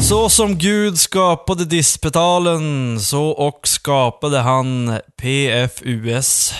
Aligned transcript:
Så 0.00 0.28
som 0.28 0.58
Gud 0.58 0.98
skapade 0.98 1.64
dispetalen, 1.64 3.00
så 3.00 3.24
och 3.24 3.68
skapade 3.68 4.38
han 4.38 4.98
PFUS. 5.16 6.54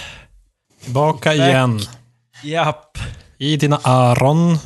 Tillbaka 0.85 1.35
igen. 1.35 1.81
Japp. 2.43 2.99
I 3.39 3.57
dina 3.57 3.81
öron 3.85 4.59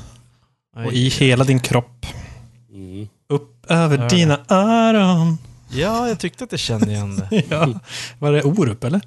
och 0.87 0.93
i 0.93 1.09
hela 1.09 1.45
din 1.45 1.61
kropp. 1.61 2.07
Mm. 2.73 3.09
Upp 3.29 3.71
över 3.71 4.09
dina 4.09 4.41
öron. 4.49 5.39
Ja, 5.71 6.09
jag 6.09 6.19
tyckte 6.19 6.45
att 6.45 6.53
jag 6.53 6.61
kände 6.61 6.91
igen 6.91 7.17
det. 7.17 7.43
Ja. 7.51 7.69
Var 8.19 8.33
det 8.33 8.43
Orup 8.43 8.85
eller? 8.85 9.01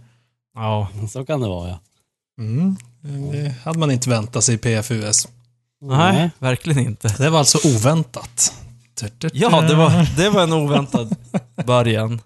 Ja. 0.55 0.87
Så 1.11 1.25
kan 1.25 1.41
det 1.41 1.47
vara 1.47 1.69
ja. 1.69 1.79
Mm. 2.39 2.77
Det 3.31 3.55
hade 3.63 3.79
man 3.79 3.91
inte 3.91 4.09
väntat 4.09 4.43
sig 4.43 4.55
i 4.55 4.57
PFUS. 4.57 5.27
Nej, 5.81 6.29
verkligen 6.39 6.79
inte. 6.85 7.07
Det 7.17 7.29
var 7.29 7.39
alltså 7.39 7.67
oväntat. 7.67 8.53
Ja, 9.33 9.61
det 9.61 9.75
var, 9.75 10.15
det 10.17 10.29
var 10.29 10.43
en 10.43 10.53
oväntad 10.53 11.15
början. 11.65 12.21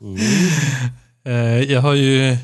Eh, 1.26 1.34
Jag 1.72 1.82
har 1.82 1.94
ju... 1.94 2.32
eh, 2.32 2.38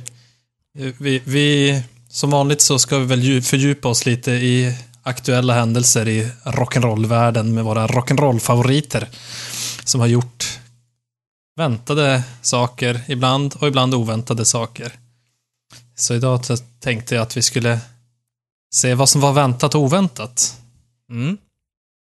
Vi, 0.97 1.21
vi, 1.25 1.81
som 2.09 2.29
vanligt 2.29 2.61
så 2.61 2.79
ska 2.79 2.97
vi 2.97 3.05
väl 3.05 3.21
dju- 3.23 3.41
fördjupa 3.41 3.87
oss 3.87 4.05
lite 4.05 4.31
i 4.31 4.77
aktuella 5.03 5.53
händelser 5.53 6.07
i 6.07 6.31
rock'n'roll-världen 6.43 7.53
med 7.53 7.63
våra 7.63 7.87
rock'n'roll-favoriter. 7.87 9.07
Som 9.83 9.99
har 10.01 10.07
gjort 10.07 10.59
väntade 11.55 12.23
saker 12.41 13.01
ibland 13.07 13.53
och 13.59 13.67
ibland 13.67 13.93
oväntade 13.93 14.45
saker. 14.45 14.91
Så 16.01 16.13
idag 16.13 16.41
tänkte 16.79 17.15
jag 17.15 17.21
att 17.21 17.37
vi 17.37 17.41
skulle 17.41 17.79
se 18.73 18.93
vad 18.95 19.09
som 19.09 19.21
var 19.21 19.33
väntat 19.33 19.75
och 19.75 19.81
oväntat 19.81 20.57
Mm. 21.11 21.37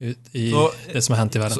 i- 0.03 0.15
i 0.47 0.51
Så- 0.51 0.71
det 0.93 1.01
som 1.01 1.13
har 1.13 1.17
hänt 1.17 1.35
i 1.35 1.39
världen. 1.39 1.57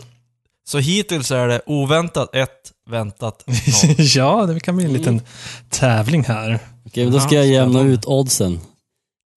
Så 0.67 0.80
hittills 0.80 1.31
är 1.31 1.48
det 1.48 1.61
oväntat 1.66 2.30
1, 2.36 2.50
väntat 2.89 3.44
0. 3.48 3.56
ja, 3.98 4.45
det 4.45 4.59
kan 4.59 4.76
bli 4.76 4.86
en 4.86 4.94
liten 4.94 5.22
tävling 5.70 6.23
här. 6.23 6.59
Okej, 6.86 7.04
men 7.04 7.14
då 7.14 7.20
ska 7.20 7.36
Ja, 7.36 7.42
jag 7.42 7.48
jämna 7.48 7.81
ut 7.81 8.06
oddsen. 8.06 8.59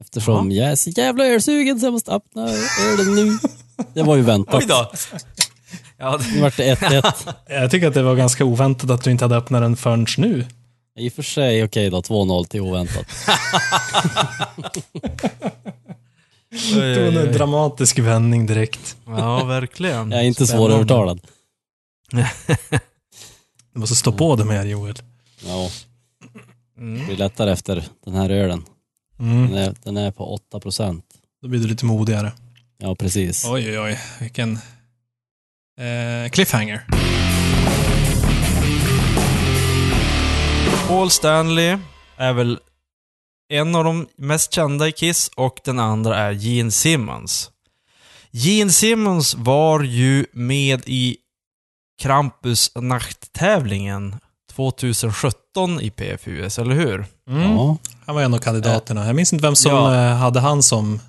Eftersom 0.01 0.53
jag 0.53 0.71
är 0.71 0.77
så 0.77 0.91
jävla 0.91 1.25
ölsugen 1.27 1.81
så 1.81 1.87
jag 1.87 1.93
måste 1.93 2.11
öppna 2.13 2.43
ölen 2.89 3.15
nu. 3.15 3.39
Det 3.95 4.03
var 4.03 4.17
ju 4.17 4.23
väntat. 4.23 4.55
Oj 4.55 4.67
då! 4.69 4.93
Ja, 5.99 6.21
Nu 6.35 6.41
vart 6.41 6.57
det 6.57 6.75
1-1. 6.75 7.35
Jag 7.49 7.71
tycker 7.71 7.89
att 7.89 7.95
det 7.95 8.03
var 8.03 8.15
ganska 8.17 8.45
oväntat 8.45 8.91
att 8.91 9.05
du 9.05 9.11
inte 9.11 9.25
hade 9.25 9.37
öppnat 9.37 9.63
den 9.63 9.77
förrän 9.77 10.07
nu. 10.19 10.47
I 10.97 11.09
och 11.09 11.13
för 11.13 11.23
sig, 11.23 11.65
okej 11.65 11.91
då, 11.91 12.01
2-0 12.01 12.45
till 12.47 12.61
oväntat. 12.61 13.07
Det 16.75 17.11
var 17.15 17.23
en 17.23 17.33
dramatisk 17.33 17.99
vändning 17.99 18.47
direkt. 18.47 18.97
Ja, 19.07 19.45
verkligen. 19.45 20.11
Jag 20.11 20.21
är 20.21 20.25
inte 20.25 20.47
Spännande. 20.47 20.69
svårövertalad. 20.71 21.21
Du 23.73 23.81
måste 23.81 23.97
stå 23.97 24.13
på 24.13 24.37
det 24.37 24.45
mer 24.45 24.65
Joel. 24.65 24.95
Ja, 25.47 25.71
det 26.77 26.81
Mm. 26.83 27.07
blir 27.07 27.17
lättare 27.17 27.53
efter 27.53 27.85
den 28.05 28.15
här 28.15 28.31
ölen. 28.31 28.65
Mm. 29.19 29.51
Den 29.51 29.59
är, 29.59 29.75
den 29.83 29.97
är 29.97 30.11
på 30.11 30.35
8 30.35 30.61
procent. 30.61 31.05
Då 31.43 31.49
blir 31.49 31.61
du 31.61 31.67
lite 31.69 31.85
modigare. 31.85 32.33
Ja, 32.79 32.95
precis. 32.95 33.45
Oj, 33.45 33.71
oj, 33.71 33.79
oj. 33.81 33.99
Vilken 34.21 34.53
eh, 35.79 36.31
cliffhanger. 36.31 36.87
Paul 40.89 41.11
Stanley 41.11 41.79
är 42.17 42.33
väl 42.33 42.59
en 43.49 43.75
av 43.75 43.85
de 43.85 44.07
mest 44.17 44.53
kända 44.53 44.89
i 44.89 44.93
Kiss 44.93 45.31
och 45.37 45.61
den 45.65 45.79
andra 45.79 46.17
är 46.17 46.33
Gene 46.33 46.71
Simmons. 46.71 47.51
Gene 48.31 48.71
Simmons 48.71 49.35
var 49.35 49.81
ju 49.81 50.27
med 50.33 50.83
i 50.87 51.17
Krampus 52.03 52.73
nachttävlingen 52.75 54.17
2017 54.53 55.81
i 55.81 55.91
PFUS, 55.91 56.59
eller 56.59 56.75
hur? 56.75 57.07
Mm. 57.29 57.43
Ja, 57.43 57.77
Han 58.07 58.15
var 58.15 58.23
en 58.23 58.35
av 58.35 58.39
kandidaterna. 58.39 59.07
Jag 59.07 59.17
minns 59.17 59.33
inte 59.33 59.43
vem 59.43 59.57
som 59.57 59.73
Ja. 59.73 59.95
eh, 60.11 60.17
hade 60.17 60.41
han 60.41 60.63
som 60.63 61.01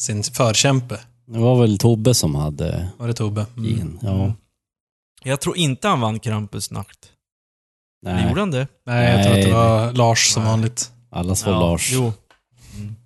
sin 0.00 0.22
förkämpe. 0.22 1.00
det 1.26 1.38
var 1.38 1.60
väl 1.60 1.78
Tobbe 1.78 2.14
som 2.14 2.34
hade 2.34 2.88
Var 2.98 3.06
det 3.06 3.14
Tobbe? 3.14 3.46
Mm. 3.56 3.98
Ja, 4.02 4.32
Jag 5.22 5.40
tror 5.40 5.56
inte 5.56 5.88
han 5.88 6.00
vann 6.00 6.18
Krampus 6.20 6.70
nacht. 6.70 6.98
Nej. 8.02 8.28
Gjorde 8.28 8.40
han 8.40 8.50
det? 8.50 8.66
Nej, 8.86 9.12
jag 9.16 9.24
tror 9.26 9.34
att 9.38 9.44
det 9.44 9.52
var 9.52 9.92
Lars 9.92 10.28
som 10.32 10.42
Nej. 10.42 10.50
vanligt. 10.52 10.90
Allas 11.10 11.46
var 11.46 11.52
Lars. 11.52 11.90
Jo. 11.92 12.12
Mm. 12.76 12.96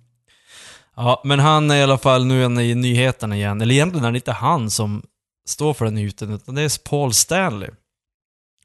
Ja, 0.95 1.21
men 1.23 1.39
han 1.39 1.71
är 1.71 1.75
i 1.75 1.83
alla 1.83 1.97
fall 1.97 2.25
nu 2.25 2.43
är 2.43 2.59
i 2.59 2.75
nyheterna 2.75 3.35
igen. 3.35 3.61
Eller 3.61 3.73
egentligen 3.75 4.05
är 4.05 4.11
det 4.11 4.17
inte 4.17 4.31
han 4.31 4.71
som 4.71 5.03
står 5.47 5.73
för 5.73 5.85
den 5.85 5.95
nyheten, 5.95 6.33
utan 6.33 6.55
det 6.55 6.61
är 6.61 6.89
Paul 6.89 7.13
Stanley. 7.13 7.69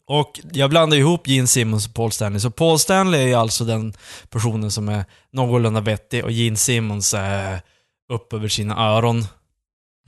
Och 0.07 0.41
jag 0.53 0.71
blandar 0.71 0.97
ihop 0.97 1.29
Gene 1.29 1.47
Simmons 1.47 1.87
och 1.87 1.95
Paul 1.95 2.13
Stanley. 2.13 2.41
Så 2.41 2.51
Paul 2.51 2.79
Stanley 2.79 3.33
är 3.33 3.37
alltså 3.37 3.65
den 3.65 3.93
personen 4.29 4.71
som 4.71 4.89
är 4.89 5.05
någorlunda 5.33 5.81
vettig 5.81 6.25
och 6.25 6.33
Gene 6.33 6.57
Simmons 6.57 7.15
är 7.15 7.61
upp 8.13 8.33
över 8.33 8.49
sina 8.49 8.77
öron, 8.79 9.27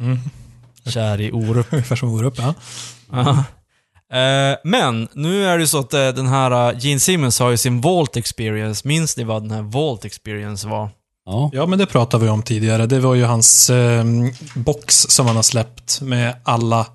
Mm. 0.01 0.19
kär 0.87 1.21
i 1.21 1.33
Orup. 1.33 1.67
Ungefär 1.73 1.97
som 1.97 2.15
Orup, 2.15 2.35
ja. 2.39 2.55
Eh, 4.15 4.57
Men 4.65 5.09
nu 5.13 5.45
är 5.47 5.59
det 5.59 5.67
så 5.67 5.79
att 5.79 5.95
eh, 5.95 6.09
den 6.09 6.27
här 6.27 6.73
eh, 6.73 6.79
Gene 6.79 7.01
Simmons 7.01 7.39
har 7.41 7.51
ju 7.51 7.57
sin 7.57 7.81
Vault 7.81 8.17
Experience. 8.17 8.89
Minns 8.89 9.17
ni 9.17 9.25
vad 9.25 9.43
den 9.43 9.51
här 9.51 9.63
Vault 9.63 10.05
Experience 10.05 10.69
var? 10.69 10.89
Ja, 11.27 11.51
Ja, 11.53 11.67
men 11.67 11.79
det 11.79 11.87
pratade 11.87 12.25
vi 12.25 12.31
om 12.31 12.43
tidigare. 12.43 12.87
Det 12.87 13.01
var 13.01 13.15
ju 13.15 13.25
hans 13.25 13.71
eh, 13.71 14.05
box 14.55 14.95
som 15.09 15.27
han 15.27 15.37
har 15.37 15.43
släppt 15.43 16.01
med 16.01 16.37
alla 16.45 16.87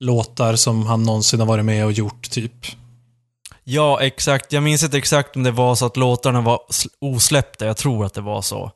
låtar 0.00 0.56
som 0.56 0.86
han 0.86 1.02
någonsin 1.02 1.40
har 1.40 1.46
varit 1.46 1.64
med 1.64 1.84
och 1.84 1.92
gjort, 1.92 2.30
typ. 2.30 2.52
Ja, 3.64 4.00
exakt. 4.00 4.52
Jag 4.52 4.62
minns 4.62 4.82
inte 4.82 4.98
exakt 4.98 5.36
om 5.36 5.42
det 5.42 5.50
var 5.50 5.74
så 5.74 5.86
att 5.86 5.96
låtarna 5.96 6.40
var 6.40 6.60
sl- 6.70 6.88
osläppta. 7.00 7.66
Jag 7.66 7.76
tror 7.76 8.04
att 8.04 8.14
det 8.14 8.20
var 8.20 8.42
så. 8.42 8.70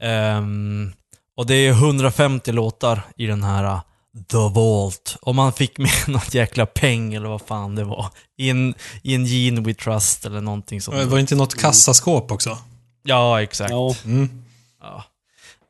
Ehm, 0.00 0.92
och 1.36 1.46
det 1.46 1.54
är 1.54 1.70
150 1.70 2.52
låtar 2.52 3.02
i 3.16 3.26
den 3.26 3.42
här 3.42 3.64
uh, 3.64 3.80
The 4.24 4.48
Vault. 4.54 5.16
Och 5.22 5.34
man 5.34 5.52
fick 5.52 5.78
med 5.78 5.90
något 6.08 6.34
jäkla 6.34 6.66
peng 6.66 7.14
eller 7.14 7.28
vad 7.28 7.42
fan 7.42 7.74
det 7.74 7.84
var. 7.84 8.06
I 8.36 8.50
en, 8.50 8.74
i 9.02 9.14
en 9.14 9.24
Gene 9.24 9.60
We 9.60 9.74
Trust 9.74 10.24
eller 10.24 10.40
någonting 10.40 10.80
sånt. 10.80 10.96
Det 10.96 11.04
var 11.04 11.18
inte 11.18 11.34
något 11.34 11.54
kassaskåp 11.54 12.32
också? 12.32 12.58
Ja, 13.02 13.42
exakt. 13.42 13.70
ja. 13.70 13.94
Mm. 14.04 14.44
Ja. 14.80 15.04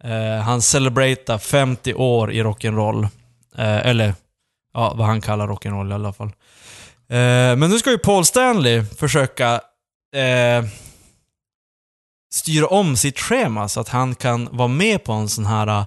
Eh, 0.04 0.42
han 0.42 0.62
celebratar 0.62 1.38
50 1.38 1.94
år 1.94 2.32
i 2.32 2.42
rock'n'roll. 2.42 3.08
Eh, 3.56 3.86
eller, 3.86 4.14
ja, 4.74 4.94
vad 4.96 5.06
han 5.06 5.20
kallar 5.20 5.48
rock'n'roll 5.48 5.90
i 5.90 5.94
alla 5.94 6.12
fall. 6.12 6.28
Eh, 7.08 7.56
men 7.56 7.70
nu 7.70 7.78
ska 7.78 7.90
ju 7.90 7.98
Paul 7.98 8.24
Stanley 8.24 8.84
försöka 8.84 9.60
styra 12.30 12.66
om 12.66 12.96
sitt 12.96 13.18
schema 13.18 13.68
så 13.68 13.80
att 13.80 13.88
han 13.88 14.14
kan 14.14 14.48
vara 14.52 14.68
med 14.68 15.04
på 15.04 15.12
en 15.12 15.28
sån 15.28 15.46
här 15.46 15.68
uh, 15.68 15.86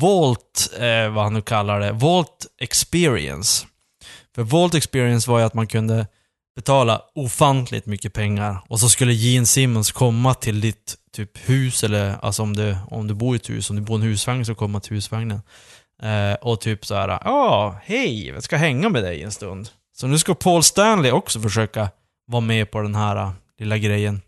Volt, 0.00 0.70
eh, 0.78 1.12
vad 1.12 1.24
han 1.24 1.34
nu 1.34 1.42
kallar 1.42 1.80
det, 1.80 1.92
Volt 1.92 2.46
Experience. 2.58 3.66
För 4.34 4.42
Volt 4.42 4.74
Experience 4.74 5.30
var 5.30 5.38
ju 5.38 5.44
att 5.44 5.54
man 5.54 5.66
kunde 5.66 6.06
betala 6.56 7.02
ofantligt 7.14 7.86
mycket 7.86 8.12
pengar 8.12 8.60
och 8.68 8.80
så 8.80 8.88
skulle 8.88 9.12
Gene 9.12 9.46
Simmons 9.46 9.92
komma 9.92 10.34
till 10.34 10.60
ditt 10.60 10.96
typ 11.12 11.48
hus 11.48 11.84
eller 11.84 12.16
alltså 12.22 12.42
om 12.42 12.56
du, 12.56 12.76
om 12.90 13.06
du 13.06 13.14
bor 13.14 13.34
i 13.34 13.36
ett 13.36 13.50
hus, 13.50 13.70
om 13.70 13.76
du 13.76 13.82
bor 13.82 14.00
i 14.00 14.02
en 14.02 14.08
husvagn 14.08 14.44
så 14.44 14.54
komma 14.54 14.80
till 14.80 14.92
husvagnen. 14.92 15.40
Eh, 16.02 16.34
och 16.34 16.60
typ 16.60 16.86
så 16.86 16.94
här, 16.94 17.08
ja, 17.08 17.80
hej, 17.84 18.28
jag 18.28 18.42
ska 18.42 18.56
hänga 18.56 18.88
med 18.88 19.02
dig 19.02 19.22
en 19.22 19.32
stund. 19.32 19.68
Så 19.96 20.06
nu 20.06 20.18
ska 20.18 20.34
Paul 20.34 20.62
Stanley 20.62 21.10
också 21.10 21.40
försöka 21.40 21.88
vara 22.26 22.40
med 22.40 22.70
på 22.70 22.80
den 22.80 22.94
här 22.94 23.16
eh, 23.16 23.32
lilla 23.58 23.78
grejen. 23.78 24.22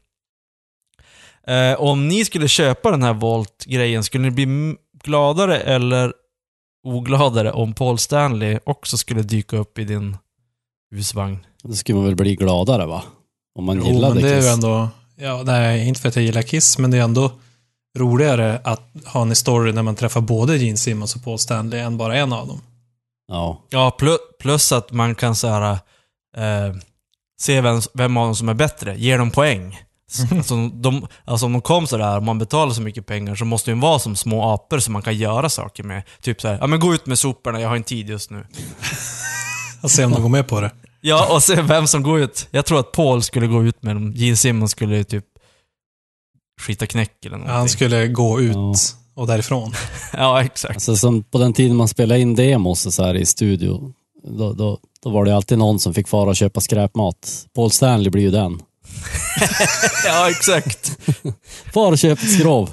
Eh, 1.47 1.81
om 1.81 2.09
ni 2.09 2.25
skulle 2.25 2.49
köpa 2.49 2.91
den 2.91 3.03
här 3.03 3.15
Volt-grejen, 3.15 4.05
skulle 4.05 4.25
ni 4.25 4.31
bli 4.31 4.77
gladare 5.05 5.61
eller 5.61 6.13
ogladare 6.87 7.53
om 7.53 7.73
Paul 7.75 7.99
Stanley 7.99 8.59
också 8.65 8.99
skulle 8.99 9.23
dyka 9.23 9.57
upp 9.57 9.79
i 9.79 9.85
din 9.85 10.17
husvagn? 10.95 11.47
Då 11.63 11.73
skulle 11.73 11.97
man 11.97 12.05
väl 12.05 12.17
bli 12.17 12.37
gladare 12.37 12.87
va? 12.87 13.03
Om 13.59 13.65
man 13.65 13.77
Jo, 13.79 13.85
gillade 13.87 14.15
men 14.15 14.23
det 14.23 14.31
är 14.31 14.37
Kiss. 14.37 14.47
ju 14.47 14.51
ändå... 14.53 14.89
Ja, 15.17 15.43
nej, 15.45 15.89
inte 15.89 16.01
för 16.01 16.09
att 16.09 16.17
jag 16.17 16.25
gillar 16.25 16.43
Kiss, 16.43 16.79
men 16.79 16.91
det 16.91 16.99
är 16.99 17.03
ändå 17.03 17.33
roligare 17.99 18.61
att 18.65 18.91
ha 19.07 19.23
en 19.23 19.37
story 19.37 19.73
när 19.73 19.83
man 19.83 19.97
träffar 19.97 20.21
både 20.21 20.57
Gene 20.57 20.77
Simmons 20.77 21.17
och 21.17 21.25
Paul 21.25 21.39
Stanley 21.39 21.81
än 21.81 21.97
bara 21.97 22.17
en 22.17 22.33
av 22.33 22.47
dem. 22.49 22.61
Ja, 23.29 23.63
Ja, 23.71 23.91
plus, 23.91 24.19
plus 24.41 24.73
att 24.73 24.93
man 24.93 25.15
kan 25.15 25.37
så 25.37 25.49
här, 25.49 25.73
eh, 26.37 26.75
se 27.41 27.61
vem, 27.61 27.81
vem 27.95 28.17
av 28.17 28.25
dem 28.27 28.37
som 28.37 28.49
är 28.49 28.55
bättre, 28.55 28.97
ge 28.99 29.17
dem 29.17 29.31
poäng. 29.31 29.81
Alltså, 30.31 30.69
de, 30.69 31.07
alltså 31.25 31.47
om 31.47 31.53
de 31.53 31.63
kom 31.63 31.87
sådär, 31.87 32.19
om 32.19 32.25
man 32.25 32.39
betalar 32.39 32.73
så 32.73 32.83
mycket 32.83 33.07
pengar 33.07 33.35
så 33.35 33.45
måste 33.45 33.71
de 33.71 33.81
vara 33.81 33.99
som 33.99 34.17
små 34.17 34.51
apor 34.55 34.79
som 34.79 34.93
man 34.93 35.03
kan 35.03 35.17
göra 35.17 35.49
saker 35.49 35.83
med. 35.83 36.03
Typ 36.23 36.41
såhär, 36.41 36.59
ja 36.61 36.67
men 36.67 36.81
gå 36.81 36.95
ut 36.95 37.07
med 37.07 37.19
soporna, 37.19 37.61
jag 37.61 37.69
har 37.69 37.77
en 37.77 37.83
tid 37.83 38.09
just 38.09 38.31
nu. 38.31 38.47
Och 39.83 39.91
se 39.91 40.05
om 40.05 40.13
de 40.13 40.23
går 40.23 40.29
med 40.29 40.49
på 40.49 40.61
det. 40.61 40.71
Ja, 41.01 41.35
och 41.35 41.43
se 41.43 41.63
vem 41.63 41.87
som 41.87 42.03
går 42.03 42.21
ut. 42.21 42.49
Jag 42.51 42.67
tror 42.67 42.81
att 42.81 42.93
Paul 42.93 43.23
skulle 43.23 43.47
gå 43.47 43.65
ut 43.65 43.83
med 43.83 43.97
dem, 43.97 44.13
Gene 44.13 44.37
Simmons 44.37 44.71
skulle 44.71 45.05
typ 45.05 45.25
skita 46.61 46.87
knäck 46.87 47.25
eller 47.27 47.37
någonting. 47.37 47.57
Han 47.57 47.69
skulle 47.69 48.09
gå 48.09 48.41
ut 48.41 48.55
Ja. 48.57 48.75
och 49.15 49.27
därifrån. 49.27 49.73
Ja, 50.13 50.43
exakt. 50.43 50.75
Alltså 50.75 50.97
som 50.97 51.23
på 51.23 51.39
den 51.39 51.53
tiden 51.53 51.77
man 51.77 51.89
spelade 51.89 52.21
in 52.21 52.35
demos 52.35 52.95
så 52.95 53.03
här 53.05 53.15
i 53.15 53.27
studio, 53.27 53.93
då, 54.39 54.53
då, 54.53 54.79
då 55.03 55.11
var 55.11 55.25
det 55.25 55.37
alltid 55.37 55.59
någon 55.59 55.79
som 55.79 55.95
fick 55.95 56.09
fara 56.09 56.31
och 56.31 56.37
köpa 56.37 56.61
skräpmat. 56.61 57.47
Paul 57.55 57.71
Stanley 57.71 58.11
blir 58.11 58.23
ju 58.23 58.31
den. 58.31 58.61
Ja, 60.05 60.31
exakt. 60.31 60.99
Far 61.75 61.93
och 61.93 61.99
köp 61.99 62.19
ett 62.19 62.33
skrov. 62.39 62.71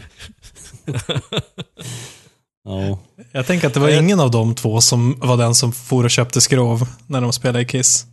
ja. 2.65 2.99
Jag 3.31 3.47
tänker 3.47 3.67
att 3.67 3.73
det 3.73 3.79
var 3.79 3.89
ingen 3.89 4.19
av 4.19 4.31
de 4.31 4.55
två 4.55 4.81
som 4.81 5.19
var 5.19 5.37
den 5.37 5.55
som 5.55 5.73
for 5.73 6.03
och 6.03 6.11
köpte 6.11 6.41
skrov 6.41 6.87
när 7.07 7.21
de 7.21 7.33
spelade 7.33 7.61
i 7.61 7.65
Kiss. 7.65 8.05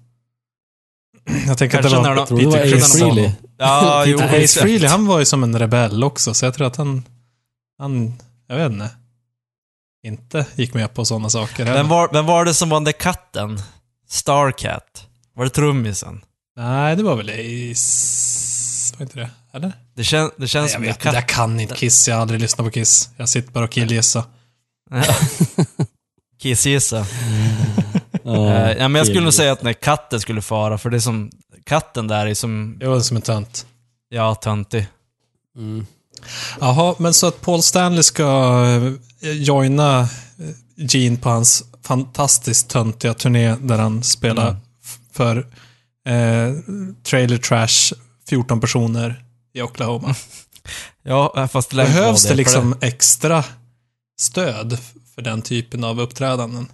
Jag 1.46 1.58
tänker 1.58 1.82
Kanske 1.82 1.98
att 1.98 2.04
det 2.04 2.08
när 2.10 2.16
var 2.16 2.26
de- 2.26 2.36
du 2.36 2.42
det 2.42 2.46
var 2.56 2.56
Peter 2.64 2.76
Ace. 2.76 2.98
Frehley? 2.98 3.30
Ja, 3.58 4.04
jo, 4.06 4.18
Ace 4.20 4.36
exakt. 4.36 4.62
Frehley, 4.62 4.88
han 4.88 5.06
var 5.06 5.18
ju 5.18 5.24
som 5.24 5.42
en 5.42 5.58
rebell 5.58 6.04
också, 6.04 6.34
så 6.34 6.44
jag 6.44 6.54
tror 6.54 6.66
att 6.66 6.76
han, 6.76 7.02
han, 7.78 8.14
jag 8.46 8.56
vet 8.56 8.72
inte, 8.72 8.90
inte 10.06 10.46
gick 10.54 10.74
med 10.74 10.94
på 10.94 11.04
sådana 11.04 11.30
saker. 11.30 11.64
Vem 11.64 11.88
var, 11.88 12.08
vem 12.12 12.26
var 12.26 12.44
det 12.44 12.54
som 12.54 12.68
var 12.68 12.76
den 12.76 12.84
där 12.84 12.92
katten? 12.92 13.60
Starcat? 14.08 15.06
Var 15.34 15.44
det 15.44 15.50
trummisen? 15.50 16.20
Nej, 16.58 16.96
det 16.96 17.02
var 17.02 17.16
väl 17.16 17.28
Ace... 17.72 18.94
Var 18.98 19.02
inte 19.06 19.18
det? 19.18 19.30
Eller? 19.52 19.72
Det, 19.94 20.04
kän, 20.04 20.30
det 20.36 20.48
känns 20.48 20.52
Nej, 20.54 20.62
jag 20.62 20.70
som 20.70 20.82
det 20.82 20.88
är 20.88 20.92
vet 20.92 21.04
jag 21.04 21.14
katt. 21.14 21.26
kan 21.26 21.60
inte 21.60 21.74
Kiss. 21.74 22.08
Jag 22.08 22.14
har 22.14 22.22
aldrig 22.22 22.40
lyssnat 22.40 22.64
på 22.66 22.70
Kiss. 22.70 23.08
Jag 23.16 23.28
sitter 23.28 23.52
bara 23.52 23.64
och 23.64 23.70
killgissar. 23.70 24.22
Kissgissa. 26.42 27.06
Ja, 28.24 28.54
Eh, 28.54 28.72
ja, 28.78 28.88
men 28.88 28.94
jag 28.94 29.06
skulle 29.06 29.20
nog 29.24 29.34
säga 29.34 29.52
att 29.52 29.62
när 29.62 29.72
katten 29.72 30.20
skulle 30.20 30.42
fara, 30.42 30.78
för 30.78 30.90
det 30.90 30.96
är 30.96 31.00
som... 31.00 31.30
Katten 31.64 32.06
där 32.06 32.26
är 32.26 32.34
som... 32.34 32.76
Jag 32.80 32.90
var 32.90 33.00
som 33.00 33.16
en 33.16 33.22
tönt. 33.22 33.66
Ja, 34.08 34.34
töntig. 34.34 34.86
Mm. 35.56 35.86
Jaha, 36.60 36.94
men 36.98 37.14
så 37.14 37.26
att 37.26 37.40
Paul 37.40 37.62
Stanley 37.62 38.02
ska 38.02 38.62
eh, 39.22 39.30
joina 39.32 40.00
eh, 40.00 40.06
Gene 40.76 41.16
på 41.16 41.28
hans 41.28 41.64
fantastiskt 41.82 42.68
töntiga 42.68 43.14
turné 43.14 43.54
där 43.60 43.78
han 43.78 44.02
spelar 44.02 44.48
Mm. 44.48 44.60
för 45.12 45.46
eh, 46.08 46.54
Trailer 47.02 47.38
Trash 47.38 47.94
14 48.28 48.60
personer 48.60 49.24
i 49.54 49.62
Oklahoma. 49.62 50.14
Ja, 51.02 51.48
fast 51.52 51.70
det 51.70 51.76
Behövs 51.76 52.22
det 52.22 52.28
för 52.28 52.36
liksom 52.36 52.74
extra 52.80 53.44
stöd 54.20 54.78
för 55.14 55.22
den 55.22 55.42
typen 55.42 55.84
av 55.84 56.00
uppträdanden? 56.00 56.68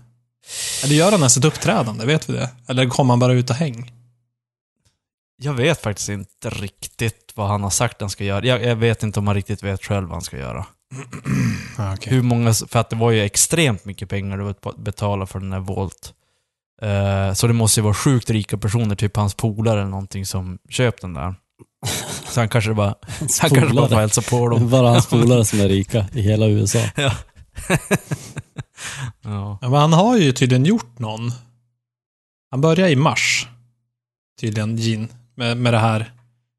Eller 0.85 0.95
gör 0.95 1.11
han 1.11 1.21
ens 1.21 1.37
ett 1.37 1.45
uppträdande? 1.45 2.07
Vet 2.07 2.29
vi 2.29 2.33
det? 2.33 2.51
Eller 2.69 2.89
kommer 2.89 3.13
han 3.13 3.19
bara 3.19 3.33
ut 3.33 3.51
och 3.51 3.57
häng? 3.57 3.93
Jag 5.37 5.55
vet 5.55 5.81
faktiskt 5.81 6.09
inte 6.09 6.51
riktigt 6.51 7.33
vad 7.35 7.49
han 7.49 7.63
har 7.63 7.71
sagt 7.71 8.01
han 8.01 8.11
ska 8.11 8.25
göra. 8.25 8.47
Jag, 8.47 8.65
jag 8.65 8.77
vet 8.77 9.03
inte 9.03 9.21
om 9.21 9.27
han 9.27 9.37
riktigt 9.37 9.63
vet 9.63 9.85
själv 9.85 10.07
vad 10.09 10.15
han 10.15 10.23
ska 10.23 10.39
göra. 10.39 10.67
Ah, 11.77 11.95
okay. 11.95 12.13
Hur 12.15 12.23
många... 12.23 12.55
För 12.55 12.79
att 12.79 12.91
det 12.91 12.97
var 12.97 13.11
ju 13.11 13.23
extremt 13.23 13.85
mycket 13.85 14.09
pengar 14.09 14.39
du 14.39 14.73
betala 14.83 15.27
för 15.27 15.41
den 15.41 15.53
här 15.53 15.61
Volt. 15.61 16.15
Eh, 16.85 17.33
så 17.35 17.47
det 17.47 17.53
måste 17.53 17.81
ju 17.81 17.85
vara 17.85 17.95
sjukt 17.95 18.31
rika 18.31 18.59
personer, 18.59 18.95
typ 18.95 19.17
hans 19.17 19.35
polare 19.35 19.81
eller 19.81 19.91
någonting, 19.91 20.27
som 20.27 20.59
köpt 20.69 21.01
den 21.01 21.15
där. 21.15 21.35
Så 22.29 22.41
han 22.41 22.49
kanske 22.49 22.75
bara... 22.75 22.95
Hans 23.21 23.39
Han 23.41 23.51
kanske 23.51 23.75
bara 23.75 23.89
får 23.89 23.97
hälsa 23.97 24.23
på 24.23 24.49
Det 24.49 24.57
är 24.57 24.61
dem. 24.61 24.71
bara 24.71 24.89
hans 24.89 25.07
polare 25.07 25.45
som 25.45 25.61
är 25.61 25.69
rika 25.69 26.07
i 26.13 26.21
hela 26.23 26.47
USA. 26.47 26.79
Ja. 29.23 29.59
ja. 29.63 29.69
Men 29.71 29.81
han 29.81 29.93
har 29.93 30.17
ju 30.17 30.33
tydligen 30.33 30.65
gjort 30.65 30.99
någon. 30.99 31.31
Han 32.51 32.61
börjar 32.61 32.89
i 32.89 32.97
mars. 32.97 33.49
Tydligen, 34.41 34.77
Gene. 34.77 35.09
Med, 35.35 35.57
med 35.57 35.73
det 35.75 35.79
här, 35.79 36.13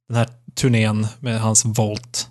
den 0.07 0.18
här 0.18 0.30
turnén 0.56 1.07
med 1.19 1.42
hans 1.42 1.66
Volt. 1.66 2.30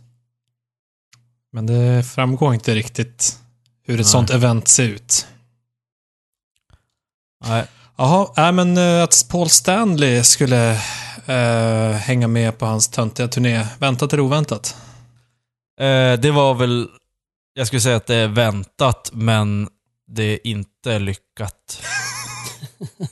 Men 1.52 1.66
det 1.66 2.04
framgår 2.04 2.54
inte 2.54 2.74
riktigt 2.74 3.38
hur 3.82 3.94
ett 3.94 3.98
Nej. 3.98 4.04
sånt 4.04 4.30
event 4.30 4.68
ser 4.68 4.88
ut. 4.88 5.26
Nej. 7.44 7.66
Jaha, 7.96 8.28
nej 8.36 8.52
men 8.52 8.78
eh, 8.78 9.02
att 9.02 9.26
Paul 9.30 9.48
Stanley 9.48 10.24
skulle 10.24 10.70
eh, 11.26 11.90
hänga 11.90 12.28
med 12.28 12.58
på 12.58 12.66
hans 12.66 12.88
töntiga 12.88 13.28
turné. 13.28 13.66
Väntat 13.78 14.12
eller 14.12 14.22
oväntat? 14.22 14.76
Eh, 15.80 16.20
det 16.20 16.30
var 16.30 16.54
väl... 16.54 16.88
Jag 17.54 17.66
skulle 17.66 17.80
säga 17.80 17.96
att 17.96 18.06
det 18.06 18.14
är 18.14 18.28
väntat, 18.28 19.10
men 19.12 19.68
det 20.06 20.22
är 20.22 20.46
inte 20.46 20.98
lyckat. 20.98 21.82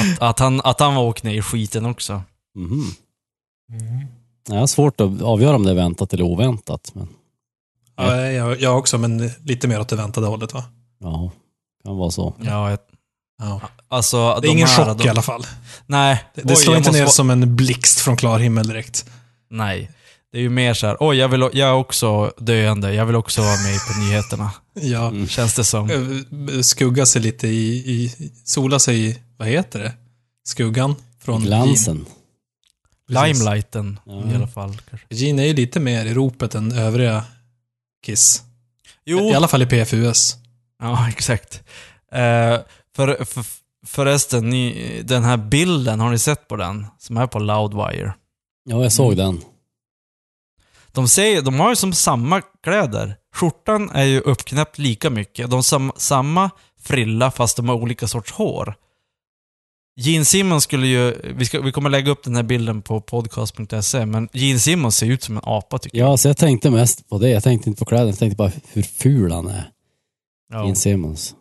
att, 0.00 0.22
att, 0.22 0.38
han, 0.38 0.60
att 0.60 0.80
han 0.80 0.94
var 0.94 1.02
åkt 1.02 1.22
ner 1.22 1.34
i 1.34 1.42
skiten 1.42 1.86
också. 1.86 2.22
Mhm. 2.54 2.84
Jag 4.48 4.56
har 4.56 4.66
svårt 4.66 5.00
att 5.00 5.22
avgöra 5.22 5.56
om 5.56 5.64
det 5.64 5.70
är 5.70 5.74
väntat 5.74 6.12
eller 6.12 6.24
oväntat. 6.24 6.90
Men 6.94 7.08
Ja, 7.96 8.16
jag, 8.16 8.60
jag 8.60 8.78
också, 8.78 8.98
men 8.98 9.30
lite 9.44 9.68
mer 9.68 9.80
åt 9.80 9.88
det 9.88 9.96
väntade 9.96 10.26
hållet 10.26 10.54
va? 10.54 10.64
ja, 10.98 11.30
kan 11.84 11.96
vara 11.96 12.10
så. 12.10 12.34
Ja, 12.38 12.70
jag, 12.70 12.78
Ja. 13.40 13.60
alltså... 13.88 14.34
Det 14.34 14.40
de 14.40 14.48
är 14.48 14.52
ingen 14.52 14.68
här, 14.68 14.84
chock 14.84 14.98
de, 14.98 15.06
i 15.06 15.10
alla 15.10 15.22
fall. 15.22 15.46
Nej. 15.86 16.24
Det, 16.34 16.42
det 16.42 16.50
Oj, 16.54 16.56
slår 16.56 16.76
inte 16.76 16.92
ner 16.92 17.00
vara- 17.00 17.10
som 17.10 17.30
en 17.30 17.56
blixt 17.56 18.00
från 18.00 18.16
klar 18.16 18.38
himmel 18.38 18.68
direkt. 18.68 19.04
Nej. 19.50 19.90
Det 20.32 20.38
är 20.38 20.42
ju 20.42 20.48
mer 20.50 20.74
så 20.74 20.86
här, 20.86 20.96
oj, 21.00 21.16
jag, 21.16 21.28
vill, 21.28 21.40
jag 21.40 21.56
är 21.68 21.72
också 21.72 22.32
döende. 22.38 22.94
Jag 22.94 23.06
vill 23.06 23.16
också 23.16 23.40
vara 23.42 23.56
med 23.56 23.78
på 23.88 24.00
nyheterna. 24.00 24.50
Ja. 24.82 25.08
Mm. 25.08 25.28
Känns 25.28 25.54
det 25.54 25.64
som. 25.64 25.90
Eh, 25.90 26.60
Skugga 26.60 27.06
sig 27.06 27.22
lite 27.22 27.46
i, 27.48 27.68
i, 27.76 28.30
sola 28.44 28.78
sig 28.78 29.06
i, 29.10 29.18
vad 29.36 29.48
heter 29.48 29.78
det? 29.78 29.92
Skuggan 30.44 30.94
från 31.24 31.42
Glansen. 31.42 32.06
Limelighten 33.08 34.00
Ja. 34.06 34.32
i 34.32 34.34
alla 34.34 34.46
fall. 34.48 34.82
Gene 35.08 35.42
är 35.42 35.46
ju 35.46 35.54
lite 35.54 35.80
mer 35.80 36.06
i 36.06 36.14
ropet 36.14 36.54
än 36.54 36.72
övriga 36.72 37.24
Kiss. 38.06 38.42
Jo, 39.04 39.20
I 39.30 39.34
alla 39.34 39.48
fall 39.48 39.62
i 39.62 39.66
PFUS. 39.66 40.36
Ja, 40.82 41.08
exakt. 41.16 41.60
Eh, 42.12 42.58
för, 42.96 43.24
för, 43.24 43.44
förresten, 43.86 44.50
ni, 44.50 45.02
den 45.04 45.22
här 45.24 45.36
bilden, 45.36 46.00
har 46.00 46.10
ni 46.10 46.18
sett 46.18 46.48
på 46.48 46.56
den? 46.56 46.86
Som 46.98 47.16
är 47.16 47.26
på 47.26 47.38
Loudwire. 47.38 48.14
Ja, 48.64 48.82
jag 48.82 48.92
såg 48.92 49.16
den. 49.16 49.40
De, 50.92 51.08
säger, 51.08 51.42
de 51.42 51.60
har 51.60 51.70
ju 51.70 51.76
som 51.76 51.92
samma 51.92 52.40
kläder. 52.40 53.16
Skjortan 53.34 53.90
är 53.90 54.04
ju 54.04 54.20
uppknäppt 54.20 54.78
lika 54.78 55.10
mycket. 55.10 55.50
De 55.50 55.54
har 55.56 55.62
sam, 55.62 55.92
samma 55.96 56.50
frilla 56.82 57.30
fast 57.30 57.56
de 57.56 57.68
har 57.68 57.76
olika 57.76 58.08
sorts 58.08 58.32
hår. 58.32 58.74
Gene 59.96 60.24
Simmons 60.24 60.64
skulle 60.64 60.86
ju, 60.86 61.32
vi, 61.36 61.44
ska, 61.44 61.60
vi 61.60 61.72
kommer 61.72 61.90
lägga 61.90 62.10
upp 62.12 62.22
den 62.22 62.36
här 62.36 62.42
bilden 62.42 62.82
på 62.82 63.00
podcast.se, 63.00 64.06
men 64.06 64.28
Gene 64.32 64.58
Simmons 64.58 64.96
ser 64.96 65.06
ut 65.06 65.22
som 65.22 65.36
en 65.36 65.42
apa 65.46 65.78
tycker 65.78 65.98
Ja, 65.98 66.16
så 66.16 66.28
jag 66.28 66.36
tänkte 66.36 66.70
mest 66.70 67.08
på 67.08 67.18
det. 67.18 67.28
Jag 67.28 67.42
tänkte 67.42 67.68
inte 67.68 67.78
på 67.78 67.84
kläderna. 67.84 68.10
Jag 68.10 68.18
tänkte 68.18 68.36
bara 68.36 68.52
hur 68.72 68.82
ful 68.82 69.32
han 69.32 69.46
är. 69.48 69.70
jag. 70.50 70.58
Gene 70.58 70.68
Ja. 70.68 70.74
Simmons. 70.74 71.34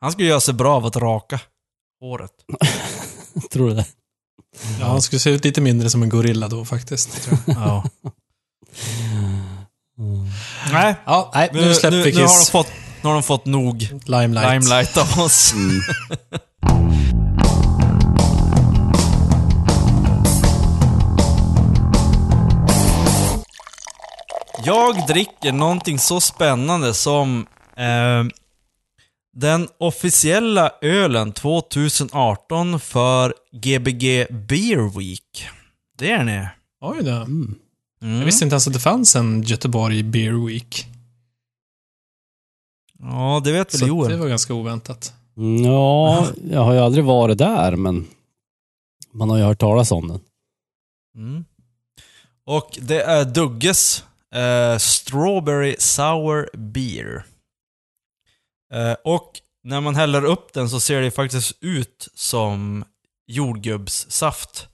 Han 0.00 0.12
skulle 0.12 0.28
göra 0.28 0.40
sig 0.40 0.54
bra 0.54 0.76
av 0.76 0.86
att 0.86 0.96
raka 0.96 1.40
håret. 2.00 2.30
Tror 3.52 3.68
du 3.68 3.74
det? 3.74 3.86
Ja, 4.80 4.86
han 4.86 5.02
skulle 5.02 5.20
se 5.20 5.30
ut 5.30 5.44
lite 5.44 5.60
mindre 5.60 5.90
som 5.90 6.02
en 6.02 6.08
gorilla 6.08 6.48
då 6.48 6.64
faktiskt. 6.64 7.22
Tror 7.24 7.38
jag. 7.46 7.56
Ja. 7.56 7.84
Mm. 9.98 10.26
Nej, 10.72 10.94
ja, 11.06 11.30
nej, 11.34 11.50
nu, 11.52 11.60
nu 11.60 11.74
släpper 11.74 11.96
nu, 11.96 12.02
vi 12.02 12.12
nu, 12.12 12.20
har 12.20 12.28
de 12.28 12.34
Kiss. 12.38 12.50
fått, 12.50 12.66
nu 13.02 13.08
har 13.08 13.14
de 13.14 13.22
fått 13.22 13.46
nog 13.46 13.88
Limelight. 14.06 14.50
limelight 14.64 14.96
av 14.96 15.20
oss. 15.24 15.52
Mm. 15.52 15.80
Jag 24.64 25.06
dricker 25.06 25.52
någonting 25.52 25.98
så 25.98 26.20
spännande 26.20 26.94
som 26.94 27.46
eh, 27.76 28.24
den 29.32 29.68
officiella 29.78 30.72
ölen 30.82 31.32
2018 31.32 32.80
för 32.80 33.34
Gbg 33.52 34.26
Beer 34.30 34.98
Week. 34.98 35.46
Det 35.98 36.10
är 36.10 36.24
ni. 36.24 36.48
Oj 36.80 36.98
då. 37.04 37.10
Mm. 37.10 37.54
Mm. 38.02 38.18
Jag 38.18 38.24
visste 38.24 38.44
inte 38.44 38.54
ens 38.54 38.66
att 38.66 38.72
det 38.72 38.80
fanns 38.80 39.16
en 39.16 39.42
Göteborg 39.42 40.02
Beer 40.02 40.46
Week. 40.46 40.86
Ja, 42.98 43.40
det 43.44 43.52
vet 43.52 43.74
väl 43.74 43.78
Så 43.78 43.84
det 43.84 43.88
Joel. 43.88 44.18
var 44.18 44.28
ganska 44.28 44.54
oväntat. 44.54 45.12
Mm, 45.36 45.64
Ja, 45.64 46.26
jag 46.50 46.60
har 46.64 46.72
ju 46.72 46.78
aldrig 46.78 47.04
varit 47.04 47.38
där, 47.38 47.76
men 47.76 48.06
man 49.12 49.30
har 49.30 49.36
ju 49.38 49.42
hört 49.44 49.58
talas 49.60 49.92
om 49.92 50.08
den. 50.08 50.20
Mm. 51.16 51.44
Och 52.44 52.78
det 52.80 53.02
är 53.02 53.24
Dugges 53.24 54.04
eh, 54.34 54.78
Strawberry 54.78 55.76
Sour 55.78 56.48
Beer. 56.56 57.24
Eh, 58.74 58.96
och 59.04 59.32
när 59.62 59.80
man 59.80 59.94
häller 59.94 60.24
upp 60.24 60.52
den 60.52 60.70
så 60.70 60.80
ser 60.80 61.00
det 61.00 61.10
faktiskt 61.10 61.58
ut 61.60 62.08
som 62.14 62.84
jordgubbssaft. 63.26 64.68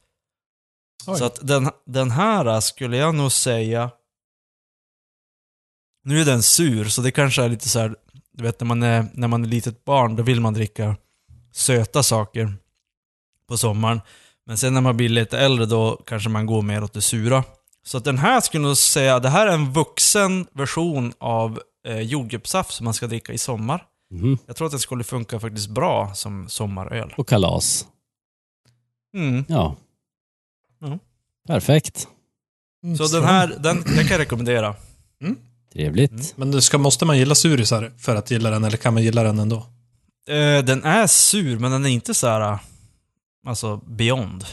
Oj. 1.07 1.19
Så 1.19 1.25
att 1.25 1.47
den, 1.47 1.71
den 1.87 2.11
här 2.11 2.61
skulle 2.61 2.97
jag 2.97 3.15
nog 3.15 3.33
säga... 3.33 3.91
Nu 6.05 6.21
är 6.21 6.25
den 6.25 6.43
sur, 6.43 6.85
så 6.85 7.03
det 7.03 7.11
kanske 7.11 7.43
är 7.43 7.49
lite 7.49 7.69
så 7.69 7.79
här, 7.79 7.97
Du 8.33 8.45
vet 8.45 8.61
när 8.61 8.67
man 8.67 8.83
är, 8.83 9.07
när 9.13 9.29
man 9.29 9.45
är 9.45 9.49
litet 9.49 9.85
barn, 9.85 10.17
då 10.17 10.23
vill 10.23 10.41
man 10.41 10.55
dricka 10.55 10.97
söta 11.53 12.03
saker 12.03 12.55
på 13.49 13.59
sommaren. 13.59 14.01
Men 14.47 14.59
sen 14.59 14.75
när 14.75 14.81
man 14.81 14.97
blir 14.97 15.09
lite 15.09 15.39
äldre 15.39 15.67
då 15.67 16.03
kanske 16.07 16.29
man 16.29 16.47
går 16.47 16.63
mer 16.63 16.85
åt 16.85 16.93
det 16.93 17.01
sura. 17.01 17.45
Så 17.87 17.99
att 17.99 18.05
den 18.05 18.19
här 18.19 18.41
skulle 18.41 18.63
jag 18.63 18.69
nog 18.69 18.77
säga, 18.77 19.19
det 19.19 19.29
här 19.29 19.47
är 19.47 19.53
en 19.53 19.73
vuxen 19.73 20.47
version 20.53 21.13
av 21.19 21.61
eh, 21.87 22.01
jordgubbssaft 22.01 22.73
som 22.73 22.85
man 22.85 22.95
ska 22.95 23.07
dricka 23.07 23.33
i 23.33 23.39
sommar. 23.39 23.85
Mhm. 24.11 24.39
Jag 24.47 24.57
tror 24.57 24.67
att 24.67 24.73
det 24.73 24.79
skulle 24.79 25.05
funka 25.05 25.41
faktiskt 25.41 25.69
bra 25.71 26.15
som 26.15 26.49
sommaröl. 26.49 27.15
Och 27.17 27.29
kalas. 27.29 27.87
Mm. 29.17 29.45
Ja. 29.49 29.77
Ja. 30.81 30.99
Perfekt. 31.49 32.09
Mm, 32.85 32.97
Så 32.97 33.07
den 33.17 33.25
här, 33.25 33.49
den, 33.49 33.83
den 33.83 33.95
kan 33.97 34.07
jag 34.09 34.19
rekommendera. 34.21 34.75
Trevligt. 35.73 36.11
Mm. 36.13 36.25
Men 36.37 36.51
du 36.51 36.61
ska, 36.61 36.79
måste 36.79 37.05
man 37.05 37.19
gilla 37.19 37.35
surisar 37.35 37.93
för 37.99 38.17
att 38.17 38.31
gilla 38.31 38.51
den, 38.51 38.65
eller 38.65 38.77
kan 38.77 38.95
man 38.95 39.03
gilla 39.03 39.23
den 39.23 39.39
ändå? 39.39 39.57
Eh, 40.29 40.65
den 40.65 40.85
är 40.85 41.07
sur, 41.07 41.59
men 41.59 41.71
den 41.71 41.87
är 41.87 41.91
inte 41.91 42.15
så 42.15 42.27
här, 42.27 42.59
alltså 43.47 43.77
beyond. 43.77 44.45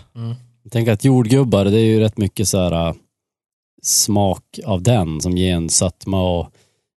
Jag 0.63 0.71
tänker 0.71 0.91
att 0.91 1.03
jordgubbar, 1.03 1.65
det 1.65 1.79
är 1.79 1.85
ju 1.85 1.99
rätt 1.99 2.17
mycket 2.17 2.47
så 2.47 2.57
här 2.69 2.95
smak 3.83 4.59
av 4.65 4.81
den 4.83 5.21
som 5.21 5.37
ger 5.37 5.55
en 5.55 5.69
sötma 5.69 6.21
och 6.39 6.51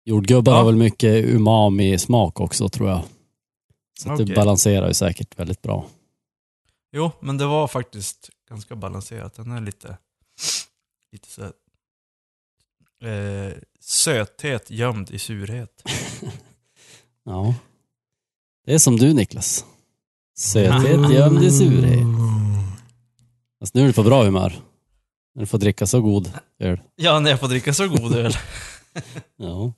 jordgubbar 0.05 0.51
Ja. 0.53 0.57
har 0.57 0.65
väl 0.65 0.75
mycket 0.75 1.25
umami-smak 1.25 2.39
också 2.39 2.69
tror 2.69 2.89
jag. 2.89 3.03
Så 3.99 4.09
att 4.09 4.13
Okej. 4.13 4.25
det 4.25 4.35
balanserar 4.35 4.87
ju 4.87 4.93
säkert 4.93 5.39
väldigt 5.39 5.61
bra. 5.61 5.85
Jo, 6.91 7.11
men 7.19 7.37
det 7.37 7.45
var 7.45 7.67
faktiskt 7.67 8.29
ganska 8.49 8.75
balanserat. 8.75 9.33
Den 9.35 9.51
är 9.51 9.61
lite, 9.61 9.97
lite 11.11 11.29
så 11.29 11.41
här, 13.01 13.47
eh, 13.47 13.53
söthet 13.79 14.71
gömd 14.71 15.11
i 15.11 15.19
surhet. 15.19 15.83
Ja. 17.27 17.55
Det 18.65 18.73
är 18.73 18.79
som 18.79 18.97
du 18.97 19.13
Niklas. 19.13 19.65
Söthet 20.37 21.11
gömd 21.11 21.43
i 21.43 21.51
surhet. 21.51 21.99
Fast 23.59 23.73
nu 23.73 23.81
är 23.81 23.87
du 23.87 23.93
på 23.93 24.03
bra 24.03 24.23
humör. 24.23 24.59
När 25.35 25.41
du 25.41 25.45
får 25.45 25.57
dricka 25.57 25.87
så 25.87 26.01
god 26.01 26.31
öl. 26.59 26.79
Ja, 26.95 27.19
när 27.19 27.29
jag 27.29 27.39
får 27.39 27.47
dricka 27.47 27.73
så 27.73 27.87
god 27.87 28.15
öl. 28.15 28.33
Ja. 29.37 29.73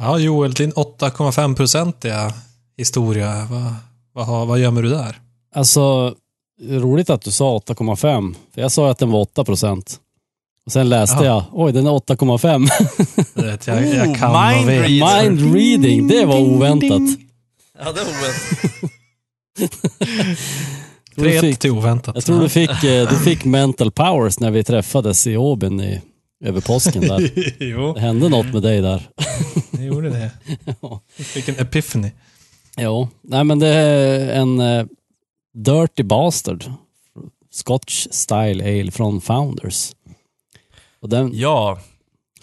Ja, 0.00 0.18
Joel, 0.18 0.52
din 0.52 0.72
8,5-procentiga 0.72 2.32
historia, 2.76 3.48
vad, 3.50 3.74
vad, 4.26 4.46
vad 4.48 4.58
gömmer 4.58 4.82
du 4.82 4.88
där? 4.90 5.20
Alltså, 5.54 6.14
roligt 6.68 7.10
att 7.10 7.22
du 7.22 7.30
sa 7.30 7.58
8,5. 7.58 8.34
För 8.54 8.60
jag 8.60 8.72
sa 8.72 8.90
att 8.90 8.98
den 8.98 9.10
var 9.10 9.20
8 9.20 9.44
procent. 9.44 10.00
Och 10.66 10.72
sen 10.72 10.88
läste 10.88 11.16
Jaha. 11.16 11.24
jag, 11.24 11.44
oj 11.52 11.72
den 11.72 11.86
är 11.86 11.90
8,5. 11.90 12.68
Jag, 13.34 13.58
jag, 13.84 14.08
Oh, 14.10 14.18
kan 14.18 14.30
och 14.30 14.56
mind 14.56 14.68
reader. 14.68 15.22
Mind 15.30 15.54
reading, 15.54 16.08
det 16.08 16.24
var 16.24 16.38
oväntat. 16.40 17.00
Ja, 17.78 17.92
det 17.92 18.00
är 18.00 18.04
oväntat. 18.04 18.80
tror 21.14 21.24
du 21.24 21.30
3-1 21.30 21.40
fick- 21.40 21.58
till 21.58 21.70
oväntat. 21.70 22.14
Jag 22.14 22.24
tror 22.24 22.40
du 22.40 22.48
fick, 22.48 22.84
eh, 22.84 23.08
du 23.10 23.16
fick 23.18 23.44
mental 23.44 23.90
powers 23.92 24.40
när 24.40 24.50
vi 24.50 24.64
träffades 24.64 25.26
i 25.26 25.36
Åbyn 25.36 25.80
i, 25.80 26.00
över 26.46 26.60
påsken 26.60 27.02
där. 27.02 27.30
jo, 27.64 27.92
Det 27.94 28.00
hände 28.00 28.28
något 28.28 28.52
med 28.52 28.62
dig 28.62 28.80
där. 28.80 29.10
det 29.70 29.84
gjorde 29.84 30.10
det. 30.10 30.30
Ja. 30.80 31.00
Jag 31.16 31.26
fick 31.26 31.48
en 31.48 31.58
epiphany. 31.58 32.10
Jo, 32.76 33.08
nej 33.22 33.44
men 33.44 33.58
det 33.58 33.68
är 33.68 34.40
en 34.40 34.60
eh, 34.60 34.86
Dirty 35.54 36.02
Bastard. 36.02 36.64
Scotch 37.50 38.06
Style 38.10 38.64
Ale 38.80 38.90
från 38.90 39.20
Founders. 39.20 39.92
Och 41.00 41.08
den, 41.08 41.30
Ja, 41.34 41.78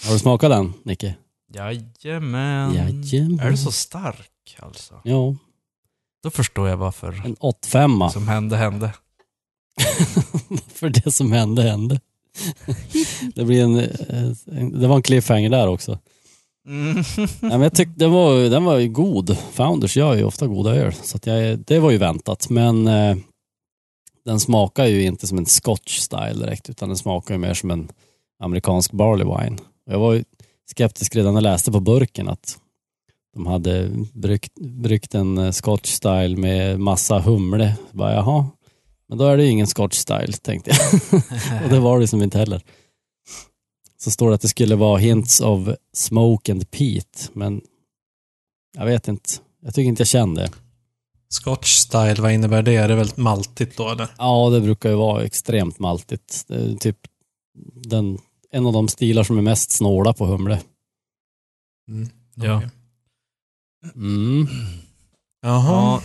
har 0.05 0.13
du 0.13 0.19
smakat 0.19 0.51
den, 0.51 0.73
Nicke? 0.83 1.15
jajamän. 1.53 2.73
Jajamän. 2.75 3.39
Är 3.39 3.51
det 3.51 3.57
så 3.57 3.71
stark 3.71 4.57
alltså? 4.59 5.01
Ja, 5.03 5.35
Då 6.23 6.29
förstår 6.29 6.69
jag 6.69 6.77
varför. 6.77 7.21
en 7.25 7.35
85 7.39 7.99
Vad 7.99 8.11
som 8.11 8.27
hände, 8.27 8.57
hände. 8.57 8.93
För 10.73 10.89
det 10.89 11.11
som 11.11 11.31
hände, 11.31 11.63
hände. 11.63 11.99
Det, 13.35 13.45
blir 13.45 13.63
en, 13.63 13.79
eh, 13.79 14.31
en, 14.45 14.79
det 14.79 14.87
var 14.87 14.95
en 14.95 15.01
cliffhanger 15.01 15.49
där 15.49 15.67
också. 15.67 15.99
Mm. 16.67 16.95
Nej, 17.17 17.27
men 17.41 17.61
jag 17.61 17.75
tyckte 17.75 17.99
den 17.99 18.11
var, 18.11 18.49
den 18.49 18.63
var 18.63 18.81
god. 18.81 19.37
Founders 19.51 19.97
gör 19.97 20.15
ju 20.15 20.23
ofta 20.23 20.47
goda 20.47 20.75
öl. 20.75 20.93
Så 20.93 21.19
jag, 21.23 21.59
det 21.59 21.79
var 21.79 21.91
ju 21.91 21.97
väntat. 21.97 22.49
Men 22.49 22.87
eh, 22.87 23.15
den 24.25 24.39
smakar 24.39 24.85
ju 24.85 25.03
inte 25.03 25.27
som 25.27 25.37
en 25.37 25.45
scotch 25.45 25.97
style 25.97 26.33
direkt. 26.33 26.69
Utan 26.69 26.89
den 26.89 26.97
smakar 26.97 27.33
ju 27.33 27.37
mer 27.37 27.53
som 27.53 27.71
en 27.71 27.89
amerikansk 28.39 28.91
barley 28.91 29.25
wine. 29.25 29.57
Och 29.85 29.93
jag 29.93 29.99
var 29.99 30.13
ju 30.13 30.23
skeptisk 30.71 31.15
redan 31.15 31.33
när 31.33 31.41
jag 31.41 31.51
läste 31.51 31.71
på 31.71 31.79
burken 31.79 32.29
att 32.29 32.59
de 33.33 33.47
hade 33.47 33.89
bryggt, 34.13 34.59
bryggt 34.59 35.15
en 35.15 35.37
eh, 35.37 35.51
scotch 35.51 35.89
style 35.89 36.37
med 36.37 36.79
massa 36.79 37.19
humle. 37.19 37.75
Så 37.91 37.97
Bara, 37.97 38.13
jaha, 38.13 38.45
men 39.13 39.17
då 39.17 39.25
är 39.25 39.37
det 39.37 39.43
ju 39.43 39.49
ingen 39.49 39.67
scotch 39.67 39.97
style 39.97 40.33
tänkte 40.33 40.71
jag. 40.71 41.03
Och 41.63 41.69
det 41.69 41.79
var 41.79 41.99
det 41.99 42.07
som 42.07 42.21
inte 42.21 42.37
heller. 42.37 42.61
Så 43.97 44.11
står 44.11 44.29
det 44.29 44.35
att 44.35 44.41
det 44.41 44.47
skulle 44.47 44.75
vara 44.75 44.97
hints 44.97 45.41
of 45.41 45.69
smoke 45.93 46.51
and 46.51 46.71
peat, 46.71 47.29
men 47.33 47.61
jag 48.77 48.85
vet 48.85 49.07
inte. 49.07 49.29
Jag 49.61 49.73
tycker 49.73 49.87
inte 49.87 50.01
jag 50.01 50.07
kände 50.07 50.41
det. 50.41 50.51
Scotch 51.29 51.73
style, 51.75 52.21
vad 52.21 52.31
innebär 52.31 52.61
det? 52.61 52.75
Är 52.75 52.87
det 52.87 52.95
väldigt 52.95 53.17
maltigt 53.17 53.77
då 53.77 53.89
eller? 53.89 54.07
Ja, 54.17 54.49
det 54.49 54.61
brukar 54.61 54.89
ju 54.89 54.95
vara 54.95 55.23
extremt 55.23 55.79
maltigt. 55.79 56.43
Det 56.47 56.55
är 56.55 56.75
typ 56.75 56.97
den, 57.73 58.17
en 58.51 58.65
av 58.65 58.73
de 58.73 58.87
stilar 58.87 59.23
som 59.23 59.37
är 59.37 59.41
mest 59.41 59.71
snåla 59.71 60.13
på 60.13 60.25
humle. 60.25 60.61
Mm. 61.87 62.09
Ja. 62.35 62.57
okej. 62.57 62.69
Mm. 63.95 64.47
Jaha. 65.41 65.71
Ja, 65.71 66.01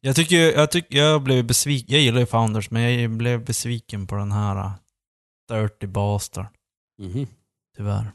jag 0.00 0.16
tycker, 0.16 0.36
jag 0.36 0.70
tycker, 0.70 0.98
jag 0.98 1.22
blev 1.22 1.44
besviken. 1.44 1.94
Jag 1.94 2.02
gillar 2.02 2.20
ju 2.20 2.26
Founders, 2.26 2.70
men 2.70 3.00
jag 3.00 3.10
blev 3.10 3.44
besviken 3.44 4.06
på 4.06 4.14
den 4.14 4.32
här 4.32 4.72
Dirty 5.48 5.86
Bastard. 5.86 6.46
Mhm. 6.98 7.26
Tyvärr. 7.76 8.12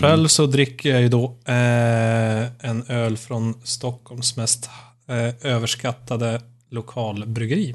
Själv 0.00 0.28
så 0.28 0.46
dricker 0.46 0.90
jag 0.90 1.00
ju 1.02 1.08
då 1.08 1.24
eh, 1.44 2.66
en 2.70 2.84
öl 2.88 3.16
från 3.16 3.60
Stockholms 3.64 4.36
mest 4.36 4.70
eh, 5.06 5.46
överskattade 5.52 6.42
lokalbryggeri. 6.70 7.74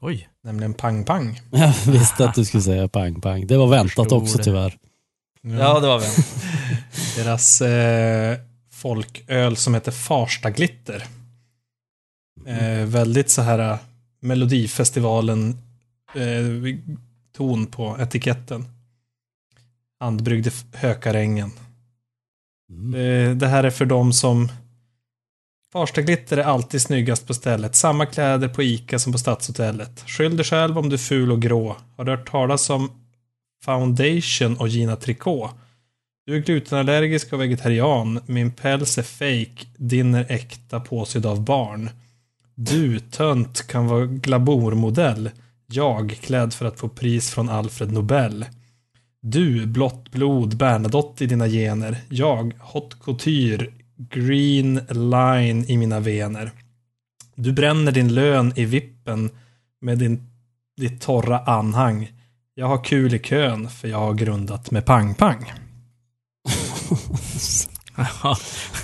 Oj. 0.00 0.28
Nämligen 0.44 0.74
Pang 0.74 1.04
Pang. 1.04 1.40
Jag 1.50 1.72
visste 1.86 2.24
att 2.24 2.34
du 2.34 2.44
skulle 2.44 2.62
säga 2.62 2.88
pang 2.88 3.20
pang. 3.20 3.46
Det 3.46 3.56
var 3.56 3.66
väntat 3.66 4.12
också 4.12 4.38
det. 4.38 4.44
tyvärr. 4.44 4.78
Ja, 5.42 5.80
det 5.80 5.86
var 5.86 5.98
väl. 5.98 6.10
Deras 7.16 7.60
eh, 7.60 8.38
folköl 8.72 9.56
som 9.56 9.74
heter 9.74 9.92
Farsta 9.92 10.50
Glitter. 10.50 11.06
Eh, 12.46 12.84
väldigt 12.86 13.30
så 13.30 13.42
här 13.42 13.58
eh, 13.58 13.78
Melodifestivalen 14.20 15.56
eh, 16.14 16.76
ton 17.36 17.66
på 17.66 17.96
etiketten. 18.00 18.64
Handbryggde 20.00 20.50
Hökarängen. 20.72 21.50
Mm. 22.70 22.94
Eh, 22.94 23.36
Det 23.36 23.46
här 23.46 23.64
är 23.64 23.70
för 23.70 23.86
dem 23.86 24.12
som 24.12 24.48
Farsta 25.72 26.02
glitter 26.02 26.36
är 26.36 26.42
alltid 26.42 26.82
snyggast 26.82 27.26
på 27.26 27.34
stället. 27.34 27.74
Samma 27.74 28.06
kläder 28.06 28.48
på 28.48 28.62
Ica 28.62 28.98
som 28.98 29.12
på 29.12 29.18
Stadshotellet. 29.18 30.04
Skyll 30.06 30.36
dig 30.36 30.44
själv 30.44 30.78
om 30.78 30.88
du 30.88 30.94
är 30.94 30.98
ful 30.98 31.32
och 31.32 31.42
grå. 31.42 31.76
Har 31.96 32.04
du 32.04 32.10
hört 32.10 32.30
talas 32.30 32.70
om 32.70 32.90
Foundation 33.64 34.56
och 34.56 34.68
Gina 34.68 34.96
Tricot? 34.96 35.50
Du 36.26 36.36
är 36.36 36.40
glutenallergisk 36.40 37.32
och 37.32 37.40
vegetarian. 37.40 38.20
Min 38.26 38.52
päls 38.52 38.98
är 38.98 39.02
fake. 39.02 39.66
Din 39.76 40.14
är 40.14 40.26
äkta 40.32 40.80
påsydd 40.80 41.26
av 41.26 41.44
barn. 41.44 41.90
Du, 42.60 43.00
tönt, 43.00 43.66
kan 43.66 43.86
vara 43.86 44.06
glamourmodell. 44.06 45.30
Jag, 45.66 46.10
klädd 46.20 46.54
för 46.54 46.66
att 46.66 46.78
få 46.78 46.88
pris 46.88 47.30
från 47.30 47.48
Alfred 47.48 47.92
Nobel. 47.92 48.46
Du, 49.22 49.66
blått 49.66 50.10
blod, 50.10 50.56
Bernadotte 50.56 51.24
i 51.24 51.26
dina 51.26 51.48
gener. 51.48 51.96
Jag, 52.08 52.54
hot 52.58 53.02
couture, 53.02 53.66
green 53.96 54.80
line 54.88 55.64
i 55.68 55.76
mina 55.76 56.00
vener. 56.00 56.50
Du 57.34 57.52
bränner 57.52 57.92
din 57.92 58.14
lön 58.14 58.52
i 58.56 58.64
vippen 58.64 59.30
med 59.80 59.98
din, 59.98 60.30
ditt 60.76 61.00
torra 61.00 61.38
anhang. 61.38 62.12
Jag 62.54 62.66
har 62.66 62.84
kul 62.84 63.14
i 63.14 63.18
kön 63.18 63.70
för 63.70 63.88
jag 63.88 63.98
har 63.98 64.14
grundat 64.14 64.70
med 64.70 64.84
pang-pang. 64.84 65.52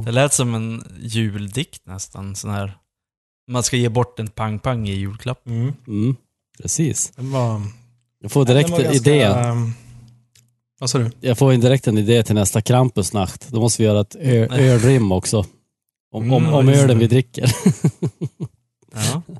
Ja. 0.00 0.06
det 0.06 0.12
lät 0.12 0.32
som 0.34 0.54
en 0.54 0.84
juldikt 1.00 1.86
nästan. 1.86 2.36
Sån 2.36 2.50
här. 2.50 2.76
Man 3.50 3.62
ska 3.62 3.76
ge 3.76 3.88
bort 3.88 4.18
en 4.20 4.28
pang-pang 4.28 4.88
i 4.88 4.92
julklapp. 4.94 5.46
Mm. 5.46 5.72
Mm. 5.86 6.16
Precis. 6.62 7.12
Den 7.16 7.30
var, 7.32 7.62
Jag 8.22 8.32
får 8.32 8.44
direkt 8.44 8.70
en 8.70 8.92
idé. 8.94 9.22
ehm, 9.22 9.72
vad 10.80 10.90
sa 10.90 10.98
du? 10.98 11.10
Jag 11.20 11.38
får 11.38 11.52
en 11.52 11.60
direkt 11.60 11.86
en 11.88 11.98
idé 11.98 12.22
till 12.22 12.34
nästa 12.34 12.60
Krampusnacht. 12.62 13.48
Då 13.48 13.60
måste 13.60 13.82
vi 13.82 13.86
göra 13.88 14.00
ett 14.00 14.16
ölrim 14.16 15.12
också. 15.12 15.38
Om, 16.12 16.32
om, 16.32 16.42
Mm, 16.44 16.54
om 16.54 16.68
ölen 16.68 16.98
vi 16.98 17.06
dricker. 17.06 17.54
Ja. 18.94 19.22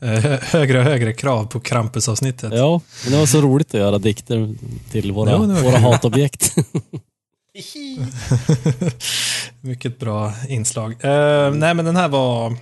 Eh, 0.00 0.40
högre 0.40 0.78
och 0.78 0.84
högre 0.84 1.12
krav 1.12 1.44
på 1.46 1.60
Krampus-avsnittet. 1.60 2.52
Ja, 2.54 2.80
men 3.04 3.12
det 3.12 3.18
var 3.18 3.26
så 3.26 3.40
roligt 3.40 3.68
att 3.74 3.80
göra 3.80 3.98
dikter 3.98 4.54
till 4.90 5.12
våra, 5.12 5.30
Ja, 5.30 5.38
våra 5.38 5.78
hatobjekt. 5.78 6.54
Mycket 9.60 9.98
bra 9.98 10.32
inslag. 10.48 10.92
Eh, 11.04 11.54
nej, 11.54 11.74
men 11.74 11.84
den 11.84 11.96
här 11.96 12.08
var, 12.08 12.56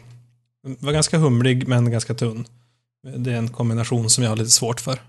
var 0.79 0.93
ganska 0.93 1.19
humlig, 1.19 1.69
men 1.69 1.91
ganska 1.91 2.15
tunn. 2.15 2.47
Det 3.17 3.33
är 3.33 3.37
en 3.37 3.49
kombination 3.49 4.11
som 4.11 4.25
jag 4.25 4.31
har 4.31 4.37
lite 4.37 4.51
svårt 4.51 4.81
för. 4.81 5.03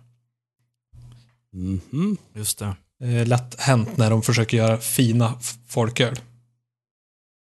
Mhm. 1.53 2.17
Just 2.35 2.59
det. 2.59 2.75
Är 3.03 3.25
lätt 3.25 3.59
hänt 3.59 3.97
när 3.97 4.09
de 4.09 4.21
försöker 4.21 4.57
göra 4.57 4.77
fina 4.77 5.39
folköl. 5.67 6.19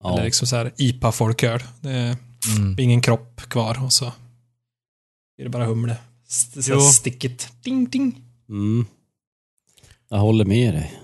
Ja. 0.02 0.12
Eller 0.12 0.24
liksom 0.24 0.46
så 0.46 0.56
här 0.56 0.72
IPA-folköl. 0.76 1.62
Det 1.80 1.90
är 1.90 2.16
Mm. 2.56 2.76
ingen 2.78 3.00
kropp 3.02 3.40
kvar 3.40 3.84
och 3.84 3.92
så 3.92 4.04
är 5.38 5.44
det 5.44 5.48
bara 5.48 5.64
humle. 5.66 5.96
Så 6.62 6.80
stickigt. 6.80 7.52
Ding, 7.62 7.90
ding. 7.90 8.22
Mm. 8.48 8.86
Jag 10.08 10.18
håller 10.18 10.44
med 10.44 10.74
dig. 10.74 11.00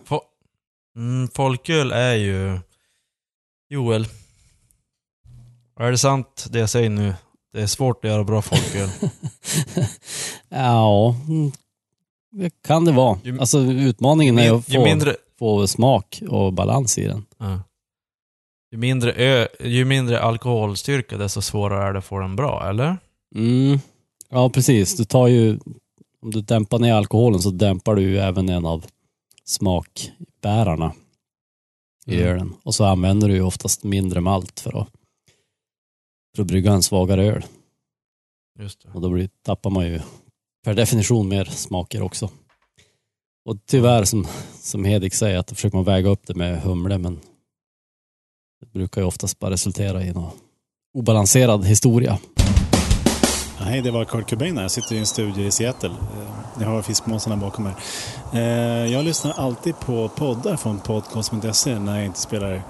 Mm, 0.97 1.29
folköl 1.35 1.93
är 1.93 2.15
ju... 2.15 2.59
Joel. 3.69 4.07
Är 5.81 5.91
det 5.91 5.99
sant 5.99 6.47
det 6.51 6.59
jag 6.59 6.71
säger 6.71 6.91
nu? 6.91 7.15
Det 7.53 7.63
är 7.63 7.67
svårt 7.67 8.05
att 8.05 8.11
göra 8.11 8.25
bra 8.25 8.43
folköl. 8.43 8.89
ja, 10.49 11.15
det 12.33 12.51
kan 12.67 12.85
det 12.85 12.93
vara. 12.93 13.19
Ju- 13.25 13.41
Alltså 13.41 13.59
utmaningen 13.61 14.39
är 14.39 14.53
att 14.55 14.65
få, 14.73 14.85
mindre, 14.85 15.17
få 15.39 15.67
smak 15.67 16.23
och 16.29 16.53
balans 16.53 16.99
i 16.99 17.05
den. 17.07 17.25
ja. 17.39 17.61
ju, 18.73 18.79
mindre 18.79 19.13
ö, 19.13 19.49
ju 19.61 19.85
mindre 19.85 20.21
alkoholstyrka 20.21 21.17
desto 21.19 21.43
svårare 21.43 21.89
är 21.89 21.93
det 21.93 21.99
att 21.99 22.05
få 22.05 22.19
den 22.19 22.37
bra, 22.37 22.69
eller? 22.69 22.97
Mm. 23.35 23.79
Ja, 24.29 24.51
precis. 24.51 24.97
Du 24.97 25.05
tar 25.05 25.27
ju, 25.27 25.59
om 26.23 26.31
du 26.31 26.41
dämpar 26.41 26.79
ner 26.79 26.95
alkoholen 26.95 27.41
så 27.43 27.51
dämpar 27.51 27.95
du 27.95 28.03
ju 28.03 28.19
även 28.19 28.49
en 28.49 28.67
av 28.67 28.85
smakbärarna 29.47 30.95
i 32.07 32.15
Mm. 32.15 32.29
ölen. 32.29 32.55
Och 32.63 32.75
så 32.75 32.85
använder 32.85 33.29
du 33.29 33.35
ju 33.35 33.43
oftast 33.43 33.85
mindre 33.85 34.21
malt 34.21 34.61
för 34.61 34.81
att, 34.83 34.89
för 36.37 36.43
att 36.43 36.49
brygga 36.49 36.73
en 36.73 36.83
svagare 36.83 37.25
öl. 37.27 37.45
Just 38.59 38.83
det. 38.83 38.89
Och 38.91 39.01
då 39.01 39.11
blir, 39.11 39.29
tappar 39.43 39.71
man 39.71 39.87
ju 39.87 40.01
per 40.65 40.75
definition 40.75 41.29
mer 41.29 41.45
smaker 41.45 42.03
också. 42.03 42.31
Och 43.45 43.57
tyvärr 43.67 44.05
som, 44.05 44.27
som 44.61 44.85
Hedik 44.85 45.15
säger 45.15 45.39
att 45.39 45.47
då 45.47 45.55
försöker 45.55 45.77
man 45.77 45.85
väga 45.85 46.09
upp 46.09 46.27
det 46.27 46.35
med 46.35 46.63
humle 46.63 46.99
men 46.99 47.21
det 48.61 48.67
brukar 48.67 49.01
ju 49.01 49.07
oftast 49.07 49.39
bara 49.39 49.51
resultera 49.51 50.05
i 50.05 50.13
någon 50.13 50.31
obalanserad 50.95 51.65
historia. 51.67 52.19
Hej, 53.59 53.83
det 53.83 53.91
var 53.91 54.05
Kurt 54.05 54.31
Cobain 54.31 54.57
här. 54.57 54.65
Jag 54.65 54.71
sitter 54.71 54.95
i 54.95 54.99
en 54.99 55.07
studio 55.07 55.45
i 55.47 55.51
Seattle. 55.51 55.89
Eh, 55.91 56.59
Ni 56.59 56.65
har 56.65 56.83
fiskmåsarna 56.83 57.37
bakom 57.37 57.65
mig. 57.65 57.75
Eh, 58.33 58.93
Jag 58.93 59.05
lyssnar 59.05 59.33
alltid 59.33 59.79
på 59.81 60.09
poddar 60.09 60.57
från 60.57 60.81
podcast.se 60.81 61.79
när 61.79 61.97
jag 61.97 62.05
inte 62.07 62.21
spelar 62.21 62.63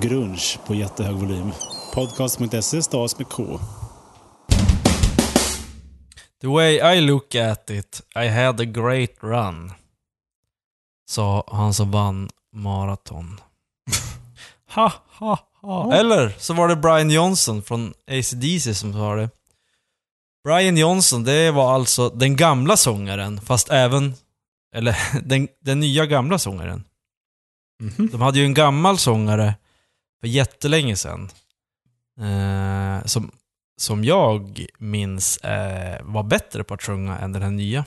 grunge 0.00 0.58
på 0.66 0.74
jättehög 0.74 1.14
volym. 1.14 1.52
Podcast.se 1.94 2.82
stavas 2.82 3.18
med 3.18 3.28
K. 3.28 3.60
The 6.40 6.46
way 6.48 6.96
I 6.96 7.00
look 7.00 7.34
at 7.34 7.70
it, 7.70 8.00
I 8.24 8.28
had 8.28 8.60
a 8.60 8.64
great 8.64 9.10
run. 9.20 9.72
Sa 11.08 11.44
han 11.52 11.74
som 11.74 11.90
vann 11.90 12.30
maraton. 12.52 13.40
ha, 14.74 14.92
ha, 15.18 15.38
ha. 15.62 15.94
Eller 15.94 16.34
så 16.38 16.54
var 16.54 16.68
det 16.68 16.76
Brian 16.76 17.10
Johnson 17.10 17.62
från 17.62 17.92
AC/DC 18.08 18.74
som 18.74 18.92
sa 18.92 19.14
det. 19.14 19.30
Brian 20.44 20.76
Johnson, 20.76 21.24
det 21.24 21.50
var 21.50 21.74
alltså 21.74 22.08
den 22.08 22.36
gamla 22.36 22.76
sångaren, 22.76 23.40
fast 23.40 23.70
även... 23.70 24.14
Eller 24.74 24.96
den, 25.22 25.48
den 25.60 25.80
nya 25.80 26.06
gamla 26.06 26.38
sångaren. 26.38 26.84
Mhm. 27.82 28.08
De 28.12 28.20
hade 28.20 28.38
ju 28.38 28.44
en 28.44 28.54
gammal 28.54 28.98
sångare 28.98 29.54
för 30.20 30.28
jättelänge 30.28 30.96
sedan. 30.96 31.30
Eh, 32.20 33.04
som, 33.04 33.30
som 33.80 34.04
jag 34.04 34.66
minns 34.78 35.36
eh, 35.36 36.00
var 36.02 36.22
bättre 36.22 36.64
på 36.64 36.74
att 36.74 36.82
sjunga 36.82 37.18
än 37.18 37.32
den 37.32 37.42
här 37.42 37.50
nya. 37.50 37.84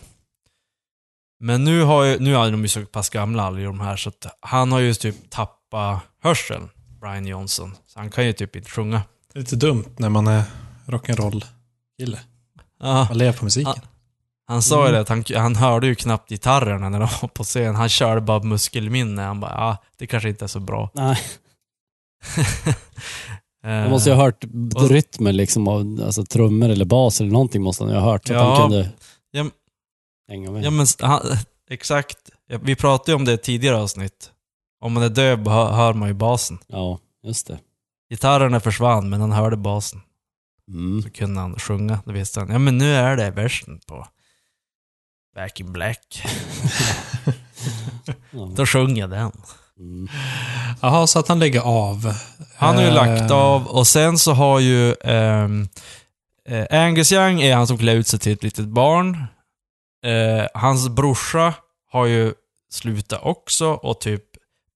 Men 1.39 1.63
nu 1.63 1.81
har 1.81 2.03
ju, 2.03 2.19
nu 2.19 2.35
är 2.35 2.51
de 2.51 2.61
ju 2.61 2.67
så 2.67 2.85
pass 2.85 3.09
gamla 3.09 3.43
alla 3.43 3.59
de 3.59 3.79
här 3.79 3.95
så 3.95 4.09
att 4.09 4.37
han 4.39 4.71
har 4.71 4.79
ju 4.79 4.93
typ 4.93 5.29
tappat 5.29 6.03
hörseln, 6.21 6.69
Brian 7.01 7.25
Johnson. 7.27 7.75
Så 7.85 7.99
han 7.99 8.11
kan 8.11 8.25
ju 8.25 8.33
typ 8.33 8.55
inte 8.55 8.69
sjunga. 8.69 9.01
Det 9.33 9.39
är 9.39 9.41
lite 9.41 9.55
dumt 9.55 9.95
när 9.97 10.09
man 10.09 10.27
är 10.27 10.43
rock'n'roll-kille. 10.85 12.17
Ja, 12.79 13.05
Man 13.09 13.17
lever 13.17 13.33
på 13.37 13.43
musiken. 13.45 13.73
han 14.47 14.61
sa 14.61 14.85
ju 14.87 14.91
det 14.93 14.99
att 14.99 15.09
han, 15.09 15.23
han 15.35 15.55
hörde 15.55 15.87
ju 15.87 15.95
knappt 15.95 16.29
gitarrerna 16.29 16.89
när 16.89 16.99
de 16.99 17.07
var 17.21 17.27
på 17.29 17.43
scen. 17.43 17.75
Han 17.75 17.89
körde 17.89 18.21
bara 18.21 18.43
muskelminne. 18.43 19.21
Han 19.21 19.39
bara, 19.39 19.51
ja, 19.51 19.77
det 19.97 20.07
kanske 20.07 20.29
inte 20.29 20.45
är 20.45 20.47
så 20.47 20.59
bra. 20.59 20.89
Nej, 20.93 21.17
Eh, 23.63 23.71
jag 23.71 23.89
måste 23.89 24.09
ju 24.09 24.15
ha 24.15 24.23
hört 24.23 24.43
och- 24.75 24.89
rytmen 24.89 25.37
liksom 25.37 25.67
av 25.67 26.01
alltså, 26.05 26.25
trummor 26.25 26.69
eller 26.69 26.85
bas 26.85 27.21
eller 27.21 27.31
någonting 27.31 27.61
måste 27.63 27.83
han 27.83 27.93
ju 27.93 27.99
ha 27.99 28.11
hört 28.11 28.27
så 28.27 28.33
att 28.33 28.39
Ja. 28.39 28.55
han 28.59 28.69
kunde 28.69 28.89
Ja, 29.31 29.45
hänga 30.29 30.51
med. 30.51 30.63
Ja 30.63 30.69
men 30.71 30.85
han, 31.01 31.21
exakt. 31.69 32.17
Vi 32.61 32.75
pratade 32.75 33.11
ju 33.11 33.15
om 33.15 33.25
det 33.25 33.33
i 33.33 33.37
tidigare 33.37 33.77
avsnitt. 33.77 34.31
Om 34.81 34.93
man 34.93 35.03
är 35.03 35.09
döv 35.09 35.47
hör, 35.49 35.71
hör 35.71 35.93
man 35.93 36.07
ju 36.07 36.13
basen. 36.13 36.59
Ja, 36.67 36.99
just 37.23 37.47
det. 37.47 37.59
Gitarrerna 38.09 38.59
försvann 38.59 39.09
men 39.09 39.21
han 39.21 39.31
hörde 39.31 39.57
basen. 39.57 40.01
Mm. 40.71 41.01
Så 41.01 41.09
kunde 41.09 41.41
han 41.41 41.59
sjunga. 41.59 41.99
Då 42.05 42.11
visste 42.11 42.39
han, 42.39 42.49
ja 42.49 42.59
men 42.59 42.77
nu 42.77 42.95
är 42.95 43.17
det 43.17 43.31
versen 43.31 43.79
på 43.87 44.07
Back 45.35 45.59
in 45.59 45.73
Black. 45.73 46.23
Då 48.55 48.65
sjunger 48.65 49.01
jag 49.01 49.09
den. 49.09 49.31
Mm. 49.79 50.07
Jaha, 50.81 51.07
så 51.07 51.19
att 51.19 51.27
han 51.27 51.39
lägger 51.39 51.61
av. 51.61 52.13
Han 52.55 52.75
har 52.75 52.81
ju 52.81 52.87
Eh, 52.87 52.93
lagt 52.93 53.31
av 53.31 53.67
och 53.67 53.87
sen 53.87 54.17
så 54.17 54.33
har 54.33 54.59
ju 54.59 54.95
ehm, 55.03 55.67
eh, 56.49 56.83
Angus 56.83 57.11
Young 57.11 57.41
är 57.41 57.55
han 57.55 57.67
som 57.67 57.77
klär 57.77 57.95
ut 57.95 58.07
sig 58.07 58.19
till 58.19 58.33
ett 58.33 58.43
litet 58.43 58.65
barn. 58.65 59.25
Eh, 60.05 60.47
hans 60.53 60.89
brorsa 60.89 61.53
har 61.91 62.05
ju 62.05 62.33
slutat 62.69 63.19
också 63.23 63.67
och 63.67 64.01
typ 64.01 64.23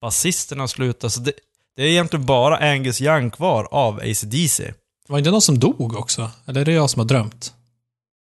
basisten 0.01 0.59
har 0.59 0.67
slutat. 0.67 1.13
Så 1.13 1.19
det, 1.19 1.31
det 1.75 1.83
är 1.83 1.87
egentligen 1.87 2.25
bara 2.25 2.57
Angus 2.57 3.01
Young 3.01 3.31
kvar 3.31 3.67
av 3.71 3.99
AC/DC. 3.99 4.73
Var 5.11 5.17
det 5.17 5.19
inte 5.19 5.31
någon 5.31 5.41
som 5.41 5.59
dog 5.59 5.95
också? 5.95 6.29
Eller 6.45 6.61
är 6.61 6.65
det 6.65 6.71
jag 6.71 6.89
som 6.89 6.99
har 6.99 7.05
drömt? 7.05 7.53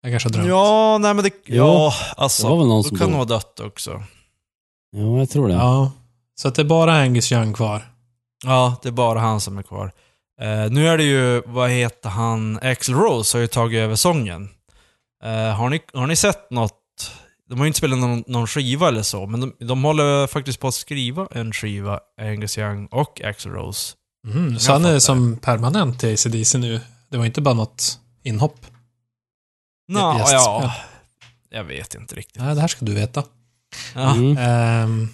Jag 0.02 0.12
kanske 0.12 0.30
har 0.30 0.34
drömt. 0.34 0.48
Ja, 0.48 0.98
nej 0.98 1.14
men 1.14 1.24
det... 1.24 1.32
Ja, 1.46 1.94
alltså. 2.18 2.44
det 2.44 2.50
var 2.50 2.58
väl 2.58 2.68
någon 2.68 2.84
då 2.84 2.90
som 2.90 2.98
kan 2.98 3.08
dog. 3.08 3.12
nog 3.12 3.30
ha 3.30 3.36
dött 3.36 3.60
också. 3.60 4.04
Ja, 4.92 5.20
jag 5.20 5.30
tror 5.30 5.48
det. 5.48 5.54
Ja. 5.54 5.92
Så 6.36 6.48
att 6.48 6.56
det 6.56 6.62
är 6.62 6.66
bara 6.66 6.94
Angus 6.94 7.32
Young 7.32 7.54
kvar. 7.54 7.92
Ja, 8.44 8.76
det 8.82 8.90
är 8.90 8.92
bara 8.92 9.20
han 9.20 9.42
som 9.42 9.58
är 9.58 9.64
kvar. 9.64 9.92
Eh, 10.42 10.72
nu 10.72 10.88
är 10.88 10.98
det 10.98 11.04
ju, 11.04 11.42
vad 11.46 11.70
heter 11.70 12.10
han, 12.10 12.60
Axl 12.62 12.94
Rose 12.94 13.38
har 13.38 13.42
ju 13.42 13.48
tagit 13.48 13.78
över 13.78 13.96
sången. 13.96 14.50
Eh, 15.24 15.30
har, 15.32 15.70
ni, 15.70 15.82
har 15.94 16.08
ni 16.08 16.16
sett 16.16 16.52
något? 16.52 17.12
De 17.50 17.58
har 17.58 17.66
ju 17.66 17.68
inte 17.68 17.78
spelat 17.78 18.00
någon, 18.00 18.24
någon 18.28 18.48
skiva 18.48 18.88
eller 18.88 19.02
så, 19.04 19.26
men 19.26 19.40
de, 19.40 19.54
de 19.60 19.84
håller 19.84 20.28
faktiskt 20.28 20.60
på 20.60 20.68
att 20.68 20.76
skriva 20.76 21.28
en 21.32 21.54
skiva, 21.54 22.00
Angus 22.22 22.58
Young 22.58 22.86
och 22.86 23.22
Axl 23.22 23.50
Rose. 23.50 23.96
Mm, 24.26 24.60
så 24.60 24.72
han 24.72 24.86
är 24.86 25.00
som 25.00 25.38
permanent 25.38 26.04
i 26.04 26.14
ACDC 26.14 26.58
nu. 26.58 26.82
Det 27.10 27.18
var 27.18 27.26
inte 27.26 27.42
bara 27.42 27.54
något 27.54 28.00
inhopp. 28.24 28.66
Nå, 29.88 30.14
gästspel. 30.18 30.36
ja, 30.36 30.74
jag 31.50 31.64
vet 31.64 31.96
inte 31.96 32.16
riktigt. 32.16 32.42
Nej, 32.42 32.56
det 32.56 32.62
här 32.62 32.68
ska 32.68 32.86
du 32.86 32.94
veta. 32.94 33.24
Ja. 33.96 34.16
Mm. 34.16 34.38
Ehm, 34.38 35.10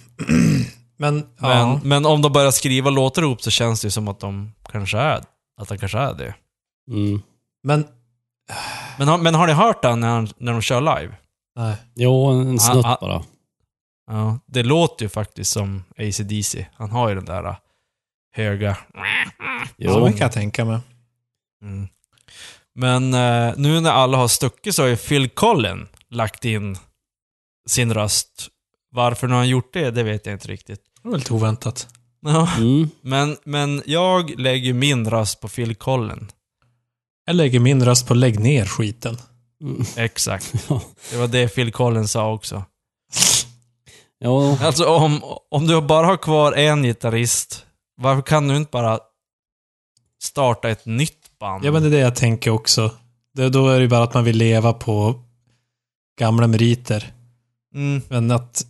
men, 0.96 1.14
Men, 1.16 1.26
ja. 1.40 1.80
men 1.84 2.06
om 2.06 2.22
de 2.22 2.32
börjar 2.32 2.50
skriva 2.50 2.90
låtar 2.90 3.22
ihop 3.22 3.42
så 3.42 3.50
känns 3.50 3.80
det 3.80 3.86
ju 3.86 3.90
som 3.90 4.08
att 4.08 4.20
de 4.20 4.52
kanske 4.70 4.98
är, 4.98 5.22
att 5.60 5.68
de 5.68 5.78
kanske 5.78 5.98
är 5.98 6.14
det. 6.14 6.34
Mm. 6.90 7.22
Men, 7.62 7.86
Men, 8.98 9.08
har- 9.08 9.18
men 9.18 9.34
har 9.34 9.46
ni 9.46 9.52
hört 9.52 9.82
den 9.82 10.00
när, 10.00 10.08
han- 10.08 10.28
när 10.38 10.52
de 10.52 10.60
kör 10.62 10.80
live? 10.80 11.14
nej. 11.56 11.76
Jo, 11.94 12.26
en 12.26 12.58
snutt 12.60 12.82
bara. 12.82 13.22
Ja, 14.10 14.38
det 14.46 14.62
låter 14.62 15.04
ju 15.04 15.08
faktiskt 15.08 15.50
som 15.52 15.84
AC/DC. 15.98 16.66
Han 16.74 16.90
har 16.90 17.08
ju 17.08 17.14
den 17.14 17.24
där 17.24 17.56
höga... 18.32 18.76
Ja, 18.94 19.64
Jo. 19.76 20.06
det 20.06 20.12
kan 20.12 20.20
jag 20.20 20.32
tänka 20.32 20.64
mig. 20.64 20.78
Mm. 21.62 21.88
Men 22.74 23.14
eh, 23.14 23.54
nu 23.56 23.80
när 23.80 23.90
alla 23.90 24.16
har 24.18 24.28
stuckit 24.28 24.74
så 24.74 24.82
har 24.82 24.88
ju 24.88 24.96
Phil 24.96 25.28
Collin 25.28 25.86
lagt 26.10 26.44
in 26.44 26.78
sin 27.68 27.94
röst. 27.94 28.48
Varför 28.90 29.26
nu 29.26 29.32
har 29.34 29.38
han 29.40 29.48
gjort 29.48 29.72
det, 29.72 29.90
det 29.90 30.02
vet 30.02 30.26
jag 30.26 30.32
inte 30.34 30.48
riktigt. 30.48 30.80
Det 31.02 31.08
var 31.08 31.18
lite 31.18 31.32
oväntat. 31.32 31.88
Ja, 32.26 32.48
Mm. 32.58 32.90
men, 33.02 33.36
men 33.44 33.82
jag 33.86 34.40
lägger 34.40 34.72
min 34.72 35.10
röst 35.10 35.40
på 35.40 35.48
Phil 35.48 35.74
Collin. 35.74 36.28
Jag 37.26 37.36
lägger 37.36 37.60
min 37.60 37.84
röst 37.84 38.06
på 38.08 38.14
lägg 38.14 38.40
ner 38.40 38.66
skiten. 38.66 39.16
Mm. 39.62 39.82
Exakt. 39.96 40.52
Ja. 40.68 40.82
Det 41.10 41.16
var 41.16 41.26
det 41.28 41.48
Phil 41.48 41.72
Collin 41.72 42.08
sa 42.08 42.32
också. 42.32 42.64
Jo, 44.24 44.58
Alltså 44.60 44.86
om, 44.86 45.20
om 45.50 45.66
du 45.66 45.80
bara 45.80 46.06
har 46.06 46.16
kvar 46.16 46.52
en 46.52 46.82
gitarrist, 46.82 47.66
varför 48.02 48.22
kan 48.22 48.48
du 48.48 48.56
inte 48.56 48.70
bara 48.70 48.98
starta 50.22 50.68
ett 50.68 50.86
nytt 50.86 51.38
band? 51.40 51.64
Ja, 51.64 51.72
men 51.72 51.82
det 51.82 51.88
är 51.88 51.90
det 51.90 51.98
jag 51.98 52.16
tänker 52.16 52.50
också. 52.50 52.90
Det, 53.34 53.48
då 53.48 53.68
är 53.68 53.74
det 53.74 53.82
ju 53.82 53.88
bara 53.88 54.04
att 54.04 54.14
man 54.14 54.24
vill 54.24 54.36
leva 54.36 54.72
på 54.72 55.14
gamla 56.18 56.46
meriter. 56.46 57.12
Mm. 57.74 58.02
Men 58.08 58.30
att, 58.30 58.66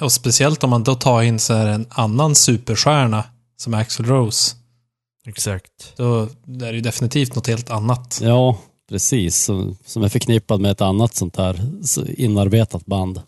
och 0.00 0.12
speciellt 0.12 0.64
om 0.64 0.70
man 0.70 0.84
då 0.84 0.94
tar 0.94 1.22
in 1.22 1.38
så 1.38 1.54
här 1.54 1.66
en 1.66 1.86
annan 1.90 2.34
superstjärna 2.34 3.24
som 3.56 3.74
Axl 3.74 4.04
Rose. 4.04 4.56
Exakt. 5.26 5.96
Då 5.96 6.22
är 6.22 6.28
det 6.46 6.74
ju 6.74 6.80
definitivt 6.80 7.34
något 7.34 7.46
helt 7.46 7.70
annat. 7.70 8.20
ja. 8.22 8.58
Precis, 8.88 9.36
som, 9.36 9.76
som 9.84 10.02
är 10.02 10.08
förknippad 10.08 10.60
med 10.60 10.70
ett 10.70 10.80
annat 10.80 11.14
sånt 11.14 11.36
här 11.36 11.60
inarbetat 12.16 12.86
band. 12.86 13.22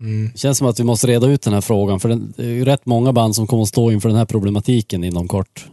Mm. 0.00 0.30
Det 0.32 0.38
känns 0.38 0.58
som 0.58 0.66
att 0.66 0.80
vi 0.80 0.84
måste 0.84 1.06
reda 1.06 1.26
ut 1.26 1.42
den 1.42 1.52
här 1.54 1.60
frågan, 1.60 2.00
för 2.00 2.08
det 2.08 2.42
är 2.42 2.48
ju 2.48 2.64
rätt 2.64 2.86
många 2.86 3.12
band 3.12 3.36
som 3.36 3.46
kommer 3.46 3.62
att 3.62 3.68
stå 3.68 3.92
inför 3.92 4.08
den 4.08 4.18
här 4.18 4.24
problematiken 4.24 5.04
inom 5.04 5.28
kort. 5.28 5.68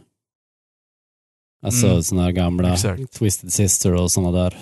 Alltså 1.66 1.88
Mm. 1.88 2.04
såna 2.04 2.24
här 2.24 2.32
gamla 2.32 2.74
Exakt. 2.74 3.14
Twisted 3.14 3.54
Sister 3.54 3.94
och 3.94 4.12
såna 4.12 4.32
där. 4.32 4.58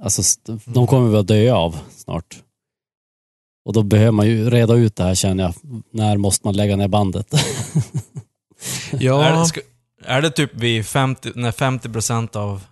Alltså 0.00 0.22
de 0.64 0.86
kommer 0.86 1.08
vi 1.10 1.16
att 1.16 1.26
dö 1.26 1.52
av 1.52 1.78
snart. 1.90 2.42
Och 3.64 3.72
då 3.72 3.82
behöver 3.82 4.10
man 4.12 4.26
ju 4.26 4.50
reda 4.50 4.74
ut 4.74 4.96
det 4.96 5.02
här 5.04 5.14
känner 5.14 5.44
jag. 5.44 5.54
När 5.90 6.16
måste 6.16 6.46
man 6.46 6.56
lägga 6.56 6.76
ner 6.76 6.88
bandet? 6.88 7.34
Ja, 9.00 9.24
Är, 9.24 9.32
det, 9.54 9.60
är 10.04 10.22
det 10.22 10.30
typ 10.30 10.54
vid 10.54 10.86
50, 10.86 11.30
när 11.34 11.50
50% 11.52 12.36
av 12.36 12.64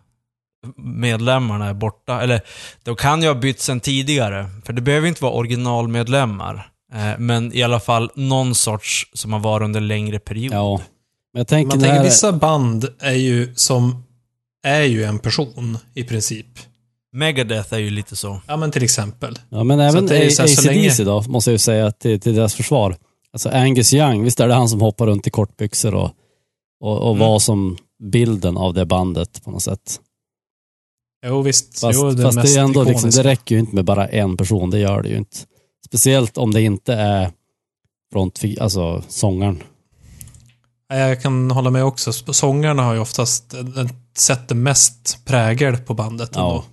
medlemmarna 0.77 1.67
är 1.69 1.75
borta? 1.75 2.21
Eller, 2.23 2.41
då 2.85 2.95
kan 2.95 3.23
jag 3.23 3.35
ha 3.35 3.41
bytt 3.41 3.61
sen 3.61 3.81
tidigare. 3.81 4.51
För 4.65 4.73
det 4.73 4.83
behöver 4.83 5.09
inte 5.09 5.23
vara 5.25 5.33
originalmedlemmar. 5.33 6.69
Eh, 6.95 7.19
men 7.19 7.53
i 7.53 7.63
alla 7.63 7.81
fall 7.81 8.11
någon 8.15 8.55
sorts 8.55 9.07
som 9.13 9.33
har 9.33 9.41
varit 9.41 9.65
under 9.65 9.81
längre 9.81 10.19
period. 10.19 10.53
ja. 10.53 10.81
Men 11.35 11.41
jag 11.41 11.49
tänker, 11.49 11.77
man 11.77 11.81
tänker 11.81 11.97
här, 11.97 12.05
vissa 12.05 12.33
band 12.33 12.89
är 13.01 13.13
ju 13.13 13.55
som 13.55 14.05
är 14.65 14.83
ju 14.83 15.05
en 15.05 15.19
person 15.19 15.79
i 15.95 16.05
princip. 16.05 16.47
Megadeth 17.13 17.75
är 17.75 17.79
ju 17.79 17.91
lite 17.91 18.17
så. 18.17 18.41
Ja, 18.47 18.57
men 18.57 18.71
till 18.71 18.83
exempel. 18.83 19.39
Ja, 19.49 19.65
men 19.65 19.81
även 19.81 20.05
att 20.05 20.11
det 20.11 20.19
är 20.25 20.31
så 20.31 20.43
här, 20.43 20.49
så 20.49 20.71
ACDC 20.71 21.05
då, 21.05 21.23
måste 21.23 21.51
jag 21.51 21.55
ju 21.55 21.59
säga 21.59 21.91
till, 21.93 22.21
till 22.21 22.35
deras 22.35 22.55
försvar. 22.55 22.97
Alltså 23.33 23.49
Angus 23.49 23.95
Young, 23.95 24.25
visst 24.25 24.41
är 24.41 24.49
det 24.49 24.55
han 24.55 24.69
som 24.69 24.81
hoppar 24.81 25.07
runt 25.07 25.27
i 25.27 25.31
kortbyxor 25.31 25.95
och, 25.95 26.11
och, 26.81 26.99
och 26.99 27.11
Mm. 27.17 27.19
var 27.29 27.39
som 27.39 27.77
bilden 28.03 28.57
av 28.57 28.75
det 28.75 28.87
bandet 28.87 29.45
på 29.45 29.51
något 29.51 29.63
sätt. 29.63 30.01
Jo, 31.27 31.43
visst. 31.43 31.81
Fast, 31.81 31.99
jo, 32.03 32.17
fast 32.23 32.43
det 32.43 32.55
är 32.57 32.65
ändå 32.65 32.85
liksom, 32.85 33.11
det 33.11 33.23
räcker 33.25 33.55
ju 33.55 33.59
inte 33.61 33.75
med 33.75 33.85
bara 33.85 34.09
en 34.09 34.37
person, 34.37 34.71
det 34.71 34.79
gör 34.79 35.03
det 35.03 35.09
ju 35.09 35.17
inte. 35.17 35.37
Speciellt 35.87 36.39
om 36.39 36.51
det 36.53 36.63
inte 36.63 36.95
är 36.95 37.31
front, 38.13 38.41
alltså 38.61 39.03
sångaren. 39.09 39.63
Ja, 40.89 40.97
Jag 40.97 41.23
kan 41.23 41.51
hålla 41.51 41.71
med 41.71 41.85
också. 41.85 42.13
Sångarna 42.13 42.83
har 42.83 42.95
ju 42.95 43.01
oftast 43.01 43.51
den 43.51 43.89
sätter 44.17 44.55
mest 44.55 45.25
prägel 45.25 45.77
på 45.77 45.95
bandet. 45.95 46.31
Ja. 46.35 46.41
ändå. 46.51 46.65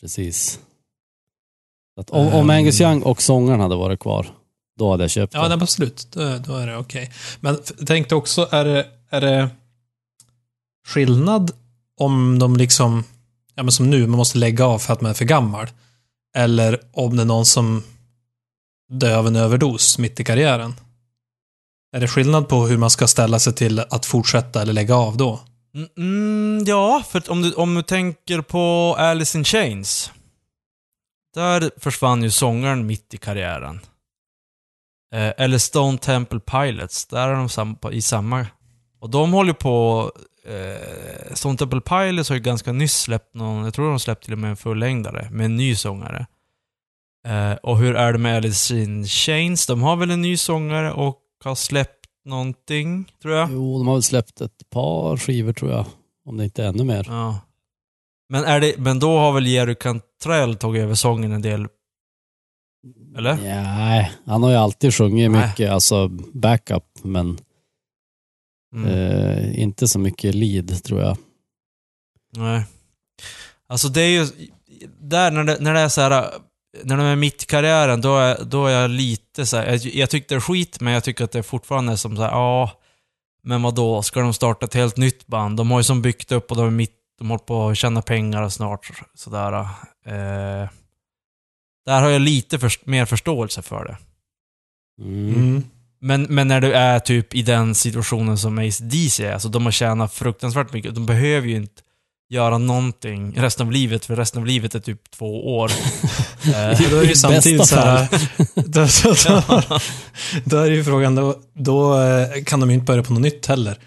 Precis. 0.00 0.58
Att 2.00 2.10
om, 2.10 2.26
om 2.26 2.32
Ehm. 2.34 2.50
Angus 2.50 2.80
Young 2.80 3.02
och 3.02 3.22
sångaren 3.22 3.60
hade 3.60 3.76
varit 3.76 4.00
kvar, 4.00 4.26
då 4.78 4.90
hade 4.90 5.04
jag 5.04 5.10
köpt 5.10 5.34
Ja, 5.34 5.42
det. 5.42 5.48
nej, 5.48 5.62
absolut. 5.62 6.08
Då, 6.12 6.38
då 6.46 6.54
är 6.56 6.66
det 6.66 6.76
okej. 6.76 7.10
Men 7.40 7.58
f- 7.64 7.72
tänk 7.86 8.08
dig 8.08 8.16
också, 8.16 8.48
är 8.50 8.64
det, 8.64 8.86
är 9.10 9.20
det 9.20 9.48
skillnad 10.86 11.50
om 11.96 12.38
de 12.38 12.56
liksom, 12.56 13.04
ja 13.60 13.64
men 13.64 13.72
som 13.72 13.90
nu, 13.90 14.06
man 14.06 14.18
måste 14.18 14.38
lägga 14.38 14.66
av 14.66 14.78
för 14.78 14.92
att 14.92 15.00
man 15.00 15.10
är 15.10 15.14
för 15.14 15.24
gammal. 15.24 15.66
Eller 16.36 16.80
om 16.92 17.16
det 17.16 17.22
är 17.22 17.26
någon 17.26 17.46
som 17.46 17.84
dör 18.92 19.18
av 19.18 19.26
en 19.26 19.36
överdos 19.36 19.98
mitt 19.98 20.20
i 20.20 20.24
karriären. 20.24 20.74
Är 21.96 22.00
det 22.00 22.08
skillnad 22.08 22.48
på 22.48 22.66
hur 22.66 22.78
man 22.78 22.90
ska 22.90 23.06
ställa 23.06 23.38
sig 23.38 23.54
till 23.54 23.80
att 23.80 24.06
fortsätta 24.06 24.62
eller 24.62 24.72
lägga 24.72 24.94
av 24.94 25.16
då? 25.16 25.40
Mm, 25.74 25.88
mm 25.96 26.64
ja, 26.66 27.02
för 27.08 27.30
om 27.30 27.42
du, 27.42 27.52
om 27.52 27.74
du 27.74 27.82
tänker 27.82 28.40
på 28.40 28.96
Alice 28.98 29.38
in 29.38 29.44
Chains. 29.44 30.12
Där 31.34 31.70
försvann 31.76 32.22
ju 32.22 32.30
sångaren 32.30 32.86
mitt 32.86 33.14
i 33.14 33.16
karriären. 33.16 33.80
Eh, 35.14 35.32
eller 35.36 35.58
Stone 35.58 35.98
Temple 35.98 36.40
Pilots, 36.40 37.06
där 37.06 37.28
är 37.28 37.34
de 37.34 37.48
sam, 37.48 37.76
i 37.92 38.02
samma... 38.02 38.46
Och 39.00 39.10
de 39.10 39.32
håller 39.32 39.52
på... 39.52 40.12
Eh, 40.44 41.34
Stone 41.34 41.58
Temple 41.58 41.80
Pilots 41.80 42.28
har 42.28 42.36
ju 42.36 42.42
ganska 42.42 42.72
nyss 42.72 42.94
släppt 42.94 43.34
någon, 43.34 43.64
jag 43.64 43.74
tror 43.74 43.90
de 43.90 44.00
släppte 44.00 44.24
till 44.24 44.32
och 44.32 44.38
med 44.38 44.50
en 44.50 44.56
fullängdare, 44.56 45.28
med 45.30 45.44
en 45.44 45.56
ny 45.56 45.76
sångare. 45.76 46.26
Eh, 47.26 47.52
och 47.52 47.78
hur 47.78 47.94
är 47.94 48.12
det 48.12 48.18
med 48.18 48.36
Alice 48.36 48.78
in 48.78 49.06
Chains? 49.06 49.66
De 49.66 49.82
har 49.82 49.96
väl 49.96 50.10
en 50.10 50.22
ny 50.22 50.36
sångare 50.36 50.92
och 50.92 51.18
har 51.44 51.54
släppt 51.54 52.06
någonting, 52.24 53.12
tror 53.22 53.34
jag. 53.34 53.48
Jo, 53.52 53.78
de 53.78 53.86
har 53.86 53.94
väl 53.94 54.02
släppt 54.02 54.40
ett 54.40 54.70
par 54.70 55.16
skivor 55.16 55.52
tror 55.52 55.70
jag. 55.70 55.86
Om 56.24 56.36
det 56.36 56.44
inte 56.44 56.64
är 56.64 56.68
ännu 56.68 56.84
mer. 56.84 57.04
Ja. 57.08 57.40
Men, 58.28 58.44
är 58.44 58.60
det, 58.60 58.74
men 58.78 58.98
då 58.98 59.18
har 59.18 59.32
väl 59.32 59.46
Jerry 59.46 59.74
Cantrell 59.74 60.56
tagit 60.56 60.82
över 60.82 60.94
sången 60.94 61.32
en 61.32 61.42
del? 61.42 61.68
Eller? 63.16 63.36
Nej, 63.36 64.12
han 64.26 64.42
har 64.42 64.50
ju 64.50 64.56
alltid 64.56 64.94
sjungit 64.94 65.30
Nej. 65.30 65.46
mycket, 65.48 65.70
alltså 65.70 66.08
backup, 66.34 66.84
men 67.02 67.38
Mm. 68.74 68.88
eh, 68.88 69.60
inte 69.60 69.88
så 69.88 69.98
mycket 69.98 70.34
lead 70.34 70.84
tror 70.84 71.00
jag. 71.00 71.16
Nej. 72.36 72.64
Alltså 73.66 73.88
det 73.88 74.00
är 74.00 74.08
ju... 74.08 74.26
Där 75.00 75.30
när 75.30 75.44
det, 75.44 75.56
när 75.60 75.74
det 75.74 75.80
är 75.80 75.88
så 75.88 76.00
här... 76.00 76.30
När 76.82 76.96
de 76.96 77.06
är 77.06 77.16
mitt 77.16 77.42
i 77.42 77.46
karriären, 77.46 78.00
då 78.00 78.16
är, 78.16 78.44
då 78.44 78.66
är 78.66 78.80
jag 78.80 78.90
lite 78.90 79.46
så 79.46 79.56
här, 79.56 79.66
jag, 79.66 79.80
jag 79.84 80.10
tycker 80.10 80.28
det 80.28 80.34
är 80.34 80.40
skit, 80.40 80.80
men 80.80 80.92
jag 80.92 81.04
tycker 81.04 81.24
att 81.24 81.32
det 81.32 81.42
fortfarande 81.42 81.92
är 81.92 81.96
som 81.96 82.16
så 82.16 82.22
här, 82.22 82.30
ja... 82.30 82.70
Men 83.42 83.62
vad 83.62 83.74
då 83.74 84.02
ska 84.02 84.20
de 84.20 84.34
starta 84.34 84.66
ett 84.66 84.74
helt 84.74 84.96
nytt 84.96 85.26
band? 85.26 85.56
De 85.56 85.70
har 85.70 85.80
ju 85.80 85.84
som 85.84 86.02
byggt 86.02 86.32
upp 86.32 86.50
och 86.50 86.56
de 86.56 86.66
är 86.66 86.70
mitt... 86.70 86.96
De 87.18 87.30
håller 87.30 87.44
på 87.44 87.68
att 87.68 87.78
tjäna 87.78 88.02
pengar 88.02 88.48
snart. 88.48 88.90
Sådär. 89.14 89.52
Eh, 90.06 90.68
där 91.86 92.02
har 92.02 92.08
jag 92.08 92.20
lite 92.20 92.58
för, 92.58 92.72
mer 92.84 93.04
förståelse 93.04 93.62
för 93.62 93.84
det. 93.84 93.96
Mm. 95.04 95.62
Men, 96.00 96.22
men 96.22 96.48
när 96.48 96.60
du 96.60 96.72
är 96.72 96.98
typ 96.98 97.34
i 97.34 97.42
den 97.42 97.74
situationen 97.74 98.38
som 98.38 98.58
ACDC 98.58 99.24
är, 99.26 99.32
alltså 99.32 99.48
de 99.48 99.64
har 99.64 99.72
tjänat 99.72 100.14
fruktansvärt 100.14 100.72
mycket. 100.72 100.94
De 100.94 101.06
behöver 101.06 101.48
ju 101.48 101.56
inte 101.56 101.82
göra 102.30 102.58
någonting 102.58 103.34
resten 103.36 103.66
av 103.66 103.72
livet, 103.72 104.04
för 104.04 104.16
resten 104.16 104.40
av 104.40 104.46
livet 104.46 104.74
är 104.74 104.80
typ 104.80 105.10
två 105.10 105.56
år. 105.58 105.72
Eh, 106.44 106.90
Då 106.90 106.96
är 106.96 107.06
det 107.06 107.16
samtidigt 107.16 107.66
så 107.66 107.76
här, 107.76 108.08
då, 108.54 108.86
då, 109.04 109.42
då, 109.68 109.78
då 110.44 110.56
är 110.58 110.70
det 110.70 110.76
ju 110.76 110.84
frågan, 110.84 111.14
då, 111.14 111.36
då 111.54 112.00
eh, 112.02 112.44
kan 112.44 112.60
de 112.60 112.68
ju 112.70 112.74
inte 112.74 112.84
börja 112.84 113.02
på 113.02 113.12
något 113.12 113.22
nytt 113.22 113.46
heller. 113.46 113.78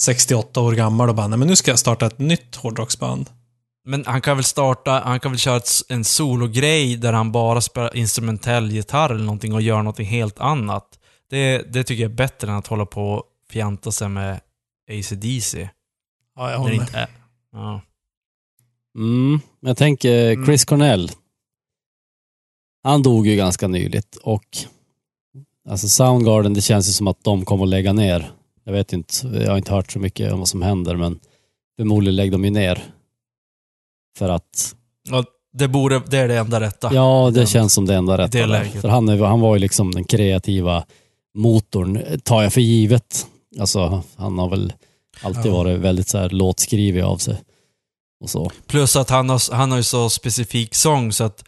68 0.00 0.60
år 0.60 0.72
gammal 0.72 1.08
och 1.08 1.14
bara, 1.14 1.26
nej 1.28 1.38
men 1.38 1.48
nu 1.48 1.56
ska 1.56 1.70
jag 1.70 1.78
starta 1.78 2.06
ett 2.06 2.18
nytt 2.18 2.56
hårdrocksband. 2.56 3.30
Men 3.86 4.04
han 4.06 4.20
kan 4.20 4.36
väl 4.36 4.44
starta, 4.44 5.02
han 5.04 5.20
kan 5.20 5.30
väl 5.32 5.38
köra 5.38 5.56
ett, 5.56 5.70
en 5.88 6.04
sologrej 6.04 6.96
där 6.96 7.12
han 7.12 7.32
bara 7.32 7.60
spelar 7.60 7.96
instrumentell 7.96 8.70
gitarr 8.72 9.10
eller 9.10 9.24
någonting 9.24 9.54
och 9.54 9.62
gör 9.62 9.78
någonting 9.78 10.06
helt 10.06 10.38
annat. 10.40 10.84
Det, 11.32 11.72
det 11.72 11.84
tycker 11.84 12.02
jag 12.02 12.10
är 12.12 12.16
bättre 12.16 12.48
än 12.50 12.56
att 12.56 12.66
hålla 12.66 12.86
på 12.86 13.02
och 13.12 13.22
fjanta 13.50 13.92
sig 13.92 14.08
med 14.08 14.40
AC/DC. 14.90 15.68
Ja, 16.36 16.50
jag 16.50 16.58
håller 16.58 16.76
med. 16.76 17.08
Ja. 17.52 17.80
Mm. 18.98 19.40
Men 19.60 19.68
Jag 19.70 19.76
tänker 19.76 20.32
Mm. 20.32 20.46
Chris 20.46 20.64
Cornell. 20.64 21.10
Han 22.82 23.02
dog 23.02 23.26
ju 23.26 23.36
ganska 23.36 23.68
nyligt 23.68 24.16
och 24.16 24.44
alltså 25.68 25.88
Soundgarden, 25.88 26.54
det 26.54 26.60
känns 26.60 26.88
ju 26.88 26.92
som 26.92 27.06
att 27.06 27.24
de 27.24 27.44
kommer 27.44 27.64
att 27.64 27.68
lägga 27.70 27.92
ner. 27.92 28.32
Jag 28.64 28.72
vet 28.72 28.92
inte, 28.92 29.26
jag 29.26 29.50
har 29.50 29.56
inte 29.56 29.72
hört 29.74 29.92
så 29.92 29.98
mycket 29.98 30.32
om 30.32 30.38
vad 30.38 30.48
som 30.48 30.62
händer 30.62 30.96
men 30.96 31.20
förmodligen 31.76 32.16
lägger 32.16 32.32
de 32.32 32.44
ju 32.44 32.50
ner. 32.50 32.84
För 34.18 34.28
att, 34.28 34.76
Ja, 35.08 35.24
det, 35.52 35.68
borde, 35.68 36.02
det 36.10 36.18
är 36.18 36.28
det 36.28 36.38
enda 36.38 36.60
rätta. 36.60 36.94
ja 36.94 37.30
det 37.34 37.40
Den- 37.40 37.46
känns 37.46 37.72
som 37.74 37.86
det 37.86 37.94
enda 37.94 38.18
rätta. 38.18 38.46
det. 38.46 38.64
För 38.80 38.88
han, 38.88 39.08
är, 39.08 39.18
han 39.24 39.40
var 39.40 39.54
ju 39.56 39.58
liksom 39.60 39.90
den 39.90 40.04
kreativa 40.04 40.84
motorn, 41.34 42.20
tar 42.24 42.42
jag 42.42 42.52
för 42.52 42.60
givet. 42.60 43.26
Alltså 43.60 44.02
han 44.16 44.38
har 44.38 44.48
väl 44.48 44.72
alltid 45.22 45.46
Ja. 45.52 45.56
varit 45.56 45.78
väldigt 45.80 46.08
så 46.08 46.18
här 46.18 46.28
låtskrivig 46.30 47.00
av 47.02 47.16
sig. 47.16 47.36
Och 48.22 48.30
så. 48.30 48.50
Plus 48.66 48.96
att 48.96 49.10
han 49.10 49.28
har, 49.28 49.54
han 49.54 49.70
har 49.70 49.78
ju 49.78 49.84
så 49.84 50.10
specifik 50.10 50.74
sång 50.74 51.12
så 51.12 51.24
att 51.24 51.44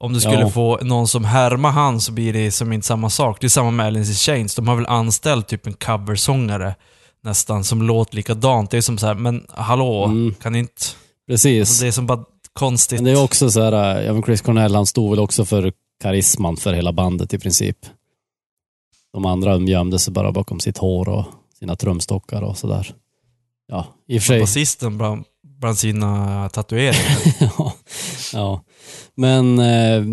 om 0.00 0.12
du 0.12 0.20
skulle 0.20 0.40
Ja. 0.40 0.50
få 0.50 0.78
någon 0.82 1.08
som 1.08 1.24
härmar 1.24 1.70
han 1.70 2.00
så 2.00 2.12
blir 2.12 2.32
det 2.32 2.50
som 2.50 2.72
inte 2.72 2.86
samma 2.86 3.10
sak. 3.10 3.40
Det 3.40 3.46
är 3.46 3.48
samma 3.48 3.70
med 3.70 3.86
Alice 3.86 4.10
in 4.10 4.14
Chains. 4.16 4.54
De 4.54 4.68
har 4.68 4.76
väl 4.76 4.86
anställt 4.86 5.48
typ 5.48 5.66
en 5.66 5.72
coversångare 5.72 6.74
nästan 7.22 7.64
som 7.64 7.82
låter 7.82 8.16
likadant. 8.16 8.70
Det 8.70 8.76
är 8.76 8.80
som 8.80 8.98
så 8.98 9.06
här, 9.06 9.14
men 9.14 9.46
hallå, 9.48 10.04
Mm. 10.04 10.34
kan 10.34 10.54
inte... 10.54 10.82
Precis. 11.28 11.60
Alltså 11.68 11.82
det 11.84 11.88
är 11.88 11.92
som 11.92 12.06
bara 12.06 12.24
konstigt. 12.52 12.98
Men 13.00 13.04
det 13.04 13.20
är 13.20 13.24
också 13.24 13.50
så 13.50 13.62
här, 13.62 14.02
ja 14.02 14.22
Chris 14.22 14.40
Cornell 14.40 14.74
han 14.74 14.86
stod 14.86 15.10
väl 15.10 15.18
också 15.18 15.44
för 15.44 15.72
karisman 16.02 16.56
för 16.56 16.72
hela 16.72 16.92
bandet 16.92 17.34
i 17.34 17.38
princip. 17.38 17.76
De 19.12 19.26
andra 19.26 19.52
de 19.52 19.66
gömde 19.66 19.98
sig 19.98 20.12
bara 20.12 20.32
bakom 20.32 20.60
sitt 20.60 20.78
hår 20.78 21.08
och 21.08 21.24
sina 21.58 21.76
trumstockar 21.76 22.42
och 22.42 22.58
sådär. 22.58 22.94
Ja, 23.68 23.86
i 24.08 24.18
och 24.18 24.22
för 24.22 24.26
sig. 24.26 24.40
Basisten 24.40 24.98
bland, 24.98 25.24
bland 25.60 25.78
sina 25.78 26.48
tatueringar. 26.48 27.18
ja, 27.58 27.72
ja. 28.32 28.62
Men 29.14 29.58
eh, 29.58 30.04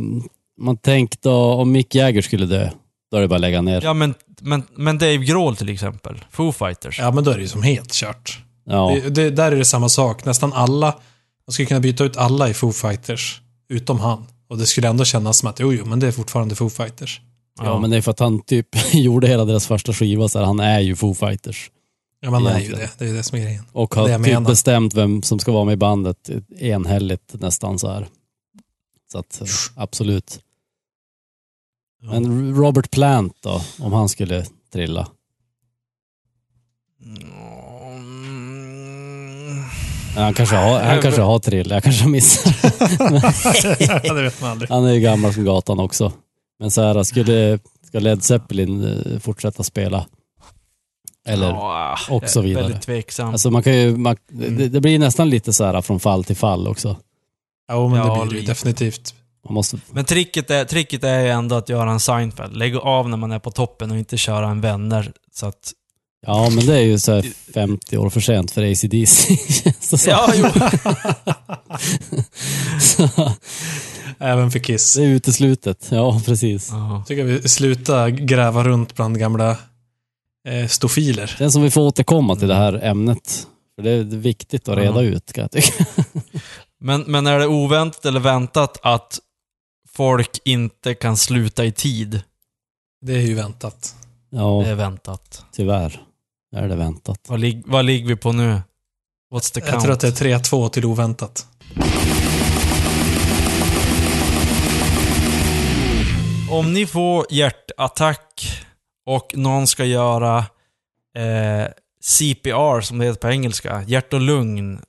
man 0.59 0.77
tänkte 0.77 1.29
då 1.29 1.35
om 1.53 1.71
Mick 1.71 1.95
Jagger 1.95 2.21
skulle 2.21 2.45
dö, 2.45 2.69
då 3.11 3.17
är 3.17 3.21
det 3.21 3.27
bara 3.27 3.35
att 3.35 3.41
lägga 3.41 3.61
ner. 3.61 3.81
ja, 3.81 3.93
men, 3.93 4.13
men, 4.41 4.63
men 4.75 4.97
Dave 4.97 5.17
Grohl 5.17 5.55
till 5.55 5.69
exempel. 5.69 6.25
Foo 6.31 6.51
Fighters. 6.51 6.99
Ja, 6.99 7.11
men 7.11 7.23
då 7.23 7.31
är 7.31 7.35
det 7.35 7.41
ju 7.41 7.47
som 7.47 7.63
helt 7.63 7.93
kört. 7.93 8.43
Ja, 8.65 8.97
Det, 9.03 9.09
det, 9.09 9.29
där 9.29 9.51
är 9.51 9.55
det 9.55 9.65
samma 9.65 9.89
sak. 9.89 10.25
Nästan 10.25 10.53
alla, 10.53 10.85
man 11.47 11.53
skulle 11.53 11.65
kunna 11.65 11.79
byta 11.79 12.03
ut 12.03 12.17
alla 12.17 12.49
i 12.49 12.53
Foo 12.53 12.71
Fighters, 12.71 13.41
utom 13.69 13.99
han. 13.99 14.25
Och 14.49 14.57
det 14.57 14.65
skulle 14.65 14.87
ändå 14.87 15.05
kännas 15.05 15.37
som 15.37 15.49
att, 15.49 15.59
jo, 15.59 15.73
jo, 15.73 15.85
men 15.85 15.99
det 15.99 16.07
är 16.07 16.11
fortfarande 16.11 16.55
Foo 16.55 16.69
Fighters. 16.69 17.21
Ja, 17.57 17.79
men 17.79 17.89
det 17.89 17.97
är 17.97 18.01
för 18.01 18.11
att 18.11 18.19
han 18.19 18.41
typ 18.41 18.67
gjorde 18.93 19.27
hela 19.27 19.45
deras 19.45 19.67
första 19.67 19.93
skiva 19.93 20.27
så 20.27 20.39
här, 20.39 20.45
han 20.45 20.59
är 20.59 20.79
ju 20.79 20.95
Foo 20.95 21.13
Fighters. 21.13 21.71
Ja, 22.19 22.31
man 22.31 22.47
är 22.47 22.59
ju 22.59 22.71
det. 22.71 22.89
Det 22.97 23.05
är 23.05 23.09
ju 23.09 23.15
det 23.15 23.23
som 23.23 23.37
är 23.37 23.43
grejen. 23.43 23.63
Och 23.71 23.95
har 23.95 24.07
typ 24.07 24.19
menar. 24.19 24.49
bestämt 24.49 24.93
vem 24.93 25.23
som 25.23 25.39
ska 25.39 25.51
vara 25.51 25.65
med 25.65 25.73
i 25.73 25.77
bandet 25.77 26.29
enhälligt 26.59 27.33
nästan 27.33 27.79
så 27.79 27.87
här. 27.91 28.07
Så 29.11 29.19
att 29.19 29.41
eh, 29.41 29.47
absolut. 29.75 30.39
Men 32.01 32.55
Robert 32.55 32.91
Plant 32.91 33.33
då, 33.41 33.61
om 33.79 33.93
han 33.93 34.09
skulle 34.09 34.45
trilla? 34.73 35.07
Mm. 37.05 37.27
Ja, 40.15 40.21
Han 40.23 40.33
kanske 40.33 40.55
har, 40.55 40.79
han 40.79 41.01
kanske 41.01 41.21
har 41.21 41.39
trill, 41.39 41.69
jag 41.69 41.83
kanske 41.83 42.07
missar. 42.07 42.55
ja, 43.79 44.13
det 44.15 44.21
vet 44.21 44.41
man 44.41 44.51
aldrig. 44.51 44.69
Han 44.69 44.85
är 44.85 44.93
ju 44.93 44.99
gammal 44.99 45.33
som 45.33 45.45
gatan 45.45 45.79
också. 45.79 46.13
Men 46.59 46.71
så 46.71 46.81
här, 46.81 47.03
skulle, 47.03 47.59
ska 47.83 47.99
Led 47.99 48.23
Zeppelin 48.23 48.83
eh, 48.83 49.19
fortsätta 49.19 49.63
spela? 49.63 50.05
Eller, 51.27 51.47
Ja, 51.47 51.97
och 52.09 52.29
så 52.29 52.41
vidare. 52.41 52.63
Väldigt 52.63 52.81
tveksam. 52.81 53.29
alltså 53.29 53.51
man 53.51 53.63
kan 53.63 53.77
ju, 53.77 53.97
man, 53.97 54.15
Mm. 54.33 54.57
det, 54.57 54.67
det 54.69 54.81
blir 54.81 54.99
nästan 54.99 55.29
lite 55.29 55.53
så 55.53 55.63
här 55.65 55.81
från 55.81 55.99
fall 55.99 56.23
till 56.23 56.35
fall 56.35 56.67
också. 56.67 56.97
Ja, 57.67 57.87
men 57.87 57.97
Ja, 57.99 58.19
det 58.19 58.25
blir 58.25 58.33
det 58.33 58.39
ju 58.41 58.47
definitivt. 58.47 59.15
Man 59.45 59.53
måste, 59.53 59.77
Men 59.91 60.05
tricket 60.05 60.51
är, 60.51 60.65
tricket 60.65 61.03
är 61.03 61.19
ju 61.19 61.27
ändå 61.29 61.55
att 61.55 61.69
göra 61.69 61.91
en 61.91 61.99
Seinfeld. 61.99 62.57
Lägga 62.57 62.79
av 62.79 63.09
när 63.09 63.17
man 63.17 63.31
är 63.31 63.39
på 63.39 63.51
toppen 63.51 63.91
och 63.91 63.97
inte 63.97 64.17
köra 64.17 64.49
en 64.49 64.61
vänner. 64.61 65.11
Så 65.33 65.45
att... 65.45 65.71
ja 66.25 66.49
men 66.49 66.65
det 66.65 66.75
är 66.75 66.81
ju 66.81 66.99
så 66.99 67.11
här 67.13 67.21
50 67.53 67.97
år 67.97 68.09
för 68.09 68.19
sent 68.19 68.51
för 68.51 68.71
ACDC. 68.71 69.37
det 69.63 69.97
som. 69.97 70.11
Ja, 70.11 70.31
jo. 70.35 70.45
Så, 72.79 73.09
Även 74.19 74.51
för 74.51 74.59
Kiss. 74.59 74.93
det 74.95 75.03
är 75.03 75.07
uteslutet, 75.07 75.87
ja 75.91 76.21
precis. 76.25 76.69
Ja. 76.71 77.03
tycker 77.07 77.23
vi 77.23 77.49
slutar 77.49 78.09
gräva 78.09 78.63
runt 78.63 78.95
bland 78.95 79.19
gamla 79.19 79.57
eh, 80.47 80.67
stofiler. 80.67 81.27
Känns 81.27 81.53
som 81.53 81.61
vi 81.61 81.71
får 81.71 81.81
återkomma 81.81 82.35
till 82.35 82.47
det 82.47 82.55
här 82.55 82.73
ämnet. 82.83 83.47
För 83.75 83.83
det 83.83 83.89
är 83.91 84.03
viktigt 84.03 84.67
att 84.69 84.77
reda 84.77 85.03
Ja. 85.03 85.09
ut 85.09 85.33
kan 85.33 85.41
jag 85.41 85.51
tycka. 85.51 85.85
Men, 86.79 87.01
men 87.01 87.27
är 87.27 87.39
det 87.39 87.47
oväntat 87.47 88.05
eller 88.05 88.19
väntat 88.19 88.79
att 88.83 89.19
folk 89.89 90.39
inte 90.45 90.93
kan 90.93 91.17
sluta 91.17 91.65
i 91.65 91.71
tid? 91.71 92.21
Det 93.01 93.13
är 93.13 93.21
ju 93.21 93.33
väntat. 93.33 93.95
Ja, 94.29 94.61
Det 94.65 94.69
är 94.69 94.75
väntat. 94.75 95.45
tyvärr 95.51 96.01
är 96.55 96.67
det 96.67 96.75
väntat. 96.75 97.19
Vad, 97.27 97.39
lig, 97.39 97.63
vad 97.65 97.85
ligger 97.85 98.07
vi 98.07 98.15
på 98.15 98.31
nu? 98.31 98.61
What's 99.33 99.53
the 99.53 99.61
count? 99.61 99.73
Jag 99.73 99.81
tror 99.83 99.93
att 99.93 99.99
det 99.99 100.07
är 100.07 100.39
3-2 100.39 100.69
till 100.69 100.85
oväntat. 100.85 101.45
Om 106.49 106.73
ni 106.73 106.85
får 106.85 107.25
hjärtattack 107.29 108.51
och 109.05 109.37
någon 109.37 109.67
ska 109.67 109.85
göra 109.85 110.37
eh, 111.17 111.67
CPR, 112.01 112.81
som 112.81 112.97
det 112.97 113.05
heter 113.05 113.19
på 113.19 113.29
engelska, 113.29 113.83
hjärt 113.87 114.13
och 114.13 114.21
lugn. 114.21 114.81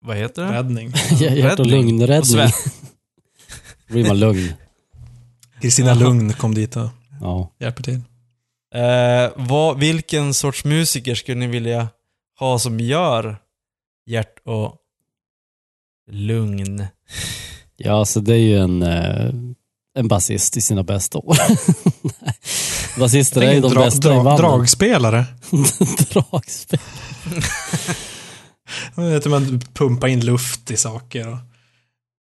Vad 0.00 0.16
heter 0.16 0.42
det? 0.44 0.52
Räddning. 0.52 0.88
Hjärt 1.20 1.32
och 1.32 1.40
Räddning. 1.40 1.56
På 1.56 1.62
lugnräddning. 1.64 2.24
sven- 2.24 2.50
blir 3.88 4.06
man 4.08 4.18
lugn. 4.20 4.52
Kristina 5.60 5.94
Lugn 5.94 6.32
kom 6.32 6.54
dit 6.54 6.76
och 6.76 6.88
Ja. 7.20 7.50
hjälper 7.58 7.82
till. 7.82 8.00
Eh, 8.74 9.32
vad, 9.36 9.78
vilken 9.78 10.34
sorts 10.34 10.64
musiker 10.64 11.14
skulle 11.14 11.38
ni 11.38 11.46
vilja 11.46 11.88
ha 12.38 12.58
som 12.58 12.80
gör 12.80 13.36
hjärt 14.06 14.38
och 14.44 14.76
lugn? 16.10 16.86
Ja, 17.76 18.04
så 18.04 18.20
det 18.20 18.34
är 18.34 18.38
ju 18.38 18.58
en, 18.58 18.82
eh, 18.82 19.30
en 19.98 20.08
basist 20.08 20.56
i 20.56 20.60
sina 20.60 20.82
bästa 20.82 21.18
år. 21.18 21.36
Nej. 21.48 21.58
Basister 22.98 23.42
är 23.42 23.52
ju 23.52 23.60
de 23.60 23.72
Dra- 23.72 23.78
bästa 23.84 24.08
i 24.08 24.16
dra- 24.16 24.22
bandet. 24.24 24.38
dragspelare. 24.46 25.24
Dragspel. 26.12 26.78
Jag 28.94 29.02
vet, 29.04 29.26
man 29.26 29.60
pumpar 29.74 30.08
in 30.08 30.24
luft 30.26 30.70
i 30.70 30.76
saker 30.76 31.28
och 31.28 31.38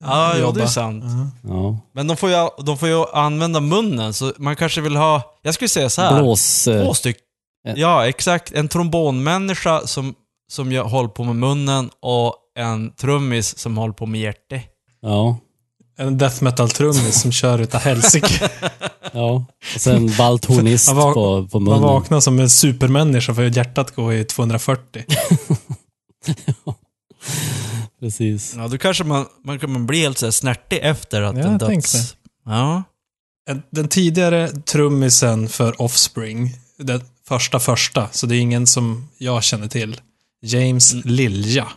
Ja, 0.05 0.35
jo, 0.41 0.53
det 0.53 0.63
är 0.63 0.67
sant. 0.67 1.05
Ja. 1.07 1.31
Ja. 1.55 1.79
Men 1.95 2.07
de 2.09 2.17
får, 2.17 2.31
ju, 2.31 2.37
de 2.65 2.79
får 2.79 2.89
ju 2.89 3.05
använda 3.13 3.61
munnen, 3.61 4.15
så 4.15 4.33
man 4.39 4.57
kanske 4.57 4.81
vill 4.81 4.97
ha... 4.97 5.23
Jag 5.43 5.55
skulle 5.55 5.69
säga 5.69 5.91
så 5.91 6.03
här. 6.03 6.23
Blås... 6.23 6.69
eh, 6.69 6.85
Två 6.85 6.95
stycken. 6.95 7.23
Ja, 7.77 8.07
exakt. 8.09 8.53
En 8.53 8.69
trombonmänniska 8.69 9.87
som, 9.87 10.15
som 10.53 10.73
jag 10.73 10.85
håller 10.85 11.09
på 11.09 11.25
med 11.25 11.37
munnen 11.37 11.91
och 12.01 12.35
en 12.59 12.95
trummis 12.95 13.59
som 13.59 13.77
håller 13.77 13.95
på 13.95 14.07
med 14.07 14.21
hjärtat. 14.21 14.63
Ja. 15.03 15.39
En 16.03 16.19
death 16.19 16.43
metal-trummis 16.43 17.21
som 17.23 17.33
kör 17.33 17.59
utav 17.59 17.81
helsike. 17.81 18.51
Ja. 19.15 19.45
Och 19.75 19.81
sen 19.81 20.13
balthornist 20.19 20.95
Man 20.95 21.15
på, 21.15 21.49
på 21.49 21.61
Man 21.61 21.65
munnen. 21.75 21.83
vaknar 21.83 22.21
som 22.21 22.39
en 22.39 22.51
supermänniska 22.51 23.35
för 23.35 23.57
hjärtat 23.57 23.95
går 23.95 24.15
i 24.15 24.25
240. 24.25 25.05
Precis. 28.01 28.55
Ja, 28.57 28.69
då 28.69 28.79
kanske 28.79 29.05
man, 29.05 29.27
man 29.45 29.59
kan 29.59 29.87
bli 29.87 30.01
helt 30.01 30.19
så 30.19 30.27
här 30.27 30.31
snärtig 30.31 30.79
efter 30.83 31.23
att 31.23 31.37
Ja, 31.37 31.43
en 31.43 31.59
döds... 31.59 32.17
Ja. 32.47 32.83
En- 33.51 33.63
Den 33.71 33.89
tidigare 33.89 34.49
trummisen 34.49 35.49
för 35.49 35.83
Offspring, 35.83 36.57
den 36.79 37.01
första 37.29 37.61
första, 37.61 38.09
så 38.13 38.27
det 38.27 38.37
är 38.37 38.41
ingen 38.41 38.67
som 38.67 39.09
jag 39.19 39.43
känner 39.45 39.69
till. 39.69 40.01
James 40.43 40.93
Mm. 40.93 41.03
Lilja. 41.07 41.69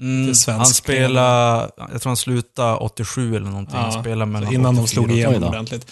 Mm, 0.00 0.34
han 0.46 0.66
spelade, 0.66 1.70
jag 1.92 2.02
tror 2.02 2.10
han 2.10 2.16
slutade 2.16 2.76
87 2.76 3.36
eller 3.36 3.50
någonting. 3.50 3.76
Ja, 3.76 4.00
spelade 4.00 4.30
mellan 4.30 4.52
innan 4.52 4.74
de 4.74 4.82
84 4.84 4.86
slog 4.94 5.10
igenom 5.10 5.40
då. 5.40 5.48
ordentligt. 5.48 5.90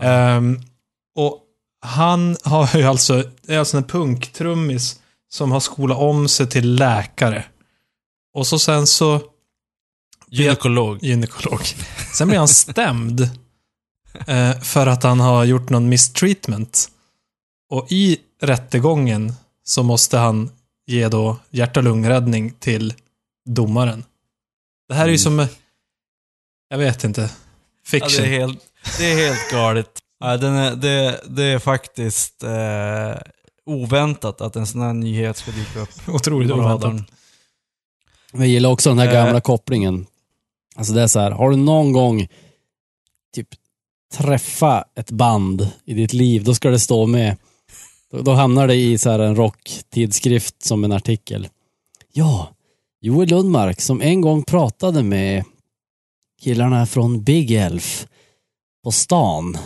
Ehm, 0.00 0.60
och 1.14 1.40
han 1.80 2.36
har 2.44 2.76
ju 2.76 2.84
alltså, 2.84 3.24
det 3.42 3.54
är 3.54 3.58
alltså 3.58 3.76
en 3.76 3.84
punktrummis 3.84 5.00
som 5.30 5.52
har 5.52 5.60
skolat 5.60 5.98
om 5.98 6.28
sig 6.28 6.48
till 6.48 6.74
läkare. 6.74 7.44
Och 8.34 8.46
så 8.46 8.58
sen 8.58 8.86
så 8.86 9.20
Gynekolog. 10.30 10.98
gynekolog. 11.02 11.60
Sen 12.14 12.28
blir 12.28 12.38
han 12.38 12.48
stämd 12.48 13.20
eh, 14.26 14.60
för 14.60 14.86
att 14.86 15.02
han 15.02 15.20
har 15.20 15.44
gjort 15.44 15.70
någon 15.70 15.88
mistreatment. 15.88 16.88
Och 17.70 17.92
i 17.92 18.18
rättegången 18.42 19.32
så 19.64 19.82
måste 19.82 20.18
han 20.18 20.50
ge 20.86 21.08
då 21.08 21.36
hjärt 21.50 21.76
och 21.76 21.82
lungräddning 21.82 22.50
till 22.50 22.94
domaren. 23.54 24.04
Det 24.88 24.94
här 24.94 25.02
är 25.04 25.08
ju 25.08 25.12
Mm. 25.12 25.18
som, 25.18 25.40
eh, 25.40 25.48
jag 26.68 26.78
vet 26.78 27.04
inte, 27.04 27.20
Ja, 27.20 27.28
fiction. 27.84 28.22
det, 28.24 28.28
är 28.36 28.40
helt, 28.40 28.64
det 28.98 29.12
är 29.12 29.16
helt 29.26 29.50
galet. 29.50 29.90
Ja, 30.20 30.36
den 30.36 30.54
är, 30.54 30.76
det, 30.76 31.20
det 31.28 31.42
är 31.44 31.58
faktiskt 31.58 32.42
eh, 32.42 33.14
oväntat 33.66 34.40
att 34.40 34.56
en 34.56 34.66
sån 34.66 34.80
här 34.82 34.92
nyhet 34.92 35.36
ska 35.36 35.50
dyka 35.50 35.80
upp. 35.80 35.88
Otroligt 36.08 36.50
oväntat. 36.50 36.92
Men 38.32 38.40
jag 38.40 38.48
gillar 38.48 38.70
också 38.70 38.88
den 38.90 38.98
här 38.98 39.06
Eh. 39.06 39.12
gamla 39.12 39.40
kopplingen. 39.40 40.06
Alltså 40.76 40.92
det 40.92 41.02
är 41.02 41.06
så 41.06 41.20
här, 41.20 41.30
har 41.30 41.50
du 41.50 41.56
någon 41.56 41.92
gång 41.92 42.28
typ 43.34 43.48
träffa 44.12 44.84
ett 44.94 45.10
band 45.10 45.70
i 45.84 45.94
ditt 45.94 46.12
liv, 46.12 46.44
då 46.44 46.54
ska 46.54 46.70
det 46.70 46.80
stå 46.80 47.06
med. 47.06 47.36
Då, 48.10 48.22
då 48.22 48.32
hamnar 48.32 48.66
det 48.66 48.74
i 48.74 48.98
så 48.98 49.10
här 49.10 49.18
en 49.18 49.36
rocktidskrift 49.36 50.62
som 50.62 50.84
en 50.84 50.92
artikel. 50.92 51.48
Ja, 52.12 52.54
Joel 53.00 53.28
Lundmark 53.28 53.80
som 53.80 54.02
en 54.02 54.20
gång 54.20 54.42
pratade 54.42 55.02
med 55.02 55.44
killarna 56.42 56.86
från 56.86 57.22
Big 57.22 57.50
Elf 57.50 58.06
på 58.84 58.92
stan 58.92 59.58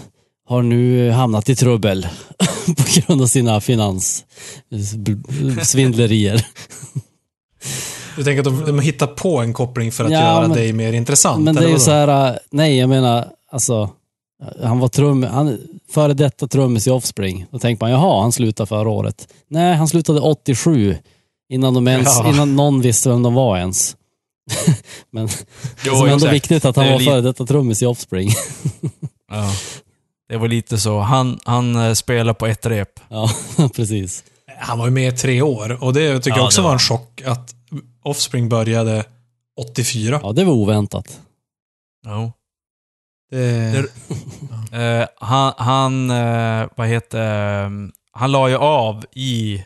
har 0.49 0.63
nu 0.63 1.11
hamnat 1.11 1.49
i 1.49 1.57
trubbel 1.57 2.07
på 2.67 2.83
grund 2.95 3.23
av 3.23 3.27
sina 3.27 3.61
finanssvindlerier. 3.61 6.47
Du 8.17 8.25
tänker 8.25 8.39
att 8.39 8.45
de, 8.45 8.65
de 8.67 8.79
hittar 8.81 9.07
på 9.07 9.39
en 9.41 9.53
koppling 9.53 9.93
för 9.93 10.05
att 10.05 10.11
Ja, 10.11 10.21
göra 10.21 10.41
men- 10.41 10.51
dig 10.57 10.73
mer 10.73 10.93
intressant? 10.93 11.45
Men 11.45 11.55
det 11.55 11.65
är 11.65 11.69
ju 11.69 11.79
så 11.79 11.91
här, 11.91 12.39
nej 12.51 12.79
jag 12.79 12.89
menar, 12.89 13.29
alltså, 13.51 13.91
han 14.63 14.79
var 14.79 14.89
trum, 14.89 15.23
han, 15.23 15.59
före 15.91 16.15
detta 16.15 16.49
trummis 16.49 16.87
i 16.87 16.91
Offspring. 16.91 17.47
Då 17.51 17.59
tänker 17.59 17.85
man, 17.85 17.91
jaha, 17.91 18.23
han 18.23 18.33
slutade 18.33 18.67
förra 18.67 18.89
året. 18.89 19.29
Nej, 19.49 19.77
han 19.77 19.89
slutade 19.89 20.21
87. 20.21 20.97
Innan, 21.53 21.75
de 21.75 21.89
ens, 21.89 22.09
Ja. 22.19 22.29
innan 22.29 22.57
någon 22.57 22.81
visste 22.81 23.09
vem 23.09 23.23
de 23.23 23.35
var 23.35 23.59
ens. 23.59 23.97
men 25.11 25.27
det 25.85 25.91
är 25.91 26.03
ändå 26.03 26.15
exakt. 26.15 26.33
viktigt 26.33 26.65
att 26.65 26.77
han 26.77 26.87
Det 26.87 26.93
var 26.93 27.01
före 27.01 27.21
detta 27.21 27.47
trummis 27.47 27.83
i 27.83 27.87
Offspring. 27.87 28.31
Ja. 29.31 29.51
Det 30.29 30.37
var 30.37 30.49
lite 30.49 30.79
så. 30.79 31.01
Han, 31.01 31.39
han 31.45 31.77
eh, 31.77 31.93
spelar 31.93 32.35
på 32.35 32.47
ett 32.47 32.67
rep. 32.67 33.01
ja, 33.09 33.31
precis. 33.75 34.25
Han 34.59 34.79
var 34.79 34.85
ju 34.87 34.91
med 34.93 35.15
i 35.15 35.17
tre 35.17 35.43
år 35.43 35.85
och 35.85 35.93
det 35.93 36.19
tycker 36.19 36.31
Ja, 36.31 36.37
jag 36.37 36.45
också 36.47 36.61
det 36.61 36.63
var 36.63 36.69
var 36.69 36.75
en 36.75 36.79
chock 36.79 37.23
att 37.27 37.55
Offspring 38.05 38.49
började 38.49 39.05
84. 39.61 40.21
Ja, 40.23 40.33
det 40.33 40.45
var 40.45 40.53
oväntat. 40.53 41.21
Ja. 42.07 42.33
Det, 43.31 43.85
Eh, 44.73 45.07
han, 45.17 45.53
han 45.57 46.11
eh, 46.11 46.69
vad 46.77 46.89
heter 46.89 47.71
han 48.13 48.33
la 48.33 48.49
ju 48.49 48.57
av 48.57 49.05
i, 49.15 49.63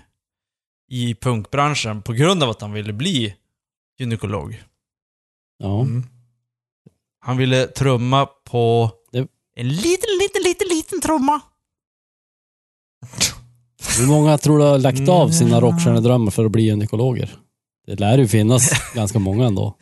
i 0.91 1.15
punkbranschen 1.15 2.03
på 2.03 2.13
grund 2.13 2.43
av 2.43 2.51
att 2.51 2.61
han 2.61 2.73
ville 2.73 2.93
bli 2.93 3.35
gynekolog. 3.99 4.63
Ja. 5.59 5.81
mm. 5.81 6.05
Han 7.21 7.37
ville 7.37 7.67
trumma 7.67 8.27
på 8.27 8.91
Det- 9.13 9.29
en 9.57 9.69
liten, 9.69 10.11
liten, 10.21 10.43
liten, 10.45 10.69
liten 10.69 11.01
trumma. 11.01 11.41
Hur 13.99 14.07
många 14.07 14.39
tror 14.39 14.59
du 14.59 14.65
har 14.65 14.79
lagt 14.79 15.09
av 15.09 15.31
sina 15.31 15.57
Mm. 15.57 15.61
rockstjärnedrömmar 15.61 16.31
för 16.31 16.45
att 16.45 16.51
bli 16.51 16.63
gynekologer? 16.63 17.37
Det 17.87 18.01
lär 18.01 18.19
ju 18.19 18.29
finnas 18.29 18.71
ganska 18.95 19.19
många 19.19 19.47
ändå. 19.47 19.77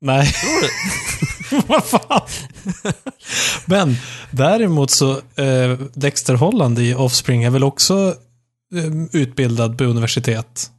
Nej. 0.00 0.32
Tror 0.32 0.60
du? 0.62 0.68
Vad 1.66 1.84
fan? 1.84 2.28
Men 3.66 3.94
däremot 4.30 4.90
så, 4.90 5.10
eh, 5.18 5.78
Dexter 5.94 6.34
Holland 6.34 6.78
i 6.78 6.94
Offspring 6.94 7.42
är 7.44 7.50
väl 7.50 7.64
också 7.64 8.14
utbildad 9.12 9.78
på 9.78 9.84
universitet? 9.84 10.70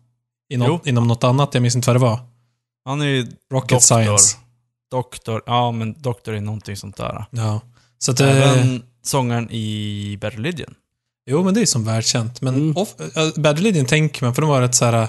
I 0.50 0.56
Jo. 0.56 0.80
inom 0.86 1.08
något 1.08 1.24
annat, 1.24 1.50
jag 1.54 1.62
minns 1.62 1.76
inte 1.76 1.90
vad 1.90 1.96
det 1.96 2.00
var. 2.00 2.20
Han 2.86 3.02
är 3.02 3.06
ju 3.06 3.28
Rocket 3.52 3.70
Doktor. 3.70 3.80
Science. 3.80 4.38
doktor. 4.92 5.42
Ja, 5.46 5.72
men 5.72 6.02
doktor 6.02 6.34
är 6.36 6.42
någonting 6.42 6.76
sånt 6.76 6.98
där. 6.98 7.26
Ja. 7.32 7.62
Så 7.98 8.12
att, 8.12 8.20
eh, 8.20 8.30
Även 8.52 8.84
sångaren 9.04 9.52
i 9.52 10.18
Bad 10.22 10.34
Religion. 10.34 10.74
Jo, 11.30 11.44
men 11.44 11.54
det 11.54 11.62
är 11.62 11.66
som 11.66 11.86
världskänt. 11.86 12.42
Men 12.42 12.56
Mm. 12.56 12.78
off, 12.78 12.96
äh, 13.00 13.42
Bad 13.42 13.58
Religion 13.58 13.86
tänker 13.86 14.26
man, 14.26 14.36
för 14.36 14.42
de 14.42 14.50
var 14.50 14.62
rätt 14.62 14.76
så 14.76 14.86
här... 14.86 14.94
äh, 15.04 15.08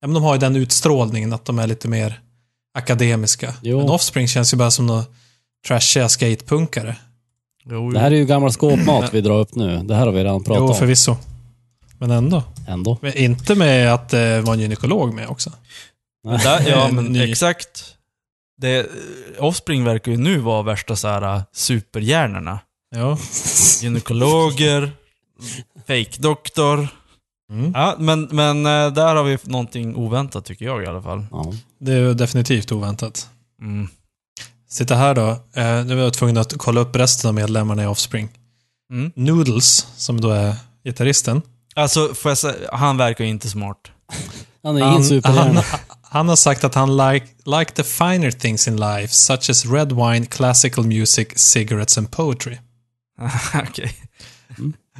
Ja, 0.00 0.06
men 0.08 0.14
de 0.14 0.22
har 0.22 0.34
ju 0.34 0.38
den 0.40 0.56
utstrålningen 0.56 1.32
att 1.32 1.44
de 1.44 1.58
är 1.58 1.66
lite 1.66 1.88
mer 1.88 2.20
akademiska. 2.74 3.54
Jo. 3.62 3.78
Men 3.78 3.88
Offspring 3.90 4.28
känns 4.28 4.52
ju 4.54 4.56
bara 4.58 4.70
som 4.70 4.86
några 4.86 5.04
trashiga 5.66 6.08
skatepunkare. 6.08 6.96
Jo, 7.64 7.90
Det 7.90 7.98
här 8.00 8.10
är 8.10 8.14
ju 8.16 8.24
gammal 8.26 8.52
skåpmat 8.52 9.14
vi 9.14 9.20
drar 9.20 9.38
upp 9.40 9.54
nu. 9.54 9.78
Det 9.84 9.94
här 9.94 10.06
har 10.06 10.12
vi 10.12 10.18
redan 10.24 10.44
pratat 10.44 10.60
Jo, 10.60 10.68
om. 10.68 10.74
Men 12.02 12.10
ändå. 12.10 12.42
Ändå. 12.68 12.98
Men 13.02 13.16
inte 13.16 13.54
med 13.54 13.94
att 13.94 14.08
det 14.08 14.40
var 14.40 14.54
en 14.54 14.60
gynekolog 14.60 15.14
med 15.14 15.28
också. 15.28 15.52
Där, 16.44 16.68
ja, 16.68 16.88
men 16.92 17.04
Ny. 17.04 17.30
exakt. 17.30 17.96
Det, 18.60 18.86
Offspring 19.38 19.84
verkar 19.84 20.12
ju 20.12 20.18
nu 20.18 20.38
vara 20.38 20.62
värsta 20.62 20.96
så 20.96 21.08
här 21.08 21.36
äh, 21.36 21.42
superhjärnorna. 21.52 22.58
Ja. 22.94 23.18
Gynekologer, 23.82 24.92
fake-doktor. 25.86 26.88
Mm. 27.50 27.72
Ja, 27.74 27.96
men, 27.98 28.22
men 28.22 28.66
äh, 28.66 28.92
där 28.92 29.16
har 29.16 29.24
vi 29.24 29.38
någonting 29.42 29.96
oväntat 29.96 30.44
tycker 30.44 30.64
jag 30.64 30.82
i 30.82 30.86
alla 30.86 31.02
fall. 31.02 31.26
Ja. 31.30 31.52
Det 31.78 31.92
är 31.92 31.98
ju 31.98 32.14
definitivt 32.14 32.72
oväntat. 32.72 33.28
Mm. 33.60 33.88
Sitta 34.68 34.94
här 34.94 35.14
då. 35.14 35.28
Eh, 35.54 35.84
nu 35.84 35.94
var 35.94 36.02
jag 36.02 36.14
tvungen 36.14 36.36
att 36.36 36.54
kolla 36.58 36.80
upp 36.80 36.96
resten 36.96 37.28
av 37.28 37.34
medlemmarna 37.34 37.82
i 37.82 37.86
Offspring. 37.86 38.28
Mm. 38.92 39.12
Noodles, 39.14 39.86
som 39.96 40.20
då 40.20 40.30
är 40.30 40.54
gitarristen. 40.84 41.42
Alltså, 41.74 42.14
får 42.14 42.30
jag 42.30 42.38
säga, 42.38 42.68
han 42.72 42.96
verkar 42.96 43.24
ju 43.24 43.30
inte 43.30 43.48
smart. 43.48 43.78
Han 44.62 44.76
är 44.76 44.80
ingen 44.80 44.92
Han, 44.92 45.04
superhjärna. 45.04 45.60
han, 45.60 45.80
han 46.02 46.28
har 46.28 46.36
sagt 46.36 46.64
att 46.64 46.74
han 46.74 46.96
like, 46.96 47.26
like 47.44 47.72
the 47.72 47.82
finer 47.84 48.30
things 48.30 48.68
in 48.68 48.76
life, 48.76 49.08
such 49.14 49.50
as 49.50 49.66
red 49.66 49.92
wine, 49.92 50.26
classical 50.26 50.86
music, 50.86 51.28
cigarettes 51.38 51.98
and 51.98 52.10
poetry. 52.10 52.58
Okej. 53.68 53.96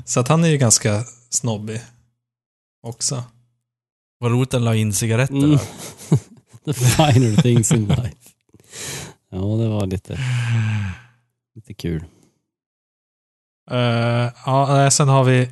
Så 0.05 0.21
att 0.21 0.29
han 0.29 0.45
är 0.45 0.49
ju 0.49 0.57
ganska 0.57 1.05
snobbig 1.31 1.81
också. 2.83 3.25
Vad 4.19 4.33
roligt 4.33 4.51
den 4.51 4.65
la 4.65 4.75
in 4.75 4.93
cigaretter 4.93 5.35
Mm. 5.35 5.51
där. 5.51 5.61
The 6.65 6.73
finer 6.75 7.43
things 7.43 7.73
in 7.73 7.87
life. 7.89 8.17
Ja, 9.31 9.39
det 9.39 9.69
var 9.69 9.87
lite, 9.87 10.19
lite 11.55 11.75
kul. 11.75 12.05
Uh, 13.71 13.79
ja, 14.47 14.91
sen 14.91 15.09
har 15.09 15.25
vi 15.25 15.49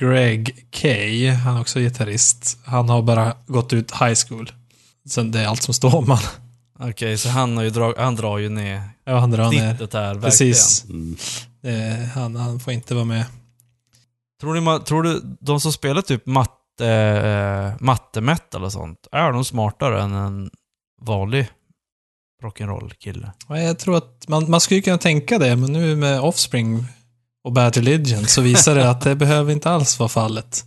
Greg 0.00 0.66
Kay, 0.70 1.28
han 1.30 1.56
är 1.56 1.60
också 1.60 1.80
gitarrist. 1.80 2.58
Han 2.64 2.88
har 2.88 3.02
bara 3.02 3.36
gått 3.46 3.72
ut 3.72 3.90
high 3.92 4.14
school. 4.28 4.52
Sen 5.08 5.30
det 5.30 5.40
är 5.40 5.46
allt 5.46 5.62
som 5.62 5.74
står 5.74 5.94
om 5.96 6.10
han. 6.10 6.22
Okej, 6.90 7.18
så 7.18 7.28
han, 7.28 7.56
har 7.56 7.64
ju 7.64 7.70
drag, 7.70 7.94
han 7.98 8.14
drar 8.16 8.38
ju 8.38 8.48
ner 8.48 8.82
Ja, 9.04 9.18
han 9.18 9.30
drar 9.30 9.50
ner. 9.50 9.70
snittet 9.70 9.92
här, 9.92 10.02
verkligen. 10.14 10.22
Precis. 10.30 10.84
Mm. 10.84 11.16
Eh, 11.62 12.08
han, 12.08 12.36
han 12.36 12.60
får 12.60 12.72
inte 12.72 12.94
vara 12.94 13.04
med. 13.04 13.24
Tror 14.40 14.54
du, 14.54 14.84
tror 14.84 15.02
du 15.02 15.36
de 15.40 15.60
som 15.60 15.72
spelar 15.72 16.02
typ 16.02 16.26
matte, 16.26 16.86
eh, 16.88 17.72
matte-metal 17.84 18.64
och 18.64 18.72
sånt, 18.72 19.06
är 19.12 19.32
de 19.32 19.44
smartare 19.44 20.02
än 20.02 20.12
en 20.14 20.50
vanlig 21.02 21.48
rock'n'roll-kille? 22.42 23.30
Ja, 23.48 23.58
Jag 23.58 23.78
tror 23.78 23.96
att 23.96 24.24
man, 24.28 24.50
man 24.50 24.60
skulle 24.60 24.80
kunna 24.80 24.98
tänka 24.98 25.38
det, 25.38 25.56
men 25.56 25.72
nu 25.72 25.96
med 25.96 26.20
Offspring 26.20 26.84
och 27.44 27.52
Bad 27.52 27.76
Religion 27.76 28.26
så 28.26 28.42
visar 28.42 28.74
det 28.74 28.90
att 28.90 29.00
det 29.00 29.16
behöver 29.16 29.52
inte 29.52 29.70
alls 29.70 29.98
vara 29.98 30.08
fallet. 30.08 30.64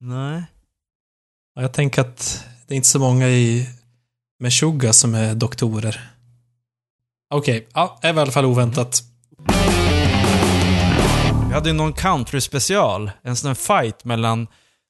Nej. 0.00 0.44
Ja, 1.54 1.62
Jag 1.62 1.72
tänker 1.72 2.00
att 2.00 2.44
det 2.66 2.74
är 2.74 2.76
inte 2.76 2.88
så 2.88 2.98
många 2.98 3.28
i 3.28 3.68
Meshuggah 4.40 4.92
som 4.92 5.14
är 5.14 5.34
doktorer. 5.34 6.10
Okej, 7.34 7.68
ja, 7.74 7.98
det 8.02 8.12
var 8.12 8.20
i 8.20 8.22
alla 8.22 8.32
fall 8.32 8.44
oväntat. 8.44 9.02
Vi 11.48 11.54
hade 11.54 11.68
ju 11.68 11.74
någon 11.74 11.92
country-special. 11.92 13.10
En 13.22 13.36
sån 13.36 13.48
här 13.48 13.54
fight 13.54 14.04
mellan... 14.04 14.46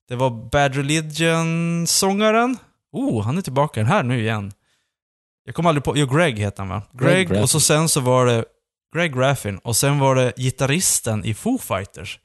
Det 0.09 0.17
var 0.17 0.31
Bad 0.31 0.75
Religion-sångaren. 0.75 2.57
Oh, 2.93 3.23
han 3.25 3.39
är 3.39 3.43
tillbaka 3.43 3.81
den 3.81 3.89
här 3.89 4.03
nu 4.03 4.21
igen. 4.21 4.53
Jag 5.45 5.55
kommer 5.55 5.71
aldrig 5.71 5.85
på... 5.85 5.97
Jo, 5.97 6.07
Greg 6.07 6.39
heter 6.39 6.59
han 6.59 6.69
va? 6.69 6.83
Greg 6.93 7.29
Greg, 7.29 7.43
och 7.43 7.51
så 7.51 7.61
sen 7.61 7.89
så 7.89 8.01
var 8.01 8.27
det 8.27 8.45
Greg 8.96 9.14
Graffin. 9.14 9.59
Och 9.59 9.76
sen 9.76 9.98
var 9.98 10.14
det 10.14 10.32
gitarristen 10.37 11.24
i 11.24 11.35
Foo 11.35 11.59
Fighters. 11.59 12.18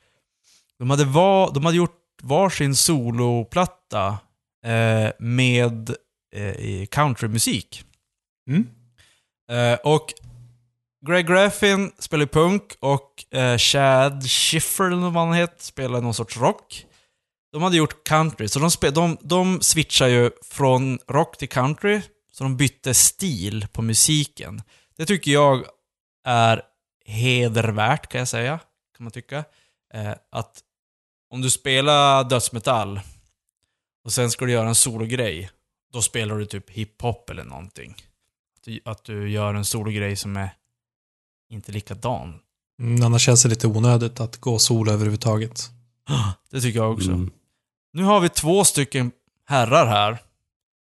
De 0.80 0.90
hade, 0.90 1.06
var, 1.06 1.54
de 1.54 1.66
hade 1.66 1.78
gjort 1.78 1.98
varsin 2.22 2.76
soloplatta 2.76 4.20
eh, 4.66 5.12
med 5.20 5.90
eh, 6.36 6.86
countrymusik. 6.86 7.84
Mm. 8.50 8.68
Eh, 9.52 9.80
och 9.84 10.14
Greg 11.08 11.28
Graffin 11.28 11.92
spelar 12.00 12.26
punk 12.26 12.64
och 12.80 13.36
eh, 13.36 13.58
Chad 13.58 14.30
Schiffer, 14.30 14.86
eller 14.86 15.10
vad 15.10 15.28
han 15.28 15.34
heter, 15.34 15.64
spelar 15.64 16.02
någon 16.02 16.14
sorts 16.14 16.38
rock. 16.38 16.86
De 17.52 17.64
hade 17.64 17.78
gjort 17.78 18.08
country, 18.08 18.48
så 18.48 18.60
de, 18.60 18.72
spe, 18.72 18.90
de, 18.90 19.18
de 19.22 19.62
switchar 19.62 20.08
ju 20.08 20.32
från 20.44 21.00
rock 21.08 21.38
till 21.38 21.50
country, 21.50 22.02
så 22.32 22.44
de 22.44 22.58
bytte 22.58 22.94
stil 22.94 23.68
på 23.72 23.82
musiken. 23.82 24.62
Det 24.98 25.06
tycker 25.06 25.32
jag 25.32 25.66
är 26.24 26.62
hedervärt, 27.06 28.08
kan 28.08 28.20
jag 28.20 28.28
säga. 28.28 28.60
Kan 28.98 29.04
man 29.04 29.12
tycka. 29.12 29.44
Eh, 29.94 30.14
att 30.30 30.64
om 31.30 31.42
du 31.42 31.50
spelar 31.50 32.24
dödsmetall 32.24 33.00
och 34.04 34.12
sen 34.14 34.32
ska 34.32 34.46
du 34.46 34.52
göra 34.52 34.68
en 34.68 34.76
sologrej, 34.76 35.50
då 35.94 36.02
spelar 36.02 36.38
du 36.38 36.46
typ 36.46 36.70
hiphop 36.70 37.30
eller 37.30 37.44
någonting. 37.44 37.96
Att 38.56 38.64
du, 38.64 38.80
att 38.86 39.04
du 39.04 39.30
gör 39.30 39.54
en 39.54 39.66
sologrej 39.66 40.16
som 40.16 40.38
är 40.38 40.50
inte 41.50 41.72
likadan. 41.72 42.40
Mm, 42.80 43.06
annars 43.06 43.22
känns 43.22 43.44
det 43.44 43.50
lite 43.50 43.68
onödigt 43.68 44.20
att 44.20 44.38
gå 44.38 44.60
solo 44.60 44.92
överhuvudtaget. 44.92 45.70
Det 46.50 46.62
tycker 46.62 46.80
jag 46.80 46.94
också. 46.94 47.12
Mm. 47.12 47.32
Nu 47.94 48.04
har 48.04 48.20
vi 48.20 48.30
två 48.30 48.64
stycken 48.64 49.12
herrar 49.46 49.86
här. 49.86 50.18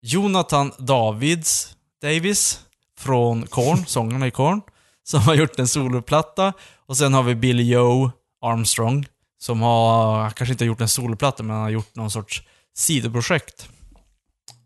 Jonathan 0.01 0.71
Davids, 0.77 1.77
Davis 2.01 2.65
från 2.97 3.47
Korn, 3.47 3.85
sångarna 3.85 4.27
i 4.27 4.31
Korn, 4.31 4.61
som 5.03 5.21
har 5.21 5.35
gjort 5.35 5.59
en 5.59 5.67
soloplatta. 5.67 6.53
Och 6.85 6.97
sen 6.97 7.13
har 7.13 7.23
vi 7.23 7.35
Billy 7.35 7.63
Joe 7.63 8.11
Armstrong, 8.41 9.05
som 9.39 9.61
har, 9.61 10.29
kanske 10.29 10.51
inte 10.51 10.63
har 10.63 10.67
gjort 10.67 10.81
en 10.81 10.87
soloplatta, 10.87 11.43
men 11.43 11.55
han 11.55 11.63
har 11.63 11.69
gjort 11.69 11.95
någon 11.95 12.11
sorts 12.11 12.43
sidoprojekt. 12.75 13.69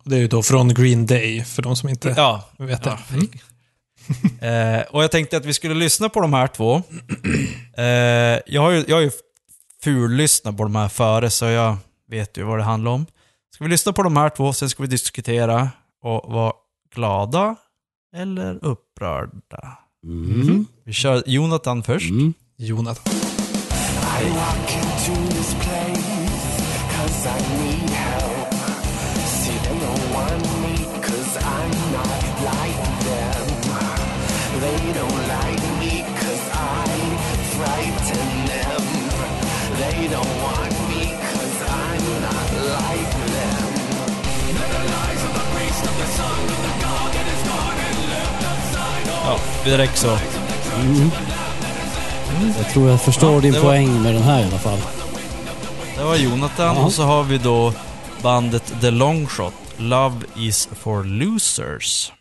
Det 0.04 0.16
är 0.16 0.20
ju 0.20 0.28
då 0.28 0.44
från 0.44 0.74
Green 0.74 1.06
Day, 1.06 1.44
för 1.44 1.62
de 1.62 1.76
som 1.76 1.90
inte 1.90 2.14
Ja, 2.18 2.50
vet 2.58 2.84
det. 2.84 2.90
Ja. 3.10 3.16
Mm. 3.16 3.28
Eh, 4.42 4.82
och 4.82 5.04
jag 5.04 5.12
tänkte 5.12 5.38
att 5.38 5.46
vi 5.46 5.54
skulle 5.54 5.74
lyssna 5.74 6.10
på 6.10 6.22
de 6.22 6.34
här 6.34 6.48
två. 6.48 6.82
Eh, 7.78 8.40
jag 8.46 8.62
har 8.62 8.72
ju, 8.72 8.86
jag 8.88 8.96
har 8.96 9.02
ju 9.02 9.12
fullyssnat 9.84 10.58
på 10.58 10.64
de 10.64 10.76
här 10.76 10.90
före, 10.90 11.30
så 11.30 11.46
jag 11.46 11.78
vet 12.10 12.38
ju 12.38 12.44
vad 12.44 12.58
det 12.60 12.64
handlar 12.64 12.92
om. 12.92 13.06
Ska 13.54 13.64
vi 13.64 13.70
lyssna 13.70 13.94
på 13.94 14.04
de 14.04 14.18
här 14.18 14.30
två, 14.30 14.54
sen 14.54 14.70
ska 14.70 14.84
vi 14.84 14.88
diskutera 14.90 15.70
och 16.04 16.34
vara 16.34 16.54
glada 16.96 17.56
eller 18.16 18.66
upprörda. 18.66 19.78
Mm. 20.04 20.66
Vi 20.84 20.94
kör 20.94 21.24
Jonathan 21.26 21.84
först. 21.84 22.10
Mm. 22.10 22.34
Jonathan. 22.58 23.14
I 24.22 24.30
walk 24.30 24.78
Ja, 49.28 49.38
direkt 49.66 49.98
så. 49.98 50.08
Mm. 50.80 51.12
Jag 52.58 52.70
tror 52.74 52.90
jag 52.90 53.02
förstår 53.02 53.34
Ja, 53.34 53.40
din 53.40 53.54
var- 53.54 53.62
poäng 53.62 54.02
med 54.04 54.14
den 54.14 54.24
här 54.24 54.42
i 54.42 54.44
alla 54.44 54.58
fall. 54.60 54.80
Det 55.98 56.04
var 56.04 56.16
Jonathan 56.16 56.76
Ja. 56.76 56.84
och 56.86 56.92
så 56.94 57.04
har 57.04 57.24
vi 57.24 57.38
då 57.38 57.74
bandet 58.22 58.74
The 58.82 58.92
Long 58.92 59.28
Shot. 59.28 59.54
Love 59.78 60.16
is 60.36 60.70
for 60.82 61.04
losers. 61.04 62.12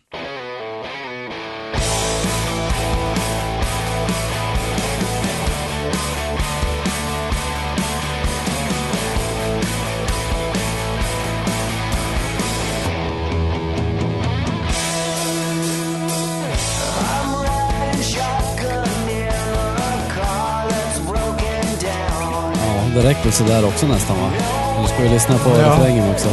Det 22.97 23.03
räcker 23.09 23.31
sådär 23.31 23.65
också 23.65 23.85
nästan 23.87 24.17
va? 24.21 24.29
Eller 24.77 24.87
ska 24.87 24.97
vi 25.03 25.09
lyssna 25.09 25.37
på 25.37 25.49
Ja. 25.49 25.55
refrängen 25.71 26.09
också? 26.11 26.27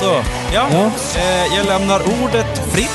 Så, 0.00 0.22
ja. 0.54 0.66
Ja. 0.72 0.90
Eh, 1.20 1.56
jag 1.56 1.66
lämnar 1.66 2.00
ordet 2.24 2.58
fritt. 2.72 2.90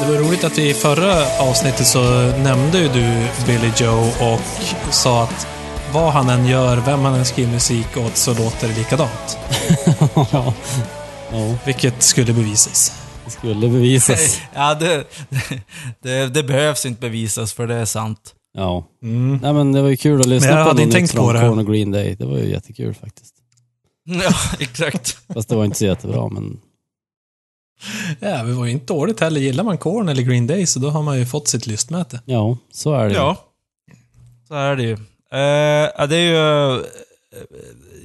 Det 0.00 0.12
var 0.12 0.18
roligt 0.18 0.44
att 0.44 0.58
vi 0.58 0.70
i 0.70 0.74
förra 0.74 1.14
avsnittet 1.40 1.86
så 1.86 2.00
nämnde 2.38 2.78
ju 2.78 2.88
du 2.88 3.26
Billy 3.46 3.70
Joe 3.76 4.08
och 4.20 4.40
sa 4.90 5.22
att 5.22 5.46
vad 5.92 6.12
han 6.12 6.30
än 6.30 6.46
gör, 6.46 6.76
vem 6.76 7.04
han 7.04 7.14
än 7.14 7.24
skriver 7.24 7.52
musik 7.52 7.96
åt, 7.96 8.16
så 8.16 8.34
låter 8.34 8.68
det 8.68 8.74
likadant. 8.74 9.38
ja. 10.14 10.52
Ja, 11.34 11.54
Vilket 11.64 12.02
skulle 12.02 12.32
bevisas. 12.32 12.92
Det 13.24 13.30
skulle 13.30 13.68
bevisas. 13.68 14.40
Ja, 14.54 14.74
det, 14.74 15.04
det, 16.00 16.34
det 16.34 16.42
behövs 16.42 16.86
inte 16.86 17.00
bevisas 17.00 17.52
för 17.52 17.66
det 17.66 17.74
är 17.74 17.84
sant. 17.84 18.34
Ja. 18.54 18.88
Mm. 19.02 19.38
Nej 19.42 19.52
men 19.52 19.72
det 19.72 19.82
var 19.82 19.88
ju 19.88 19.96
kul 19.96 20.20
att 20.20 20.26
lyssna 20.26 20.48
Men 20.48 20.56
jag 20.58 20.64
på 20.64 20.68
hade 20.68 20.80
något 20.80 20.86
inte 20.86 21.00
nytt 21.00 21.10
tänkt 21.10 21.16
på 21.16 21.30
från 21.30 21.34
det. 21.34 21.48
Korn 21.48 21.58
och 21.58 21.66
Green 21.66 21.90
Day. 21.90 22.16
Det 22.18 22.24
var 22.24 22.38
ju 22.38 22.50
jättekul 22.50 22.94
faktiskt. 22.94 23.34
Ja, 24.04 24.32
exakt. 24.60 25.18
Fast 25.34 25.48
det 25.48 25.56
var 25.56 25.64
inte 25.64 25.78
så 25.78 25.84
jättebra 25.84 26.28
men... 26.28 26.60
Ja, 28.20 28.42
det 28.42 28.52
var 28.52 28.64
ju 28.64 28.70
inte 28.70 28.86
dåligt 28.86 29.20
heller. 29.20 29.40
Gillar 29.40 29.64
man 29.64 29.78
Korn 29.78 30.08
eller 30.08 30.22
Green 30.22 30.46
Day 30.46 30.66
så 30.66 30.78
då 30.78 30.90
har 30.90 31.02
man 31.02 31.18
ju 31.18 31.26
fått 31.26 31.48
sitt 31.48 31.66
lystmäte. 31.66 32.20
Ja, 32.24 32.58
så 32.72 32.94
är 32.94 33.04
det 33.04 33.10
ju. 33.10 33.16
Ja. 33.16 33.36
Så 34.48 34.54
är 34.54 34.76
det 34.76 34.82
ju. 34.82 34.92
Eh, 35.32 35.90
ja, 35.98 36.06
det 36.06 36.16
är 36.16 36.20
ju... 36.20 36.82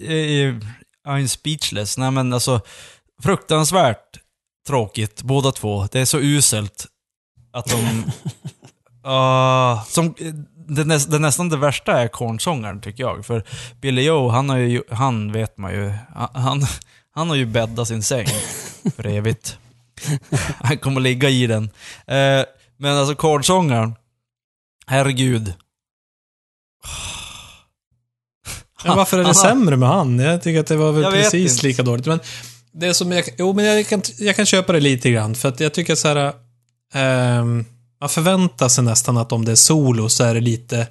Uh, 0.01 0.59
I'm 1.07 1.27
speechless. 1.27 1.97
Nej 1.97 2.11
men 2.11 2.33
alltså, 2.33 2.61
fruktansvärt 3.23 4.19
tråkigt 4.67 5.21
båda 5.23 5.51
två. 5.51 5.87
Det 5.91 5.99
är 5.99 6.05
så 6.05 6.19
uselt 6.19 6.85
att 7.51 7.65
de... 7.65 8.03
Ah, 9.09 9.83
som, 9.83 10.15
det, 10.67 10.83
näs, 10.83 11.05
det 11.05 11.19
nästan 11.19 11.49
det 11.49 11.57
värsta 11.57 12.01
är 12.01 12.07
kornsångaren 12.07 12.81
tycker 12.81 13.03
jag. 13.03 13.25
För 13.25 13.43
Billy 13.81 14.01
Joe, 14.01 14.29
han 14.29 14.49
har 14.49 14.57
ju, 14.57 14.81
han 14.91 15.31
vet 15.31 15.57
man 15.57 15.73
ju, 15.73 15.93
han, 16.33 16.65
han 17.11 17.29
har 17.29 17.35
ju 17.35 17.45
bäddat 17.45 17.87
sin 17.87 18.03
säng 18.03 18.27
för 18.95 19.07
evigt. 19.07 19.57
Han 20.59 20.77
kommer 20.77 21.01
ligga 21.01 21.29
i 21.29 21.47
den. 21.47 21.63
Eh, 22.07 22.45
men 22.77 22.97
alltså 22.97 23.15
kornsångaren, 23.15 23.95
herregud. 24.87 25.53
Men 28.83 28.97
varför 28.97 29.17
är 29.17 29.21
det 29.21 29.25
Han 29.27 29.35
sämre 29.35 29.77
med 29.77 29.89
han? 29.89 30.19
Jag 30.19 30.41
tycker 30.41 30.59
att 30.59 30.67
det 30.67 30.77
var 30.77 30.91
väl 30.91 31.11
precis 31.11 31.53
inte. 31.53 31.67
lika 31.67 31.83
dåligt. 31.83 32.05
Men 32.05 32.19
det 32.79 32.93
som 32.93 33.11
jag, 33.11 33.23
jo, 33.37 33.53
men 33.53 33.65
jag 33.65 33.87
kan, 33.87 34.01
jag 34.19 34.35
kan 34.35 34.45
köpa 34.45 34.73
det 34.73 34.79
lite 34.79 35.11
grann. 35.11 35.35
För 35.35 35.49
att 35.49 35.59
jag 35.59 35.73
tycker 35.73 35.95
så 35.95 36.07
här... 36.07 36.33
ehm, 36.93 37.65
man 37.99 38.09
förväntar 38.09 38.69
sig 38.69 38.83
nästan 38.83 39.17
att 39.17 39.31
om 39.31 39.45
det 39.45 39.51
är 39.51 39.55
solo 39.55 40.09
så 40.09 40.23
är 40.23 40.33
det 40.33 40.39
lite 40.39 40.87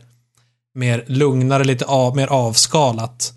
mer 0.74 1.04
lugnare, 1.06 1.64
lite 1.64 1.84
av, 1.84 2.16
mer 2.16 2.26
avskalat. 2.26 3.32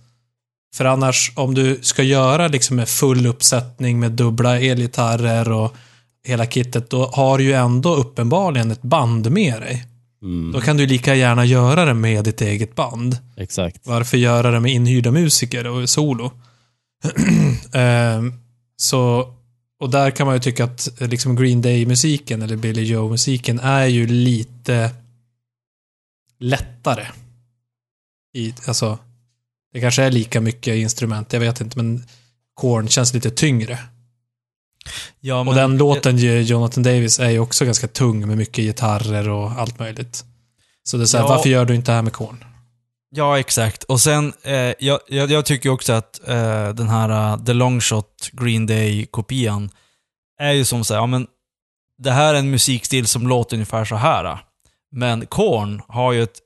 För 0.76 0.86
annars, 0.86 1.32
om 1.36 1.54
du 1.56 1.80
ska 1.82 2.04
göra 2.04 2.48
liksom 2.48 2.76
med 2.76 2.90
full 2.90 3.28
uppsättning 3.28 4.00
med 4.00 4.12
dubbla 4.12 4.60
elgitarrer 4.60 5.52
och 5.52 5.76
hela 6.28 6.46
kittet, 6.46 6.90
då 6.90 7.06
har 7.06 7.38
du 7.38 7.44
ju 7.44 7.54
ändå 7.54 7.96
uppenbarligen 7.96 8.72
ett 8.72 8.82
band 8.82 9.32
med 9.32 9.62
dig. 9.62 9.86
Mm, 10.22 10.52
Då 10.52 10.62
kan 10.62 10.78
du 10.78 10.86
lika 10.88 11.16
gärna 11.16 11.46
göra 11.46 11.86
det 11.86 11.94
med 11.94 12.24
ditt 12.24 12.42
eget 12.42 12.76
band. 12.76 13.18
exakt. 13.38 13.82
Varför 13.84 14.18
göra 14.18 14.52
det 14.52 14.60
med 14.60 14.72
inhyrda 14.72 15.12
musiker 15.12 15.68
och 15.68 15.90
solo? 15.90 16.32
Ehm, 17.74 18.34
så, 18.78 19.34
och 19.80 19.90
där 19.90 20.12
kan 20.12 20.26
man 20.28 20.36
ju 20.36 20.40
tycka 20.42 20.64
att 20.64 21.02
eh, 21.02 21.08
liksom 21.08 21.36
Green 21.36 21.62
Day-musiken 21.62 22.42
eller 22.42 22.56
Billy 22.56 22.84
Joe-musiken 22.84 23.60
är 23.60 23.86
ju 23.86 24.08
lite 24.08 24.92
lättare. 26.40 27.06
I, 28.34 28.54
alltså, 28.66 29.00
det 29.74 29.82
kanske 29.82 30.04
är 30.04 30.12
lika 30.12 30.42
mycket 30.42 30.76
instrument, 30.76 31.34
jag 31.34 31.40
vet 31.40 31.62
inte, 31.62 31.78
men 31.78 32.04
Korn 32.54 32.88
känns 32.88 33.14
lite 33.14 33.30
tyngre. 33.32 33.80
Ja, 35.20 35.40
och 35.40 35.56
den 35.56 35.78
låten, 35.78 36.18
ju, 36.18 36.42
Jonathan 36.42 36.84
Davis, 36.84 37.20
är 37.20 37.30
ju 37.30 37.40
också 37.40 37.66
ganska 37.66 37.88
tung 37.88 38.28
med 38.28 38.38
mycket 38.38 38.64
gitarrer 38.66 39.30
och 39.30 39.52
allt 39.52 39.80
möjligt. 39.80 40.26
Så 40.84 40.98
det 40.98 41.04
är 41.04 41.06
så 41.06 41.18
här, 41.18 41.24
Ja. 41.24 41.30
varför 41.30 41.50
gör 41.50 41.66
du 41.66 41.76
inte 41.76 41.92
det 41.92 41.96
här 41.96 42.02
med 42.02 42.14
Korn? 42.14 42.44
Ja, 43.12 43.40
exakt. 43.40 43.84
Och 43.84 44.02
sen, 44.02 44.34
eh, 44.44 44.74
jag, 44.80 45.00
jag, 45.08 45.32
jag 45.32 45.46
tycker 45.46 45.70
också 45.70 45.94
att 45.94 46.28
eh, 46.28 46.70
den 46.70 46.90
här 46.90 47.34
uh, 47.34 47.44
The 47.46 47.54
Long 47.54 47.82
Shot 47.82 48.30
Green 48.32 48.66
Day-kopian 48.66 49.70
är 50.40 50.52
ju 50.52 50.66
som 50.66 50.84
så 50.84 50.94
här, 50.94 51.02
ja 51.02 51.06
men 51.06 51.28
det 51.98 52.12
här 52.12 52.34
är 52.34 52.40
en 52.40 52.52
musikstil 52.52 53.08
som 53.08 53.28
låter 53.28 53.56
ungefär 53.56 53.86
så 53.86 53.96
här. 53.96 54.26
uh. 54.26 54.40
Men 54.92 55.26
Korn 55.26 55.82
har 55.88 56.14
ju 56.14 56.24
ett 56.24 56.40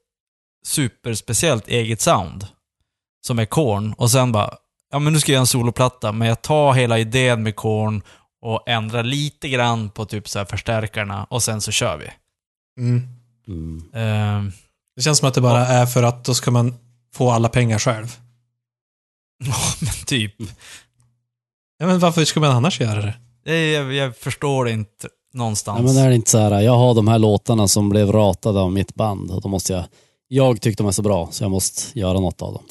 superspeciellt 0.65 1.67
eget 1.67 2.01
sound. 2.01 2.47
Som 3.27 3.39
är 3.39 3.45
Korn. 3.45 3.93
Och 3.97 4.11
sen 4.11 4.31
bara, 4.31 4.57
ja 4.91 4.99
men 4.99 5.13
nu 5.13 5.19
ska 5.19 5.31
jag 5.31 5.33
göra 5.33 5.41
en 5.41 5.47
soloplatta, 5.47 6.11
men 6.11 6.27
jag 6.27 6.41
tar 6.41 6.73
hela 6.73 6.99
idén 6.99 7.43
med 7.43 7.55
Korn 7.55 8.01
och 8.41 8.69
ändrar 8.69 9.03
lite 9.03 9.49
grann 9.49 9.89
på 9.89 10.05
typ 10.05 10.29
så 10.29 10.39
här 10.39 10.45
förstärkarna 10.45 11.23
och 11.23 11.43
sen 11.43 11.61
så 11.61 11.71
kör 11.71 11.97
vi. 11.97 12.09
Mm. 12.81 13.07
Mm. 13.47 13.91
Eh, 13.93 14.53
Det 14.95 15.01
känns 15.01 15.17
som 15.19 15.27
att 15.27 15.33
det 15.33 15.41
bara 15.41 15.67
är 15.67 15.85
för 15.85 16.03
att 16.03 16.25
då 16.25 16.33
ska 16.33 16.51
man 16.51 16.75
få 17.13 17.31
alla 17.31 17.49
pengar 17.49 17.79
själv. 17.79 18.17
ja, 19.45 19.55
men 19.81 20.05
typ. 20.05 20.35
Ja, 21.77 21.85
men 21.85 21.99
varför 21.99 22.25
ska 22.25 22.39
man 22.39 22.51
annars 22.51 22.81
göra 22.81 23.01
det? 23.01 23.13
Det, 23.45 23.71
jag, 23.71 23.93
jag 23.93 24.17
förstår 24.17 24.69
inte 24.69 25.09
någonstans. 25.33 25.79
Ja, 25.79 25.85
men 25.85 26.03
är 26.03 26.09
det 26.09 26.15
inte 26.15 26.31
så 26.31 26.37
här, 26.37 26.61
jag 26.61 26.77
har 26.77 26.93
de 26.93 27.07
här 27.07 27.19
låtarna 27.19 27.67
som 27.67 27.89
blev 27.89 28.11
ratade 28.11 28.59
av 28.59 28.71
mitt 28.71 28.95
band 28.95 29.31
och 29.31 29.41
då 29.41 29.49
måste 29.49 29.73
jag, 29.73 29.83
jag 30.27 30.61
tyckte 30.61 30.83
de 30.83 30.87
är 30.87 30.91
så 30.91 31.01
bra 31.01 31.27
så 31.31 31.43
jag 31.43 31.51
måste 31.51 31.99
göra 31.99 32.19
något 32.19 32.41
av 32.41 32.53
dem. 32.53 32.63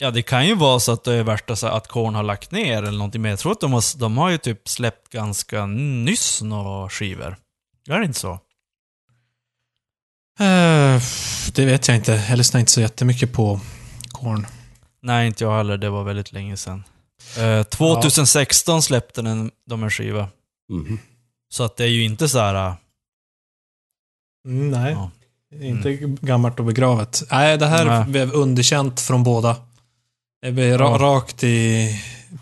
Ja, 0.00 0.10
det 0.10 0.22
kan 0.22 0.46
ju 0.46 0.54
vara 0.54 0.80
så 0.80 0.92
att 0.92 1.04
det 1.04 1.14
är 1.14 1.22
värsta 1.22 1.56
så 1.56 1.66
att 1.66 1.88
Korn 1.88 2.14
har 2.14 2.22
lagt 2.22 2.50
ner 2.50 2.82
eller 2.82 2.98
någonting, 2.98 3.22
men 3.22 3.30
jag 3.30 3.38
tror 3.38 3.52
att 3.52 3.60
de 3.60 3.72
har, 3.72 3.98
de 3.98 4.18
har 4.18 4.30
ju 4.30 4.38
typ 4.38 4.68
släppt 4.68 5.08
ganska 5.08 5.66
nyss 5.66 6.42
några 6.42 6.88
skivor. 6.88 7.36
Är 7.88 7.98
det 7.98 8.04
inte 8.04 8.18
så? 8.18 8.38
Eh, 10.38 11.02
det 11.54 11.64
vet 11.64 11.88
jag 11.88 11.96
inte. 11.96 12.24
Jag 12.28 12.38
lyssnar 12.38 12.60
inte 12.60 12.72
så 12.72 12.80
jättemycket 12.80 13.32
på 13.32 13.60
Korn. 14.08 14.46
Nej, 15.02 15.26
inte 15.26 15.44
jag 15.44 15.56
heller. 15.56 15.76
Det 15.78 15.90
var 15.90 16.04
väldigt 16.04 16.32
länge 16.32 16.56
sedan. 16.56 16.84
Eh, 17.38 17.62
2016 17.62 18.82
släppte 18.82 19.22
den, 19.22 19.50
de 19.66 19.82
en 19.82 19.90
skiva. 19.90 20.28
Mhm. 20.72 20.98
Så 21.50 21.64
att 21.64 21.76
det 21.76 21.84
är 21.84 21.88
ju 21.88 22.04
inte 22.04 22.28
så 22.28 22.38
här... 22.38 22.54
äh, 22.68 22.74
Mm, 24.46 24.70
nej, 24.70 24.92
Ja. 24.92 25.10
inte 25.66 25.92
gammalt 26.20 26.58
och 26.58 26.64
begravet. 26.64 27.22
Nej, 27.30 27.58
det 27.58 27.66
här 27.66 27.84
Nej. 27.84 28.04
blev 28.04 28.32
underkänt 28.32 29.00
från 29.00 29.22
båda. 29.24 29.56
Det 30.42 30.52
blev 30.52 30.78
ra- 30.78 30.90
Ja. 30.90 30.98
rakt 30.98 31.44
i 31.44 31.88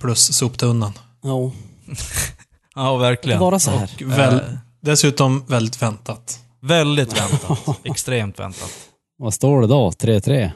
plus 0.01 0.37
soptunnan. 0.37 0.93
Ja, 1.23 1.53
Ja, 2.75 2.93
det 2.93 2.99
verkligen. 2.99 3.39
kan 3.39 3.45
vara 3.45 3.59
så 3.59 3.71
här. 3.71 3.91
Och 4.05 4.11
väl, 4.11 4.59
dessutom 4.81 5.45
väldigt 5.47 5.83
väntat. 5.83 6.41
Väldigt 6.63 7.21
väntat. 7.21 7.81
Extremt 7.85 8.39
väntat. 8.39 8.73
Vad 9.19 9.35
står 9.35 9.61
det 9.61 9.67
då? 9.67 9.91
3-3? 9.91 10.51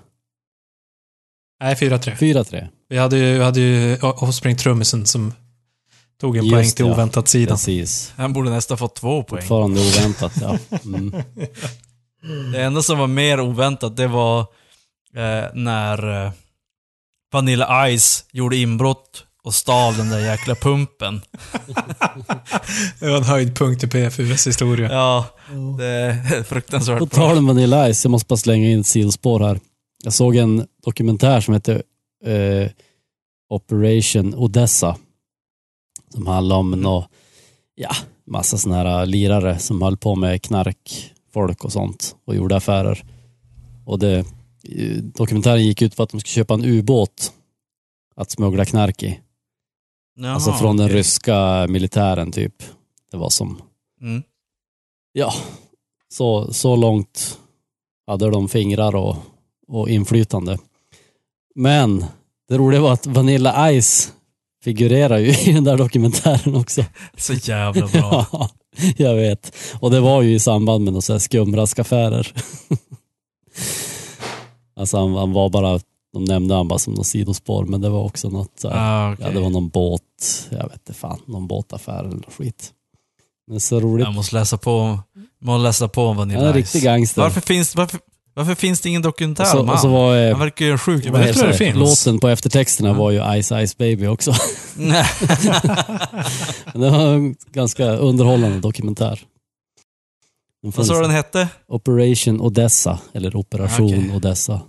Nej, 1.60 1.74
4-3. 1.74 2.16
4-3? 2.16 2.68
Vi 2.88 2.98
hade 2.98 3.18
ju, 3.18 3.38
vi 3.38 3.44
hade 3.44 3.60
ju 3.60 3.96
Offspring 4.00 4.56
trummisen 4.56 5.06
som 5.06 5.34
tog 6.20 6.36
en 6.36 6.44
Just 6.44 6.54
poäng 6.54 6.70
till 6.70 6.86
ja. 6.86 6.92
oväntat 6.92 7.28
sidan. 7.28 7.56
Precis. 7.56 8.12
Han 8.16 8.32
borde 8.32 8.50
nästan 8.50 8.78
fått 8.78 8.94
två 8.94 9.22
poäng. 9.22 9.40
Fortfarande 9.40 9.80
oväntat, 9.80 10.32
ja. 10.40 10.58
Mm. 10.84 12.52
Det 12.52 12.62
enda 12.62 12.82
som 12.82 12.98
var 12.98 13.06
mer 13.06 13.40
oväntat, 13.40 13.96
det 13.96 14.06
var 14.06 14.40
eh, 15.14 15.44
när 15.54 16.24
eh, 16.26 16.32
Vanilla 17.32 17.98
Ice 17.98 18.24
gjorde 18.32 18.56
inbrott 18.56 19.26
och 19.42 19.54
stal 19.54 19.96
den 19.96 20.08
där 20.08 20.18
jäkla 20.18 20.54
pumpen. 20.54 21.20
Det 23.00 23.10
var 23.10 23.16
en 23.16 23.24
höjdpunkt 23.24 23.84
i 23.84 23.86
PFUs 23.86 24.46
historia. 24.46 24.92
Ja, 24.92 25.26
det 25.78 25.86
är 25.86 26.42
fruktansvärt 26.42 26.98
På 26.98 27.06
tal 27.06 27.38
om 27.38 27.46
Vanilla 27.46 27.94
Ice, 27.94 28.04
jag 28.04 28.10
måste 28.10 28.28
bara 28.28 28.36
slänga 28.36 28.68
in 28.68 28.80
ett 28.80 28.86
sidospår 28.86 29.40
här. 29.40 29.60
Jag 30.02 30.12
såg 30.12 30.36
en 30.36 30.66
dokumentär 30.84 31.40
som 31.40 31.54
heter 31.54 31.82
eh, 32.24 32.70
Operation 33.48 34.34
Odessa. 34.34 34.96
Som 36.14 36.26
handlar 36.26 36.56
om 36.56 36.70
nå, 36.70 37.06
ja, 37.74 37.90
massa 38.26 38.58
sådana 38.58 38.90
här 38.90 39.06
lirare 39.06 39.58
som 39.58 39.82
höll 39.82 39.96
på 39.96 40.14
med 40.14 40.42
knarkfolk 40.42 41.64
och 41.64 41.72
sånt 41.72 42.16
och 42.24 42.36
gjorde 42.36 42.56
affärer. 42.56 43.04
Och 43.86 43.98
det, 43.98 44.18
eh, 44.18 44.96
dokumentären 44.96 45.64
gick 45.64 45.82
ut 45.82 45.96
på 45.96 46.02
att 46.02 46.10
de 46.10 46.20
skulle 46.20 46.32
köpa 46.32 46.54
en 46.54 46.64
ubåt 46.64 47.32
att 48.16 48.30
smuggla 48.30 48.64
knark 48.64 49.02
i. 49.02 49.20
Jaha, 50.22 50.34
alltså 50.34 50.52
från 50.52 50.76
den 50.76 50.86
okej. 50.86 50.98
ryska 50.98 51.66
militären 51.68 52.32
typ. 52.32 52.54
Det 53.10 53.16
var 53.16 53.30
som 53.30 53.62
Mm. 54.02 54.22
Ja, 55.12 55.32
så, 56.12 56.52
så 56.52 56.76
långt 56.76 57.38
hade 58.06 58.30
de 58.30 58.48
fingrar 58.48 58.96
och, 58.96 59.16
och 59.68 59.88
inflytande. 59.88 60.58
Men 61.54 62.04
det 62.48 62.58
roliga 62.58 62.80
var 62.80 62.92
att 62.92 63.06
Vanilla 63.06 63.80
Ice 63.82 64.12
figurerar 64.64 65.18
ju 65.18 65.30
i 65.50 65.52
den 65.52 65.64
där 65.64 65.76
dokumentären 65.76 66.56
också. 66.56 66.84
Så 67.16 67.32
jävla 67.32 67.86
bra. 67.86 68.26
Ja, 68.32 68.48
Jag 68.96 69.14
vet. 69.14 69.54
Och 69.80 69.90
det 69.90 70.00
var 70.00 70.22
ju 70.22 70.34
i 70.34 70.38
samband 70.40 70.84
med 70.84 70.92
några 70.92 71.18
skumraskaffärer. 71.20 72.32
alltså 74.76 74.98
han, 74.98 75.14
han 75.14 75.32
var 75.32 75.48
bara, 75.48 75.80
de 76.12 76.24
nämnde 76.24 76.54
han 76.54 76.68
bara 76.68 76.78
som 76.78 76.94
något 76.94 77.06
sidospår, 77.06 77.64
men 77.64 77.80
det 77.80 77.88
var 77.88 78.04
också 78.04 78.28
något 78.28 78.60
så 78.60 78.68
här, 78.68 78.76
Ah, 78.78 79.12
okej. 79.12 79.26
Ja, 79.26 79.32
det 79.32 79.40
var 79.40 79.50
någon 79.50 79.68
båt, 79.68 80.02
jag 80.50 80.62
vet 80.68 80.72
inte 80.72 80.92
fan, 80.94 81.20
någon 81.26 81.46
båtaffär 81.46 81.98
eller 82.04 82.16
något 82.16 82.34
skit. 82.34 82.70
Men 83.46 83.60
så 83.60 83.80
roligt. 83.80 84.04
Jag 84.06 84.14
måste 84.14 84.34
läsa 84.36 84.58
på, 84.58 84.98
måste 85.40 85.62
läsa 85.62 85.88
på 85.88 86.04
om 86.06 86.16
Vanilla 86.16 86.40
en 86.40 86.52
Ice. 86.52 86.56
riktig 86.56 86.82
gangster. 86.82 87.22
Varför 87.22 87.40
finns, 87.40 87.76
varför, 87.76 88.00
varför 88.34 88.54
finns 88.54 88.80
det 88.80 88.88
ingen 88.88 89.02
dokumentär 89.02 89.44
och, 89.44 89.48
så, 89.50 89.60
om 89.60 89.68
och 89.68 89.78
så 89.80 89.88
var 89.88 90.16
eh, 90.16 90.30
Han 90.30 90.40
verkar 90.40 90.64
ju 90.66 90.72
en 90.72 90.78
sjuk 90.78 91.04
Men 91.10 91.26
jag 91.26 91.36
tror 91.36 91.48
det 91.48 91.54
finns. 91.54 91.76
låten 91.76 92.18
på 92.20 92.28
eftertexterna 92.28 92.92
var 92.92 93.10
ju 93.10 93.42
Ice 93.42 93.52
Ice 93.66 93.78
Baby 93.78 94.06
också. 94.06 94.34
Nej. 94.76 95.06
Det 96.74 96.90
var 96.90 97.12
en 97.14 97.36
ganska 97.52 97.84
underhållande 97.84 98.60
dokumentär. 98.60 99.20
Vad 100.62 100.86
sa 100.86 100.94
du 100.94 101.00
den 101.02 101.10
hette? 101.10 101.48
Operation 101.68 102.40
Odessa, 102.40 102.98
eller 103.12 103.36
Operation 103.36 103.86
Okej. 103.98 104.16
Odessa. 104.16 104.60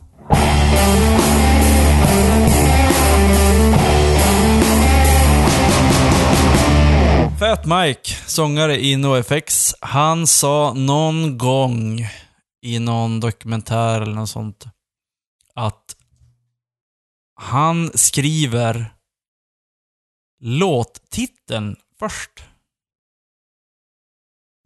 Fat 7.42 7.66
Mike, 7.66 8.14
sångare 8.28 8.80
i 8.80 8.98
NoFX, 8.98 9.76
han 9.82 10.28
sa 10.28 10.74
någon 10.74 11.38
gång 11.38 12.00
i 12.62 12.80
någon 12.80 13.20
dokumentär 13.20 14.02
eller 14.02 14.14
något 14.14 14.30
sånt 14.30 14.66
att 15.54 15.96
han 17.36 17.92
skriver 17.98 18.96
låttiteln 20.40 21.76
först. 22.00 22.44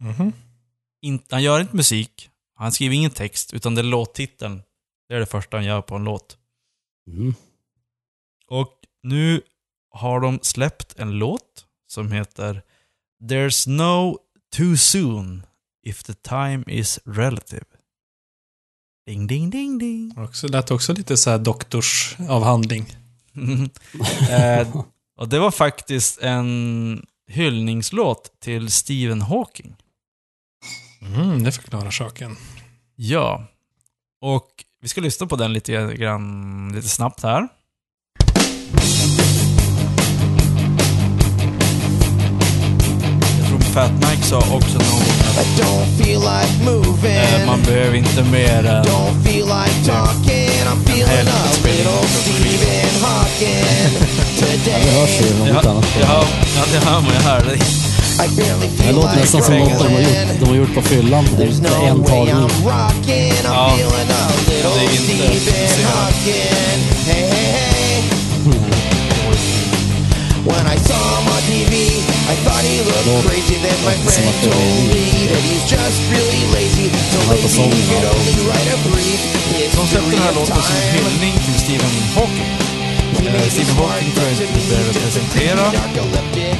Mhm. 0.00 0.32
Inte, 1.02 1.34
han 1.34 1.42
gör 1.42 1.60
inte 1.60 1.76
musik, 1.76 2.30
han 2.54 2.72
skriver 2.72 2.96
ingen 2.96 3.10
text, 3.10 3.54
utan 3.54 3.74
det 3.74 3.80
är 3.80 3.82
låttiteln. 3.84 4.62
Det 5.08 5.14
är 5.14 5.20
det 5.20 5.26
första 5.26 5.56
han 5.56 5.64
gör 5.64 5.82
på 5.82 5.96
en 5.96 6.04
låt. 6.04 6.38
Mm. 7.06 7.34
Och 8.46 8.74
nu 9.02 9.42
har 9.90 10.20
de 10.20 10.38
släppt 10.42 10.98
en 10.98 11.10
låt 11.10 11.65
som 11.96 12.12
heter 12.12 12.62
There's 13.22 13.68
no 13.68 14.18
too 14.56 14.76
soon 14.76 15.46
if 15.82 16.02
the 16.02 16.14
time 16.14 16.64
is 16.66 17.00
relative. 17.04 17.64
Ding, 19.06 19.26
ding, 19.26 19.50
ding, 19.50 19.78
ding. 19.78 20.14
Också, 20.18 20.48
lät 20.48 20.70
också 20.70 20.92
lite 20.92 21.16
så 21.16 21.30
här 21.30 21.38
doktorsavhandling. 21.38 22.96
eh, 24.30 24.84
och 25.16 25.28
det 25.28 25.38
var 25.38 25.50
faktiskt 25.50 26.18
en 26.22 27.06
hyllningslåt 27.28 28.40
till 28.40 28.72
Stephen 28.72 29.22
Hawking. 29.22 29.76
Mm, 31.00 31.42
det 31.42 31.52
förklarar 31.52 31.90
saken. 31.90 32.36
Ja. 32.96 33.46
Och 34.20 34.64
vi 34.82 34.88
ska 34.88 35.00
lyssna 35.00 35.26
på 35.26 35.36
den 35.36 35.52
lite 35.52 35.94
grann, 35.94 36.72
lite 36.74 36.88
snabbt 36.88 37.22
här. 37.22 37.48
Fat 43.76 43.90
Mike 44.00 44.22
sa 44.26 44.36
också 44.38 44.78
feel 45.98 46.20
like 46.20 47.46
man 47.46 47.62
behöver 47.62 47.94
inte 47.96 48.22
mer 48.22 48.66
än 48.66 48.84
Don't 48.84 49.22
feel 49.24 49.46
like 49.46 49.84
talking. 49.86 50.50
I'm 50.66 50.80
feeling 50.86 51.28
a 51.28 51.46
little 51.64 52.08
Stephen 52.08 53.02
Hawking 53.02 53.64
Det 54.64 54.70
hörs 54.72 55.20
ju 55.20 55.26
Ja, 55.26 55.56
inte 55.58 55.70
annat. 55.70 55.84
ja, 56.00 56.24
ja, 56.56 56.62
det 56.72 56.86
hör 56.86 57.00
man 57.00 57.10
ju 57.12 57.20
här. 57.20 57.42
Det- 57.44 57.54
I 58.24 58.28
barely 58.28 58.68
Det 58.76 58.82
feel 58.82 58.94
låter 58.94 59.08
like 59.08 59.20
nästan 59.20 59.42
som 59.42 59.54
något 59.58 59.78
de 59.78 59.92
har 59.94 60.00
gjort, 60.00 60.40
de 60.40 60.48
har 60.48 60.56
gjort 60.56 60.74
på 60.74 60.82
fyllan. 60.82 61.24
Det 61.38 61.44
There's 61.44 61.66
är 61.66 61.80
no 61.80 61.86
en 61.86 62.04
tagning. 62.04 62.34
I'm 62.34 62.64
rocking. 62.64 63.32
I'm 63.32 63.44
Ja. 63.44 63.74
feeling 63.74 64.10
a 64.10 64.28
little 64.48 64.70
Det 64.74 64.86
är 64.86 65.30
inte- 65.30 65.38
Stephen 65.38 65.86
Hawking. 65.86 66.78
Hey, 67.06 67.30
hey, 67.30 67.52
hey. 67.52 68.02
When 70.44 70.66
I 70.66 70.78
saw 70.78 70.94
him 70.94 71.26
on 71.34 71.42
TV, 71.42 71.76
I 72.32 72.34
thought 72.42 72.64
he 72.64 72.76
looked 72.82 73.26
crazy. 73.26 73.56
Then 73.62 73.78
my 73.88 73.96
friend 74.02 74.34
told 74.42 74.78
me 74.90 75.04
that 75.30 75.42
he's 75.48 75.64
just 75.74 75.98
really 76.10 76.42
lazy. 76.56 76.88
So 77.12 77.18
sång, 77.48 77.70
he 77.70 77.82
could 77.90 78.06
only 78.14 78.36
write 78.48 78.68
a 78.74 78.78
brief 78.90 79.20
De 79.76 79.86
släppte 79.86 80.10
den 80.10 80.18
här 80.22 80.32
history 80.32 80.58
of 80.58 81.20
time. 81.20 81.58
Stephen 81.58 81.90
Hawking. 82.14 82.50
Eh, 83.26 83.48
Stephen 83.50 83.76
Hawking 83.76 84.10
tror 84.12 84.24
jag 84.24 84.32
inte 84.32 84.46
vi 84.54 84.68
behöver 84.70 84.92
presentera. 84.92 85.66
Eh, 85.66 86.52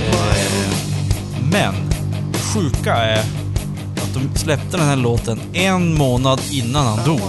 Men, 1.50 1.74
det 2.32 2.38
sjuka 2.38 2.94
är 2.96 3.18
att 3.96 4.14
de 4.14 4.38
släppte 4.38 4.76
den 4.76 4.86
här 4.86 4.96
låten 4.96 5.40
en 5.52 5.94
månad 5.94 6.40
innan 6.50 6.86
han 6.86 7.04
dog. 7.04 7.20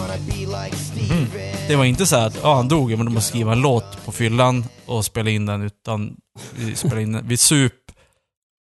Det 1.68 1.76
var 1.76 1.86
inte 1.86 2.06
så 2.06 2.16
här 2.16 2.28
att 2.28 2.38
ja, 2.44 2.56
han 2.56 2.68
dog, 2.68 2.90
men 2.90 3.06
de 3.06 3.14
måste 3.14 3.30
skriva 3.30 3.52
en 3.52 3.62
låt 3.62 4.06
på 4.06 4.12
fyllan 4.12 4.66
och 4.86 5.06
spela 5.06 5.30
in 5.30 5.46
den, 5.46 5.62
utan 5.62 6.16
vi 6.56 6.76
spelade 6.76 7.02
in 7.02 7.12
den, 7.12 7.28
vi 7.28 7.38
sup 7.38 7.74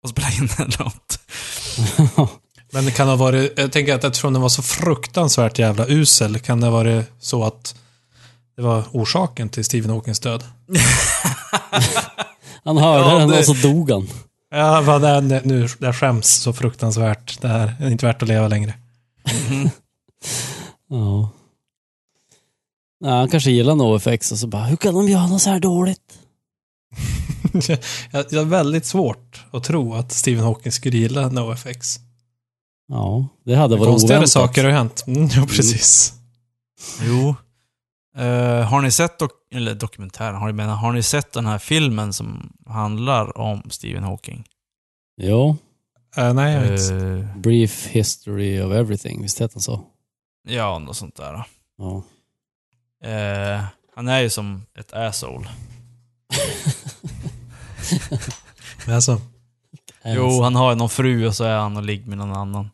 och 0.07 0.11
spelade 0.11 0.35
in 0.35 0.49
en 0.57 0.71
låt. 0.79 1.19
Men 2.71 2.85
det 2.85 2.91
kan 2.91 3.07
ha 3.07 3.15
varit, 3.15 3.53
jag 3.57 3.71
tänker 3.71 3.95
att 3.95 4.03
eftersom 4.03 4.33
den 4.33 4.41
var 4.41 4.49
så 4.49 4.61
fruktansvärt 4.61 5.59
jävla 5.59 5.85
usel, 5.87 6.39
kan 6.39 6.59
det 6.61 6.67
ha 6.67 6.71
varit 6.71 7.05
så 7.19 7.43
att 7.43 7.75
det 8.55 8.61
var 8.61 8.83
orsaken 8.91 9.49
till 9.49 9.65
Stephen 9.65 9.89
Hawkings 9.91 10.19
död? 10.19 10.43
Han 12.63 12.77
hörde 12.77 13.09
Ja, 13.09 13.17
den 13.19 13.29
det- 13.29 13.39
och 13.39 13.45
så 13.45 13.53
dog 13.53 13.91
han. 13.91 14.09
Ja, 14.51 14.81
vad 14.81 15.01
det 15.01 15.07
är 15.07 15.41
nu, 15.45 15.67
det 15.79 15.93
skäms 15.93 16.27
så 16.27 16.53
fruktansvärt. 16.53 17.41
Det 17.41 17.47
här 17.47 17.75
är 17.79 17.89
inte 17.89 18.05
värt 18.05 18.21
att 18.21 18.27
leva 18.27 18.47
längre. 18.47 18.73
Ja. 20.89 21.29
Nej, 23.01 23.11
han 23.11 23.29
kanske 23.29 23.51
gillar 23.51 23.75
NoFX 23.75 24.31
och 24.31 24.37
så 24.37 24.47
bara, 24.47 24.63
hur 24.63 24.75
kan 24.77 24.93
de 24.93 25.09
göra 25.09 25.27
något 25.27 25.41
så 25.41 25.49
här 25.49 25.59
dåligt? 25.59 26.06
jag, 28.11 28.25
jag 28.29 28.39
har 28.39 28.45
väldigt 28.45 28.85
svårt 28.85 29.45
att 29.51 29.63
tro 29.63 29.93
att 29.93 30.11
Stephen 30.11 30.43
Hawking 30.43 30.71
skulle 30.71 30.97
gilla 30.97 31.29
NoFX. 31.29 31.99
Ja, 32.87 33.27
det 33.45 33.55
hade 33.55 33.75
varit 33.75 33.89
Konstigare 33.89 34.17
oväntat. 34.17 34.29
saker 34.31 34.63
har 34.63 34.71
hänt. 34.71 35.03
Mm, 35.07 35.27
ja, 35.31 35.45
precis. 35.45 36.13
Jo. 37.07 37.35
Eh, 38.23 38.61
har 38.61 38.81
ni 38.81 38.91
sett, 38.91 39.19
dok 39.19 39.31
eller 39.53 39.75
dokumentären, 39.75 40.35
har 40.35 40.47
ni, 40.47 40.53
menar, 40.53 40.75
har 40.75 40.91
ni 40.93 41.03
sett 41.03 41.31
den 41.33 41.45
här 41.45 41.57
filmen 41.57 42.13
som 42.13 42.53
handlar 42.65 43.37
om 43.37 43.61
Stephen 43.69 44.03
Hawking? 44.03 44.43
Jo, 45.21 45.57
Eh, 46.17 46.33
nej, 46.33 46.53
jag 46.53 46.61
vet 46.61 46.81
inte. 46.81 46.95
Eh, 46.95 47.37
Brief 47.37 47.87
History 47.87 48.61
of 48.61 48.73
Everything, 48.73 49.21
visst 49.21 49.41
heter 49.41 49.55
han 49.55 49.61
så? 49.61 49.81
ja, 50.47 50.79
något 50.79 50.97
sånt 50.97 51.15
där. 51.15 51.43
Ja. 51.77 52.03
Eh, 53.09 53.63
han 53.95 54.07
är 54.07 54.19
ju 54.19 54.29
som 54.29 54.65
ett 54.79 54.93
asshole. 54.93 55.47
Men 58.85 58.95
Alltså, 58.95 59.21
Jo, 60.05 60.41
han 60.41 60.55
har 60.55 60.69
ju 60.71 60.75
någon 60.75 60.89
fru 60.89 61.27
och 61.27 61.35
så 61.35 61.43
är 61.43 61.57
han 61.57 61.77
och 61.77 61.83
ligger 61.83 62.05
med 62.05 62.17
någon 62.17 62.33
annan. 62.33 62.69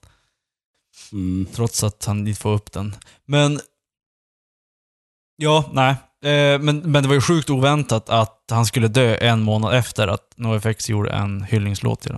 Mm. 1.12 1.48
Trots 1.54 1.84
att 1.84 2.06
han 2.06 2.28
inte 2.28 2.42
får 2.42 2.54
upp 2.54 2.72
den. 2.72 2.96
Men... 3.26 3.60
Ja, 5.36 5.70
nej. 5.74 5.96
Eh, 6.34 6.60
men, 6.60 6.78
men 6.78 7.04
det 7.04 7.08
var 7.08 7.16
ju 7.16 7.22
sjukt 7.22 7.50
oväntat 7.50 8.10
att 8.10 8.44
han 8.50 8.66
skulle 8.66 8.88
dö 8.88 9.16
en 9.16 9.42
månad 9.42 9.76
efter 9.76 10.08
att 10.08 10.34
NoFX 10.36 10.90
gjorde 10.90 11.12
en 11.12 11.44
hyllningslåt 11.44 12.02
till. 12.02 12.12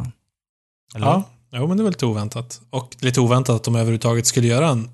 Eller? 0.95 1.07
ja. 1.07 1.23
Jo, 1.51 1.67
men 1.67 1.77
det 1.77 1.81
är 1.81 1.83
väl 1.83 1.93
lite 1.93 2.05
oväntat. 2.05 2.61
Och 2.69 2.95
lite 2.99 3.21
oväntat 3.21 3.55
att 3.55 3.63
de 3.63 3.75
överhuvudtaget 3.75 4.27
skulle 4.27 4.47
göra 4.47 4.69
en 4.69 4.89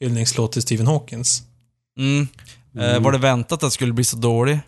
hyllningslåt 0.00 0.52
till 0.52 0.62
Stephen 0.62 0.86
Hawkins. 0.86 1.42
Mm. 1.98 2.28
Eh, 2.78 3.00
var 3.00 3.12
det 3.12 3.18
väntat 3.18 3.52
att 3.52 3.60
det 3.60 3.70
skulle 3.70 3.92
bli 3.92 4.04
så 4.04 4.16
dålig? 4.16 4.60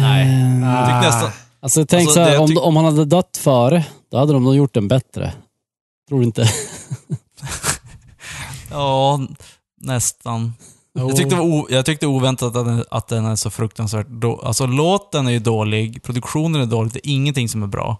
Nej. 0.00 0.60
Jag 0.62 0.86
tyckte 0.86 1.00
nästan... 1.00 1.30
Alltså 1.62 1.86
tänk 1.86 2.08
Alltså, 2.08 2.14
så 2.14 2.20
här, 2.20 2.38
om, 2.38 2.58
om 2.58 2.76
han 2.76 2.84
hade 2.84 3.04
dött 3.04 3.36
före, 3.36 3.84
då 4.10 4.18
hade 4.18 4.32
de 4.32 4.44
nog 4.44 4.56
gjort 4.56 4.74
den 4.74 4.88
bättre. 4.88 5.32
Tror 6.08 6.18
du 6.18 6.24
inte? 6.24 6.48
Ja, 8.70 9.20
nästan. 9.80 10.54
Jag 10.92 11.16
tyckte, 11.16 11.36
o, 11.36 11.66
jag 11.70 11.86
tyckte 11.86 12.06
oväntat 12.06 12.56
att 12.56 12.64
den, 12.66 12.84
att 12.90 13.08
den 13.08 13.24
är 13.24 13.36
så 13.36 13.50
fruktansvärt 13.50 14.06
då, 14.08 14.40
Alltså 14.44 14.66
låten 14.66 15.26
är 15.26 15.30
ju 15.30 15.38
dålig, 15.38 16.02
produktionen 16.02 16.62
är 16.62 16.66
dålig, 16.66 16.92
det 16.92 17.08
är 17.08 17.10
ingenting 17.10 17.48
som 17.48 17.62
är 17.62 17.66
bra. 17.66 17.98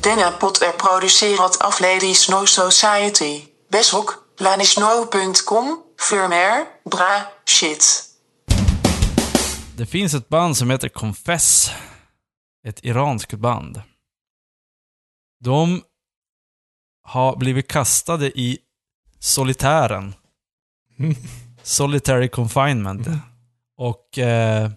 Denna 0.00 0.30
pot 0.30 0.62
er 0.62 0.72
produceert 0.72 1.56
af 1.60 1.80
Ladies 1.80 2.28
No 2.28 2.46
Society. 2.46 3.40
Besok, 3.72 4.10
lanisno.com, 4.40 5.78
firmware, 6.10 6.64
bra, 6.90 7.20
shit. 7.48 8.05
Det 9.76 9.86
finns 9.86 10.14
ett 10.14 10.28
band 10.28 10.56
som 10.56 10.70
heter 10.70 10.88
Confess. 10.88 11.70
Ett 12.66 12.84
iranskt 12.84 13.34
band. 13.34 13.82
De 15.40 15.82
har 17.02 17.36
blivit 17.36 17.68
kastade 17.68 18.40
i 18.40 18.58
solitären. 19.18 20.14
Solitary 21.62 22.28
confinement. 22.28 23.08
Och 23.76 24.18
eh, 24.18 24.70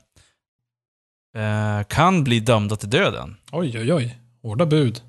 eh, 1.36 1.84
kan 1.84 2.24
bli 2.24 2.40
dömda 2.40 2.76
till 2.76 2.90
döden. 2.90 3.38
Oj, 3.52 3.80
oj, 3.80 3.94
oj. 3.94 4.20
Hårda 4.42 4.66
bud. 4.66 5.02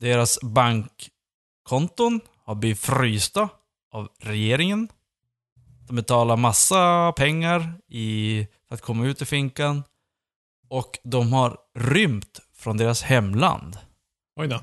Deras 0.00 0.38
bankkonton 0.42 2.20
har 2.44 2.54
blivit 2.54 2.80
frysta 2.80 3.48
av 3.90 4.08
regeringen. 4.20 4.88
De 5.86 5.96
betalar 5.96 6.36
massa 6.36 7.12
pengar 7.12 7.74
i, 7.88 8.46
för 8.68 8.74
att 8.74 8.80
komma 8.80 9.06
ut 9.06 9.22
ur 9.22 9.26
finkan. 9.26 9.82
Och 10.68 10.98
de 11.04 11.32
har 11.32 11.58
rymt 11.78 12.40
från 12.56 12.76
deras 12.76 13.02
hemland. 13.02 13.78
Oj 14.40 14.48
då. 14.48 14.60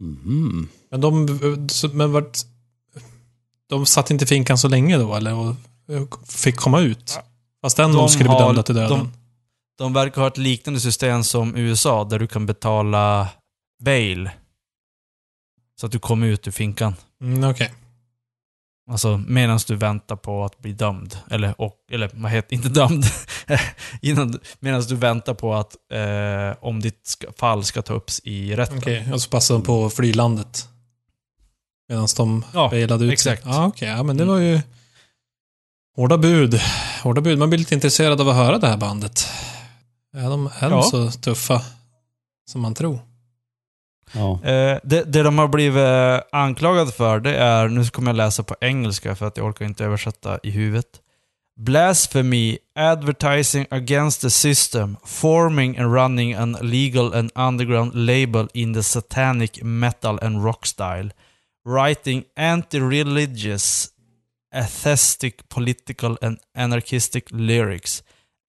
Mhm. 0.00 0.68
Men 0.90 1.00
de, 1.00 1.26
men 1.92 2.12
vart, 2.12 2.38
de 3.68 3.86
satt 3.86 4.10
inte 4.10 4.24
i 4.24 4.28
finkan 4.28 4.58
så 4.58 4.68
länge 4.68 4.96
då, 4.98 5.14
eller? 5.14 5.34
Och 5.34 5.56
fick 6.28 6.56
komma 6.56 6.80
ut? 6.80 7.18
Fast 7.62 7.78
ändå 7.78 7.98
De 7.98 8.08
skulle 8.08 8.28
bli 8.28 8.38
dömda 8.38 8.62
till 8.62 8.74
döden. 8.74 8.98
de- 8.98 9.12
De 9.78 9.92
verkar 9.92 10.20
ha 10.20 10.28
ett 10.28 10.38
liknande 10.38 10.80
system 10.80 11.24
som 11.24 11.56
USA, 11.56 12.04
där 12.04 12.18
du 12.18 12.26
kan 12.26 12.46
betala 12.46 13.28
bail. 13.84 14.30
Så 15.80 15.86
att 15.86 15.92
du 15.92 15.98
kommer 15.98 16.26
ut 16.26 16.46
ur 16.48 16.52
finkan. 16.52 16.94
Mm, 17.20 17.50
Okej. 17.50 17.72
Alltså 18.90 19.22
medan 19.26 19.58
du 19.66 19.76
väntar 19.76 20.16
på 20.16 20.44
att 20.44 20.58
bli 20.58 20.72
dömd. 20.72 21.16
Eller, 21.30 21.60
och, 21.60 21.74
eller 21.90 22.10
vad 22.14 22.32
heter 22.32 22.54
inte 22.56 22.68
dömd. 22.68 23.04
Innan, 24.02 24.38
medan 24.60 24.80
du 24.82 24.94
väntar 24.96 25.34
på 25.34 25.54
att 25.54 25.76
eh, 25.92 26.64
om 26.64 26.80
ditt 26.80 27.24
fall 27.38 27.64
ska 27.64 27.82
ta 27.82 27.94
upp 27.94 28.10
i 28.24 28.56
rätten. 28.56 28.78
Okej, 28.78 29.12
och 29.12 29.22
så 29.22 29.30
passade 29.30 29.60
de 29.60 29.64
på 29.66 29.90
flylandet. 29.90 30.68
Medan 31.88 32.08
de 32.16 32.44
Ja, 32.54 32.68
bailade 32.70 33.04
ut 33.04 33.12
exakt. 33.12 33.42
Ja, 33.44 33.66
okej. 33.66 33.88
Ja, 33.88 34.02
men 34.02 34.16
det 34.16 34.24
var 34.24 34.38
ju... 34.38 34.60
Hårda 35.96 36.18
bud. 36.18 36.60
Hårda 37.02 37.20
bud. 37.20 37.38
Man 37.38 37.50
blir 37.50 37.58
lite 37.58 37.74
intresserad 37.74 38.20
av 38.20 38.28
att 38.28 38.34
höra 38.36 38.58
det 38.58 38.68
här 38.68 38.76
bandet. 38.76 39.28
Är 40.16 40.30
de, 40.30 40.46
är 40.58 40.70
de 40.70 40.76
Ja. 40.78 40.82
så 40.82 41.10
tuffa 41.10 41.62
som 42.50 42.60
man 42.60 42.74
tror? 42.74 42.98
Ja. 44.14 44.32
Eh, 44.42 44.78
det, 44.82 45.04
det 45.04 45.22
de 45.22 45.38
har 45.38 45.48
blivit 45.48 45.82
eh, 45.82 46.40
anklagade 46.40 46.92
för, 46.92 47.20
det 47.20 47.36
är, 47.36 47.68
nu 47.68 47.84
kommer 47.84 48.08
jag 48.08 48.16
läsa 48.16 48.42
på 48.42 48.56
engelska 48.60 49.14
för 49.14 49.26
att 49.26 49.36
jag 49.36 49.46
orkar 49.46 49.64
inte 49.64 49.84
översätta 49.84 50.38
i 50.42 50.50
huvudet. 50.50 51.00
Blasphemy, 51.56 52.58
advertising 52.74 53.66
against 53.70 54.20
the 54.20 54.30
system, 54.30 54.96
forming 55.04 55.78
and 55.78 55.94
running 55.94 56.34
an 56.34 56.56
illegal 56.60 57.14
and 57.14 57.30
underground 57.34 57.94
label 57.94 58.48
in 58.54 58.74
the 58.74 58.82
satanic 58.82 59.62
metal 59.62 60.18
and 60.22 60.44
rock 60.44 60.66
style, 60.66 61.10
writing 61.64 62.24
anti-religious, 62.36 63.88
atheistic, 64.54 65.48
political 65.48 66.16
and 66.22 66.38
anarchistic 66.54 67.24
lyrics, 67.30 68.02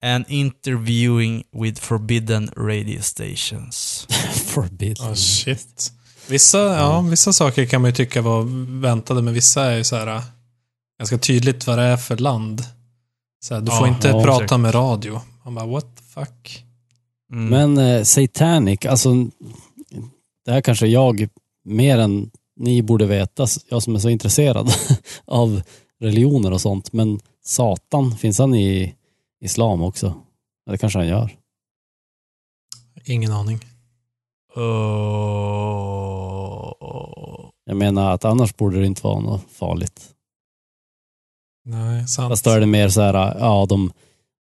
and 0.06 0.26
interviewing 0.28 1.44
with 1.52 1.82
forbidden 1.82 2.50
radio 2.56 3.02
stations. 3.02 4.08
Forbidden. 4.46 5.12
Oh, 5.12 5.16
shit. 5.16 5.92
Vissa, 6.28 6.58
ja, 6.58 7.02
vissa 7.02 7.34
saker 7.34 7.66
kan 7.66 7.82
man 7.82 7.90
ju 7.90 7.96
tycka 7.96 8.22
var 8.22 8.44
väntade, 8.82 9.22
men 9.22 9.34
vissa 9.34 9.64
är 9.64 9.78
ju 9.78 9.84
så 9.84 9.96
här 9.96 10.08
äh, 10.08 10.24
ganska 11.00 11.18
tydligt 11.18 11.68
vad 11.68 11.78
det 11.78 11.84
är 11.84 11.98
för 11.98 12.18
land. 12.18 12.64
Så 13.46 13.54
här, 13.54 13.62
du 13.62 13.68
får 13.68 13.88
Ja, 13.88 13.88
inte 13.88 14.08
ja, 14.08 14.24
prata 14.24 14.44
exakt. 14.44 14.62
med 14.62 14.76
radio. 14.76 15.22
Man 15.44 15.56
bara, 15.56 15.66
what 15.66 15.86
the 15.98 16.04
fuck? 16.04 16.64
Mm. 17.32 17.46
Men 17.50 17.78
eh, 17.78 18.04
Satanic, 18.04 18.86
alltså 18.86 19.14
det 20.46 20.52
här 20.52 20.62
kanske 20.62 20.88
jag 20.88 21.28
mer 21.64 21.98
än 21.98 22.32
ni 22.60 22.82
borde 22.82 23.06
veta, 23.06 23.48
jag 23.70 23.84
som 23.84 23.96
är 23.96 24.00
så 24.00 24.10
intresserad 24.10 24.74
av 25.26 25.62
religioner 26.02 26.54
och 26.54 26.62
sånt. 26.62 26.94
Men 26.94 27.20
Satan, 27.46 28.18
finns 28.18 28.40
han 28.40 28.56
i 28.56 28.96
islam 29.42 29.82
också? 29.82 30.14
Det 30.66 30.78
kanske 30.78 31.00
han 31.00 31.08
gör. 31.08 31.32
Ingen 33.06 33.32
aning. 33.32 33.60
Oh. 34.56 35.26
Jag 37.66 37.78
menar 37.78 38.12
att 38.12 38.26
annars 38.26 38.56
borde 38.56 38.80
det 38.80 38.86
inte 38.86 39.04
vara 39.04 39.20
något 39.20 39.52
farligt. 39.52 40.12
Nej, 41.66 42.08
sant. 42.08 42.32
Fast 42.32 42.46
då 42.46 42.52
är 42.52 42.60
det 42.60 42.66
mer 42.66 42.90
så 42.90 43.02
här, 43.02 43.38
ja 43.40 43.66
de, 43.70 43.92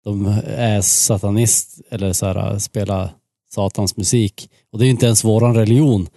de 0.03 0.25
är 0.45 0.81
satanist 0.81 1.81
eller 1.89 2.13
så 2.13 2.25
här, 2.25 2.59
spelar 2.59 3.13
satans 3.51 3.97
musik. 3.97 4.49
Och 4.71 4.79
det 4.79 4.83
är 4.83 4.85
ju 4.85 4.91
inte 4.91 5.05
ens 5.05 5.23
våran 5.23 5.55
religion. 5.55 6.07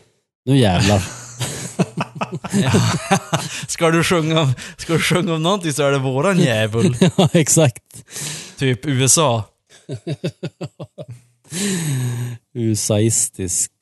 Nu 0.44 0.58
jävlar. 0.58 1.02
ska, 3.68 3.90
du 3.90 4.04
sjunga 4.04 4.40
om, 4.40 4.52
ska 4.76 4.92
du 4.92 4.98
sjunga 5.00 5.34
om 5.34 5.42
någonting 5.42 5.72
så 5.72 5.82
är 5.82 5.92
det 5.92 5.98
våran 5.98 6.38
djävul. 6.38 6.96
ja, 7.16 7.28
exakt. 7.32 8.04
typ 8.56 8.86
USA. 8.86 9.44
Usaistisk 12.54 13.72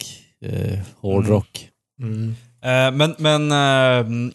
eh, 0.45 0.79
hårdrock. 1.01 1.69
Mm. 2.01 2.35
Eh, 2.63 2.91
men 2.93 3.15
men 3.19 3.53
eh, 3.53 4.31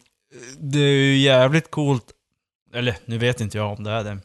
det 0.60 0.80
är 0.80 0.94
ju 0.94 1.18
jävligt 1.18 1.72
coolt. 1.72 2.06
Eller 2.74 2.98
nu 3.06 3.18
vet 3.18 3.42
inte 3.42 3.58
jag 3.58 3.78
om 3.78 3.84
det 3.84 3.92
är 3.92 4.04
det. 4.04 4.18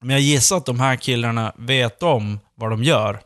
Men 0.00 0.10
jag 0.10 0.20
gissar 0.20 0.56
att 0.56 0.66
de 0.66 0.80
här 0.80 0.96
killarna 0.96 1.52
vet 1.58 2.02
om 2.02 2.40
vad 2.54 2.70
de 2.70 2.84
gör. 2.84 3.20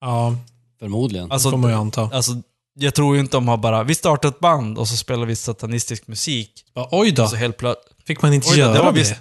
Ja, 0.00 0.36
Förmodligen. 0.78 1.28
det 1.28 1.34
Alltså, 1.34 1.50
får 1.50 1.58
man 1.58 1.70
ju 1.70 1.76
anta. 1.76 2.10
alltså 2.12 2.32
jag 2.80 2.94
tror 2.94 3.14
ju 3.14 3.20
inte 3.20 3.36
de 3.36 3.48
har 3.48 3.56
bara, 3.56 3.82
vi 3.84 3.94
startar 3.94 4.28
ett 4.28 4.40
band 4.40 4.78
och 4.78 4.88
så 4.88 4.96
spelar 4.96 5.26
vi 5.26 5.36
satanistisk 5.36 6.06
musik. 6.06 6.50
Bara, 6.74 6.88
Oj 6.90 7.10
då, 7.12 7.22
Och 7.22 7.30
så 7.30 7.36
helt 7.36 7.56
plötsligt, 7.56 8.06
fick 8.06 8.22
man 8.22 8.34
inte 8.34 8.48
Oj 8.50 8.54
då, 8.56 8.60
göra 8.60 8.72
det 8.72 8.78
det? 8.78 8.84
var 8.84 8.92
visst- 8.92 9.14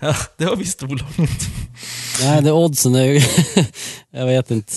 ja, 0.00 0.14
det 0.36 0.44
var 0.46 0.56
visst 0.56 0.82
olagligt. 0.82 1.48
Nej, 2.20 2.42
det 2.42 2.52
oddsen 2.52 2.94
är 2.94 3.04
ju... 3.04 3.20
jag 4.10 4.26
vet 4.26 4.50
inte. 4.50 4.72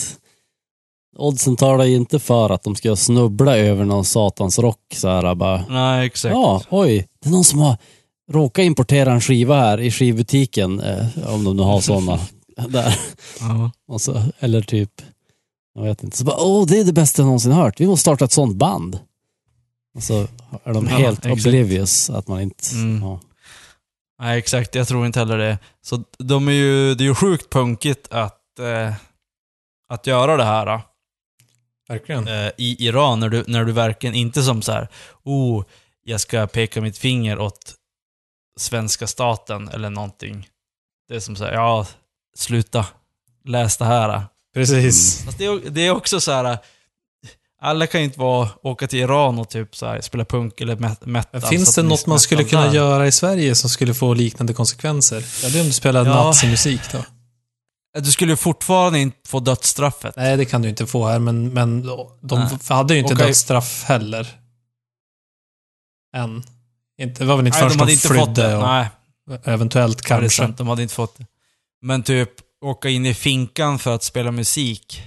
Oddsen 1.18 1.56
talar 1.56 1.86
ju 1.86 1.96
inte 1.96 2.20
för 2.20 2.50
att 2.50 2.64
de 2.64 2.76
ska 2.76 2.96
snubbla 2.96 3.58
över 3.58 3.86
någon 3.86 4.06
satans 4.06 4.60
rock 4.60 4.80
så 4.96 5.08
här 5.08 5.36
bara. 5.36 5.66
Nej, 5.70 6.06
exakt. 6.08 6.32
Ja, 6.34 6.62
oj. 6.70 7.08
Det 7.24 7.30
är 7.30 7.32
någon 7.32 7.44
som 7.44 7.60
har 7.60 7.78
råkat 8.32 8.64
importera 8.64 9.12
en 9.14 9.22
skiva 9.22 9.60
här 9.60 9.80
i 9.80 9.92
skivbutiken. 9.92 10.80
Eh, 10.80 11.06
om 11.34 11.44
de 11.44 11.58
nu 11.58 11.64
har 11.64 11.82
sådana. 11.82 12.20
där. 12.70 13.00
Ja. 13.40 13.72
Och 13.88 14.02
så, 14.02 14.24
eller 14.40 14.62
typ, 14.62 14.92
jag 15.74 15.84
vet 15.84 16.04
inte. 16.04 16.18
Så 16.18 16.24
bara, 16.26 16.38
åh, 16.40 16.66
det 16.68 16.80
är 16.80 16.84
det 16.84 16.94
bästa 16.94 17.22
jag 17.22 17.26
någonsin 17.26 17.52
hört. 17.52 17.80
Vi 17.80 17.88
måste 17.88 18.02
starta 18.02 18.26
ett 18.26 18.32
sånt 18.32 18.56
band. 18.58 19.00
Och 19.96 20.04
så 20.04 20.28
är 20.64 20.74
de 20.74 20.88
Ja, 20.88 20.98
helt 20.98 21.26
exakt. 21.26 21.46
oblivious 21.48 22.10
att 22.10 22.28
man 22.28 22.42
inte... 22.42 22.76
Mm. 22.76 23.02
Ja. 23.02 23.20
Nej, 24.22 24.40
exakt. 24.40 24.76
Jag 24.76 24.88
tror 24.88 25.06
inte 25.06 25.20
heller 25.20 25.38
det. 25.38 25.58
Så 25.82 26.04
de 26.18 26.48
är 26.48 26.52
ju, 26.52 26.96
det 26.96 27.04
är 27.04 27.06
ju 27.06 27.16
sjukt 27.16 27.50
punkigt 27.50 28.08
att, 28.12 28.60
eh, 28.60 28.94
att 29.90 30.08
göra 30.08 30.38
det 30.38 30.44
här 30.44 30.68
eh, 30.68 30.82
Verkligen. 31.88 32.28
i 32.58 32.76
Iran, 32.88 33.20
när 33.20 33.30
du, 33.30 33.44
när 33.48 33.66
du 33.66 33.72
verkligen 33.72 34.16
inte 34.16 34.44
som 34.44 34.62
så 34.62 34.72
här, 34.72 34.88
oh, 35.24 35.64
jag 36.04 36.22
ska 36.22 36.48
peka 36.48 36.82
mitt 36.82 36.98
finger 36.98 37.40
åt 37.40 37.76
svenska 38.60 39.08
staten 39.08 39.70
eller 39.70 39.90
någonting. 39.90 40.48
Det 41.08 41.16
är 41.16 41.20
som 41.20 41.36
så 41.36 41.44
här, 41.44 41.54
ja, 41.54 41.88
sluta. 42.38 42.86
Läs 43.46 43.78
det 43.78 43.86
här. 43.86 44.24
Precis. 44.54 45.24
Fast 45.26 45.38
det, 45.38 45.46
är, 45.46 45.70
det 45.70 45.82
är 45.88 45.92
också 45.92 46.22
så 46.22 46.32
här. 46.32 46.58
Alla 47.62 47.88
kan 47.88 48.02
ju 48.02 48.06
inte 48.06 48.20
vara, 48.20 48.50
åka 48.64 48.88
till 48.88 49.00
Iran 49.00 49.40
och 49.40 49.50
typ 49.50 49.76
så 49.76 49.86
här, 49.86 50.02
spela 50.02 50.26
punk 50.26 50.62
eller 50.62 50.76
met- 50.76 51.06
metal. 51.06 51.42
Finns 51.42 51.76
det 51.76 51.84
något 51.84 52.06
man 52.08 52.20
skulle 52.20 52.44
kunna 52.44 52.74
göra 52.74 53.08
i 53.08 53.12
Sverige 53.12 53.56
som 53.56 53.70
skulle 53.70 53.94
få 53.94 54.14
liknande 54.14 54.54
konsekvenser? 54.54 55.26
Ja, 55.44 55.50
det 55.50 55.58
är 55.58 55.62
om 55.62 55.68
du 55.68 55.74
spelar 55.74 56.06
Ja. 56.06 56.14
nazimusik 56.24 56.82
då. 56.92 57.04
Du 58.00 58.12
skulle 58.12 58.38
fortfarande 58.38 59.00
inte 59.00 59.30
få 59.30 59.40
dödsstraffet. 59.40 60.16
Nej, 60.18 60.38
det 60.38 60.46
kan 60.46 60.62
du 60.62 60.70
inte 60.70 60.86
få 60.88 61.08
här, 61.08 61.20
men, 61.20 61.50
men 61.54 61.84
de 62.22 62.40
Nej. 62.40 62.48
hade 62.70 62.94
ju 62.94 63.00
inte 63.00 63.14
Okej. 63.14 63.26
dödsstraff 63.28 63.84
heller. 63.84 64.28
Än. 66.16 66.44
Inte, 67.02 67.24
det 67.24 67.26
var 67.28 67.38
väl 67.38 67.48
inte 67.48 67.60
förrän 67.60 67.78
de 67.78 67.86
de, 67.86 67.96
flydde 67.98 68.56
och 68.56 68.64
Nej, 68.64 68.88
eventuellt 69.44 70.00
ja, 70.04 70.08
kanske. 70.08 70.30
sant. 70.44 70.58
De 70.58 70.68
hade 70.68 70.82
inte 70.82 70.94
fått 70.94 71.18
det. 71.18 71.26
Men 71.82 72.04
typ, 72.04 72.30
åka 72.62 72.90
in 72.90 73.06
i 73.06 73.14
finkan 73.14 73.80
för 73.80 73.96
att 73.96 74.04
spela 74.04 74.32
musik. 74.32 75.02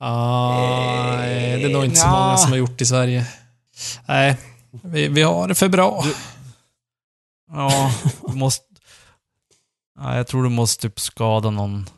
Ah, 0.00 1.16
nej, 1.16 1.58
det 1.58 1.64
är 1.64 1.72
nog 1.72 1.84
inte 1.84 1.96
så 1.96 2.08
många 2.08 2.36
som 2.36 2.50
har 2.50 2.58
gjort 2.58 2.80
i 2.80 2.86
Sverige. 2.86 3.26
Nej, 4.08 4.36
vi, 4.82 5.08
vi 5.08 5.22
har 5.22 5.48
det 5.48 5.54
för 5.54 5.68
bra. 5.68 6.04
Ja, 7.52 7.92
du 8.28 8.34
måste... 8.34 8.64
Ja, 9.98 10.16
jag 10.16 10.26
tror 10.26 10.42
du 10.42 10.48
måste 10.48 10.82
typ 10.88 11.00
skada 11.00 11.50
någon. 11.50 11.90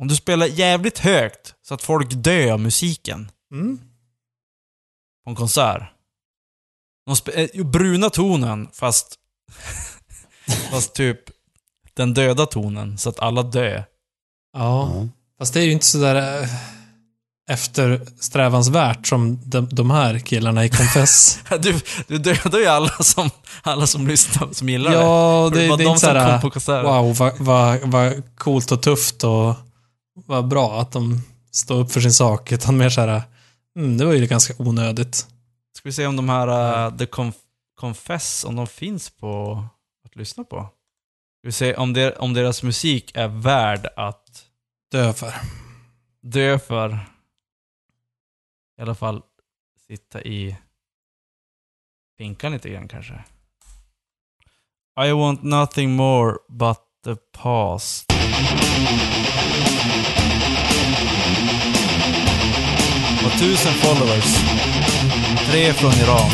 Om 0.00 0.08
du 0.08 0.16
spelar 0.16 0.46
jävligt 0.46 0.98
högt 0.98 1.54
så 1.62 1.74
att 1.74 1.82
folk 1.82 2.08
dör 2.10 2.52
av 2.52 2.60
musiken 2.60 3.30
Mm. 3.52 3.78
på 5.24 5.30
en 5.30 5.36
konsert. 5.36 5.82
Spe- 7.10 7.48
eh, 7.54 7.64
bruna 7.66 8.10
tonen, 8.10 8.68
fast... 8.72 9.18
fast 10.70 10.94
typ 10.94 11.18
den 11.94 12.14
döda 12.14 12.46
tonen, 12.46 12.98
så 12.98 13.08
att 13.08 13.20
alla 13.20 13.42
dör. 13.42 13.84
Ja, 14.56 14.90
Ja. 14.94 15.08
fast 15.38 15.54
det 15.54 15.60
är 15.60 15.64
ju 15.64 15.72
inte 15.72 15.86
sådär 15.86 16.42
äh, 16.42 16.48
eftersträvansvärt 17.50 19.06
som 19.06 19.40
de, 19.44 19.68
de 19.72 19.90
här 19.90 20.18
killarna 20.18 20.64
i 20.64 20.68
Confess. 20.68 21.38
Du, 21.60 21.80
du 22.06 22.18
dödar 22.18 22.58
ju 22.58 22.66
alla 22.66 22.88
som, 23.00 23.30
alla 23.62 23.86
som 23.86 24.06
lyssnar, 24.08 24.52
som 24.52 24.68
gillar 24.68 24.90
det. 24.90 24.96
ja, 24.96 25.50
För 25.50 25.60
det, 25.60 25.68
var 25.68 25.76
det 25.76 25.84
är 25.84 25.86
de 25.86 25.90
inte 25.90 26.00
som 26.00 26.08
kom 26.10 26.20
såhär, 26.20 26.40
på 26.40 26.50
konserten. 26.50 26.84
wow, 26.92 27.16
vad, 27.16 27.38
vad, 27.38 27.80
vad 27.80 28.22
coolt 28.36 28.72
och 28.72 28.82
tufft 28.82 29.24
och 29.24 29.54
vad 30.26 30.48
bra 30.48 30.80
att 30.80 30.92
de 30.92 31.22
stå 31.52 31.74
upp 31.74 31.92
för 31.92 32.00
sin 32.00 32.12
sak, 32.12 32.52
utan 32.52 32.76
mer 32.76 32.90
så 32.90 33.00
här, 33.00 33.22
mm, 33.78 33.98
det 33.98 34.04
var 34.04 34.12
ju 34.12 34.26
ganska 34.26 34.54
onödigt. 34.58 35.16
Ska 35.76 35.88
vi 35.88 35.92
se 35.92 36.06
om 36.06 36.16
de 36.16 36.28
här 36.28 36.86
uh, 36.88 36.96
The 36.96 37.06
Conf 37.06 37.34
Confess, 37.80 38.44
om 38.44 38.56
de 38.56 38.66
finns 38.66 39.10
på 39.10 39.64
att 40.06 40.16
lyssna 40.16 40.44
på? 40.44 40.68
Ska 41.44 41.48
vi 41.48 41.52
se 41.52 41.74
om, 41.74 41.92
det, 41.92 42.16
om 42.16 42.34
deras 42.34 42.62
musik 42.62 43.10
är 43.14 43.28
värd 43.28 43.88
att 43.96 44.44
Dö 44.90 45.12
för. 45.12 45.34
dö 46.22 46.58
för. 46.58 46.98
I 48.78 48.82
alla 48.82 48.94
fall 48.94 49.22
sitta 49.86 50.22
i 50.22 50.56
finkan 52.18 52.52
lite 52.52 52.70
grann 52.70 52.88
kanske. 52.88 53.24
I 55.06 55.12
want 55.12 55.42
nothing 55.42 55.90
more 55.90 56.36
but 56.48 56.78
the 57.04 57.16
past. 57.42 58.12
Och 63.24 63.38
tusen 63.40 63.72
followers. 63.72 64.36
Tre 65.50 65.72
från 65.72 65.92
Iran. 65.92 66.30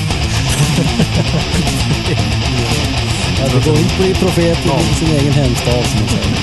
Ja, 3.40 3.46
det 3.46 3.64
går 3.64 3.78
inte 3.78 3.94
att 3.94 4.00
bli 4.00 4.14
profet 4.14 4.58
i 4.92 4.94
sin 4.94 5.08
egen 5.08 5.32
hemstad 5.32 5.84
som 5.84 6.00
man 6.00 6.08
säger. 6.08 6.36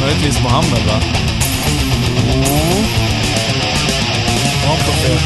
Möjligtvis 0.00 0.42
Mohammed 0.42 0.82
va? 0.86 1.00
Var 4.62 4.68
han 4.68 4.76
profet? 4.76 5.22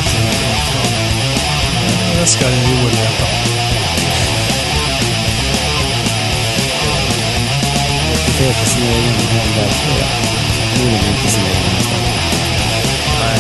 Det 2.21 2.27
ska 2.27 2.45
Joel 2.45 2.91
veta. 2.91 3.27
Profet 8.25 8.67
i 8.67 8.69
sin 8.69 8.83
egen 8.83 9.15
hemvärld. 9.31 9.73
Förmodligen 10.73 11.15
inte 11.15 11.31
sin 11.31 11.43
egen 11.43 11.63
hemstad. 11.63 12.01
Nej. 13.21 13.39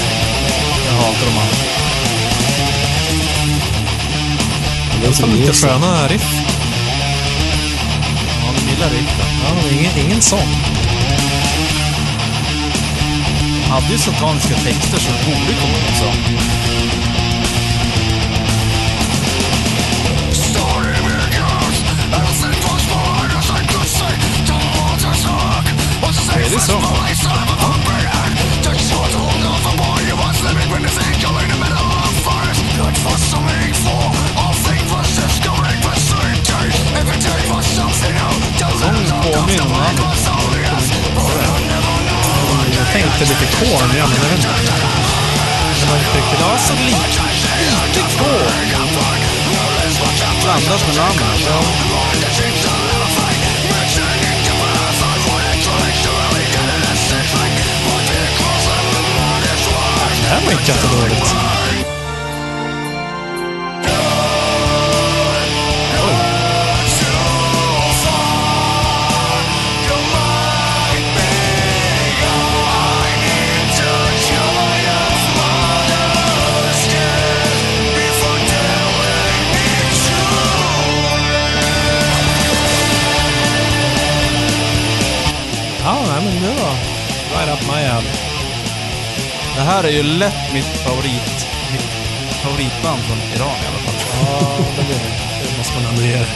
Jag 0.86 0.92
hatar 0.92 1.26
de 1.26 1.38
andra. 1.38 1.85
Det 5.00 5.06
är 5.06 5.12
som 5.12 5.30
Lite 5.30 5.52
sköna 5.52 6.08
riff. 6.08 6.26
Ja, 8.42 8.52
de 8.56 8.70
gillar 8.70 8.90
riktigt. 8.90 9.18
Ja, 9.44 9.54
men 9.54 9.78
ingen, 9.78 9.98
ingen 10.06 10.22
sång. 10.22 10.48
De 13.64 13.70
hade 13.70 13.92
ju 13.92 13.98
sataniska 13.98 14.54
texter 14.54 14.98
så 14.98 15.10
det 15.10 15.24
borde 15.26 15.60
komma 15.60 15.78
någon 15.78 15.96
sång. 15.98 16.36
Är 26.36 26.50
det 26.50 26.60
så? 26.60 27.75
Sången 37.76 39.12
påminner 39.22 39.64
om. 39.64 39.72
Jag 42.76 42.86
tänkte 42.92 43.20
lite 43.20 43.46
korn, 43.56 43.90
ja, 43.98 44.06
men 44.06 44.16
jag 44.16 44.28
vet 44.28 44.36
inte. 44.36 44.48
Det 45.80 45.86
var 45.90 45.98
inte 45.98 46.16
riktigt... 46.16 46.40
Ja, 46.40 46.58
så 46.58 46.72
lite, 46.72 46.96
lite 47.94 48.18
korn. 48.18 48.52
Blandat 50.42 50.86
med 50.86 50.96
namnet. 50.96 51.40
Ja. 51.46 51.60
Det 60.22 60.28
här 60.28 60.44
var 60.44 60.52
inte 60.52 60.70
jättedåligt. 60.72 61.55
Right 87.46 87.62
up 87.62 87.68
my 87.68 87.82
alley. 87.86 88.12
Det 89.56 89.62
här 89.62 89.84
är 89.84 89.90
ju 89.90 90.02
lätt 90.02 90.52
mitt 90.52 90.64
favorit, 90.64 91.46
mitt 91.72 91.90
favoritband 92.42 93.02
från 93.02 93.18
Iran 93.18 93.56
i 93.62 93.66
alla 93.68 93.78
fall. 93.78 93.94
Ja, 94.22 94.56
det, 94.76 94.84
blir 94.84 94.94
det. 94.94 95.50
det 95.50 95.58
måste 95.58 95.74
man 95.74 95.84
ändå 95.86 96.02
ge 96.02 96.16
det. 96.16 96.26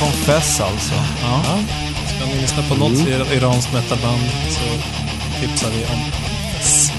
Confess 0.00 0.60
alltså. 0.60 0.94
Ja. 1.22 1.40
Ja. 1.44 1.58
Ska 2.16 2.26
ni 2.26 2.40
lyssna 2.40 2.62
på 2.68 2.74
något 2.74 2.98
mm. 2.98 3.32
iranskt 3.32 3.72
metalband 3.72 4.22
så 4.48 4.66
tipsar 5.40 5.70
vi 5.70 5.84
om 5.84 6.00
Confess. 6.10 6.92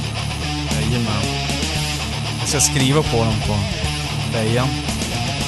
Jajamän. 0.71 1.23
Jag 2.39 2.49
ska 2.49 2.59
skriva 2.59 3.03
på 3.03 3.17
dem 3.17 3.35
på 3.47 3.55
fejan. 4.33 4.67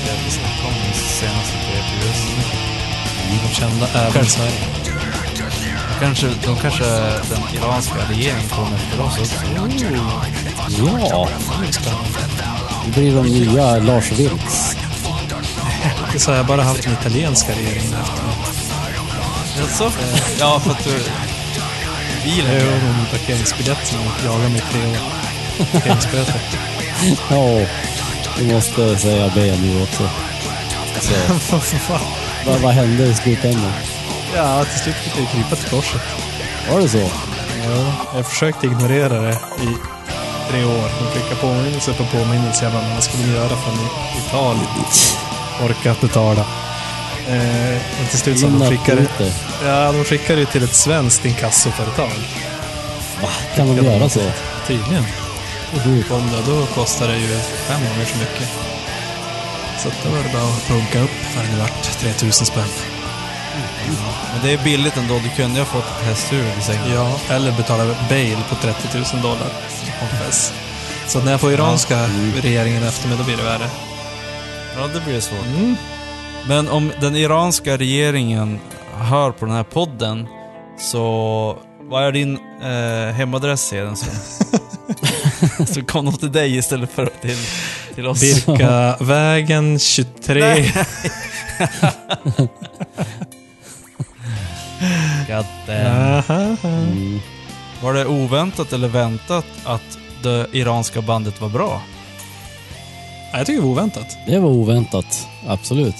Det 0.05 0.39
kom 0.61 0.73
min 0.73 0.93
senaste 0.93 1.57
PPUS. 1.57 2.27
De 3.47 3.55
kända 3.55 3.87
även 3.87 4.23
i. 4.23 4.25
Sverige. 4.25 4.82
Kanske, 6.03 6.27
de 6.45 6.57
kanske 6.57 6.83
den 7.29 7.41
iranska 7.55 7.95
regeringen 8.09 8.49
kommer 8.49 8.75
efter 8.75 9.01
oss 9.01 9.19
också. 9.19 9.45
Ja, 11.09 11.27
det 12.85 12.91
blir 12.91 13.15
de 13.15 13.25
nya 13.25 13.77
Lars 13.77 14.11
Vilks. 14.11 14.77
Så 16.17 16.31
här, 16.31 16.37
jag 16.37 16.43
har 16.43 16.47
bara 16.47 16.63
haft 16.63 16.83
den 16.83 16.93
italienska 16.93 17.51
regeringen 17.51 17.93
efter. 17.93 18.23
Jaså? 19.59 19.91
Ja, 20.39 20.59
för 20.59 20.71
att 20.71 20.83
du... 20.83 20.99
Bilen. 22.23 22.51
en 22.51 23.05
parkeringsbiljett 23.11 23.87
som 23.87 23.99
jagar 24.25 24.49
mig 24.49 24.63
tre 24.71 24.81
år. 24.81 24.97
Parkeringsböter. 25.71 26.41
Ja, 27.29 27.65
du 28.37 28.53
måste 28.53 28.97
säga 28.97 29.31
B 29.35 29.55
nu 29.61 29.83
också. 29.83 30.09
Så, 31.61 31.99
vad, 32.45 32.59
vad 32.59 32.73
hände 32.73 33.03
i 33.03 33.15
slutändan? 33.15 33.71
Ja, 34.35 34.65
till 34.65 34.79
slut 34.79 34.95
fick 34.95 35.19
jag 35.23 35.29
krypa 35.31 35.55
till 35.55 35.69
korset. 35.69 36.01
Var 36.71 36.79
det 36.81 36.89
så? 36.89 36.97
Ja, 37.63 37.93
jag 38.15 38.27
försökte 38.27 38.65
ignorera 38.67 39.21
det 39.21 39.33
i 39.61 39.67
tre 40.49 40.63
år. 40.65 40.89
De 40.99 41.05
skickade 41.11 41.35
påminnelse 41.41 41.93
på 41.93 42.05
påminnelse. 42.05 42.63
Jag 42.63 42.73
bara, 42.73 42.93
vad 42.93 43.03
skulle 43.03 43.25
ni 43.25 43.33
göra 43.33 43.47
från 43.57 43.73
Italien? 44.27 44.67
Orkat 45.63 46.01
betala. 46.01 46.45
Eh, 47.27 47.35
men 47.99 48.07
till 48.09 48.19
slut 48.19 48.39
så 48.39 48.47
de 48.47 48.69
skickade, 48.69 49.05
ja, 49.65 49.91
de 49.91 50.03
skickade 50.03 50.39
det 50.39 50.45
till 50.45 50.63
ett 50.63 50.75
svenskt 50.75 51.25
inkassoföretag. 51.25 52.11
Va? 53.21 53.29
Kan 53.55 53.75
de 53.75 53.85
göra 53.85 54.09
så? 54.09 54.21
Tydligen. 54.67 55.05
Och 55.73 55.79
då 56.47 56.65
kostar 56.65 57.07
det 57.07 57.17
ju 57.17 57.27
fem 57.67 57.79
gånger 57.81 58.05
så 58.05 58.17
mycket. 58.17 58.49
Så 59.79 59.87
att 59.87 60.03
då 60.03 60.09
var 60.09 60.17
det 60.17 60.29
bara 60.33 60.43
att 60.43 60.67
punka 60.67 60.99
upp 61.01 61.09
för 61.33 61.43
det 61.43 61.59
vart 61.59 61.99
3000 61.99 62.45
spänn. 62.45 62.92
Men 64.33 64.41
det 64.43 64.53
är 64.53 64.63
billigt 64.63 64.97
ändå. 64.97 65.13
Du 65.13 65.29
kunde 65.29 65.59
ju 65.59 65.59
ha 65.59 65.65
fått 65.65 65.85
ett 65.85 66.05
hästhuvud 66.05 66.57
i 66.59 66.61
sängen. 66.61 66.93
Ja, 66.93 67.19
eller 67.29 67.51
betala 67.51 67.95
bail 68.09 68.37
på 68.49 68.55
30 68.55 68.97
000 69.13 69.21
dollar. 69.21 69.47
Så 71.07 71.19
när 71.19 71.31
jag 71.31 71.41
får 71.41 71.51
iranska 71.51 72.07
regeringen 72.41 72.83
efter 72.83 73.07
mig, 73.07 73.17
då 73.17 73.23
blir 73.23 73.37
det 73.37 73.43
värre. 73.43 73.69
Ja, 74.77 74.87
det 74.93 75.05
blir 75.05 75.19
svårt. 75.19 75.45
Mm. 75.45 75.75
Men 76.47 76.69
om 76.69 76.91
den 77.01 77.15
iranska 77.15 77.77
regeringen 77.77 78.59
hör 78.97 79.31
på 79.31 79.45
den 79.45 79.55
här 79.55 79.63
podden, 79.63 80.27
så 80.79 81.57
vad 81.81 82.03
är 82.03 82.11
din 82.11 82.37
eh, 82.61 83.13
hemadress 83.15 83.61
sedan 83.61 83.95
så 85.67 85.85
kom 85.85 86.05
de 86.05 86.17
till 86.17 86.31
dig 86.31 86.57
istället 86.57 86.91
för 86.91 87.05
till, 87.21 87.37
till 87.95 88.07
oss. 88.07 88.21
Birkavägen 88.21 89.79
23. 89.79 90.65
Damn. 95.67 96.13
Aha. 96.13 96.55
mm, 96.63 97.19
Var 97.81 97.93
det 97.93 98.05
oväntat 98.05 98.73
eller 98.73 98.87
väntat 98.87 99.45
att 99.63 99.97
det 100.23 100.47
iranska 100.51 101.01
bandet 101.01 101.41
var 101.41 101.49
bra? 101.49 101.81
Ja, 103.31 103.37
Jag 103.37 103.47
tycker 103.47 103.61
det 103.61 103.65
var 103.67 103.71
oväntat. 103.71 104.17
det 104.27 104.39
var 104.39 104.49
oväntat. 104.49 105.27
Absolut. 105.47 105.95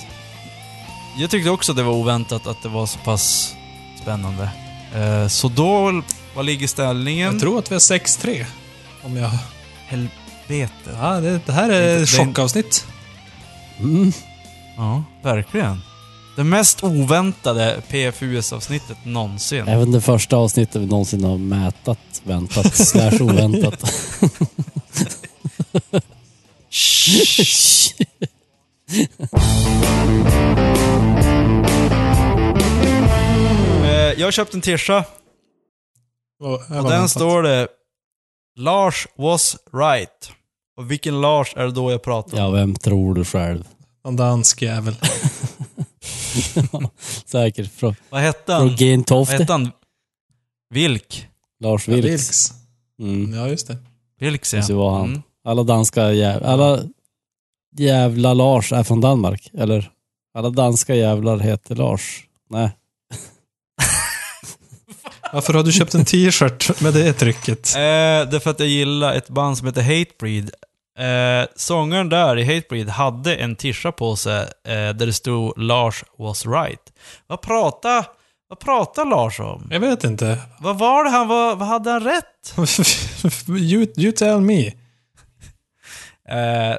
Jag 1.18 1.30
tyckte 1.30 1.50
också 1.50 1.74
det 1.74 1.84
var 1.84 1.94
oväntat 1.94 2.48
att 2.48 2.62
det 2.64 2.70
var 2.70 2.86
så 2.86 3.00
pass 3.00 3.56
spännande. 4.02 4.50
Eh, 4.96 5.28
så 5.28 5.48
då, 5.50 6.02
vad 6.36 6.46
ligger 6.46 6.68
ställningen? 6.68 7.32
Jag 7.32 7.40
tror 7.42 7.60
att 7.60 7.72
vi 7.72 7.76
har 7.76 7.80
6-3. 7.80 8.46
Om 9.04 9.18
jag... 9.18 9.30
Helvete. 9.88 10.98
Ja, 11.02 11.20
det, 11.22 11.40
det 11.46 11.52
här 11.52 11.70
är 11.70 12.04
ett 12.04 12.10
chockavsnitt. 12.10 12.86
Mm. 13.80 14.12
Ja, 14.78 15.04
verkligen. 15.22 15.82
Det 16.36 16.44
mest 16.44 16.84
oväntade 16.84 17.82
PFUS-avsnittet 17.90 18.98
någonsin. 19.06 19.68
Även 19.68 19.92
det 19.92 20.02
första 20.02 20.38
avsnittet 20.38 20.82
vi 20.82 20.86
någonsin 20.86 21.24
har 21.24 21.38
mätat, 21.38 22.22
väntat, 22.24 22.76
slash 22.76 23.22
oväntat. 23.22 23.84
Eh, 33.84 34.20
Jag 34.20 34.28
har 34.28 34.32
köpt 34.32 34.54
en 34.54 34.62
tisha 34.62 35.06
Och, 36.44 36.54
och 36.54 36.90
den 36.90 37.10
står 37.10 37.44
det 37.44 37.68
Lars 38.60 39.08
was 39.18 39.58
right. 39.74 40.32
Och 40.78 40.92
vilken 40.92 41.22
Lars 41.22 41.54
är 41.56 41.64
det 41.66 41.72
då 41.72 41.92
jag 41.92 42.04
pratar 42.04 42.38
om? 42.38 42.44
ja, 42.44 42.50
vem 42.50 42.76
tror 42.76 43.14
du 43.16 43.26
själv? 43.26 43.64
En 44.08 44.16
dansk 44.16 44.62
jävel. 44.62 44.96
Säkert 47.26 47.72
från, 47.72 47.96
Vad 48.10 48.22
hette 48.22 48.44
från 48.46 48.56
han? 48.56 48.68
Vad 48.68 48.80
Gentofte. 48.80 49.36
hette 49.38 49.54
han? 49.54 49.72
Vilk? 50.70 51.28
Lars 51.60 51.88
Ja, 51.88 51.94
Vilks. 51.94 52.10
Vilks. 52.10 52.52
Mm. 53.00 53.34
Ja, 53.34 53.48
just 53.48 53.68
det. 53.68 53.78
Vilks 54.20 54.54
ja. 54.54 54.62
Så 54.62 54.78
var 54.78 54.98
han. 54.98 55.08
Mm. 55.10 55.22
Alla 55.46 55.64
danska 55.64 56.12
jävla... 56.12 56.48
Alla 56.48 56.80
jävla 57.78 58.34
Lars 58.34 58.74
är 58.74 58.84
från 58.84 59.02
Danmark. 59.02 59.50
Eller? 59.54 59.92
Alla 60.34 60.50
danska 60.50 60.96
jävlar 60.96 61.40
heter 61.40 61.76
Lars. 61.76 62.24
Nej. 62.50 62.70
Varför 65.34 65.54
har 65.54 65.64
du 65.64 65.72
köpt 65.72 65.94
en 65.94 66.06
t-shirt 66.06 66.82
med 66.82 66.94
det 66.94 67.14
trycket? 67.14 67.76
Eh, 67.76 67.80
det 67.80 68.36
är 68.36 68.40
för 68.40 68.52
att 68.52 68.60
jag 68.60 68.70
gillar 68.70 69.14
ett 69.14 69.30
band 69.30 69.58
som 69.58 69.68
heter 69.68 69.82
Hatebreed. 69.82 70.52
Eh, 71.00 71.48
sångaren 71.56 72.10
där 72.10 72.38
i 72.38 72.56
Hatebreed 72.56 72.90
hade 72.90 73.36
en 73.36 73.56
tisha 73.56 73.92
på 73.92 74.16
sig 74.16 74.42
eh, 74.42 74.74
där 74.74 75.06
det 75.06 75.14
stod 75.14 75.58
Lars 75.58 76.04
was 76.18 76.46
right. 76.46 76.94
Vad 77.28 77.42
pratar, 77.42 78.06
vad 78.50 78.60
pratar 78.60 79.06
Lars 79.06 79.40
om? 79.40 79.68
Jag 79.72 79.80
vet 79.80 80.04
inte. 80.04 80.38
Vad 80.60 80.78
var 80.80 81.04
det 81.04 81.10
han 81.10 81.28
var, 81.28 81.56
vad 81.56 81.68
hade 81.68 81.92
han 81.92 82.04
rätt? 82.04 82.56
you, 83.48 83.88
you 83.98 84.12
tell 84.12 84.42
me. 84.42 84.68
Eh, 86.30 86.78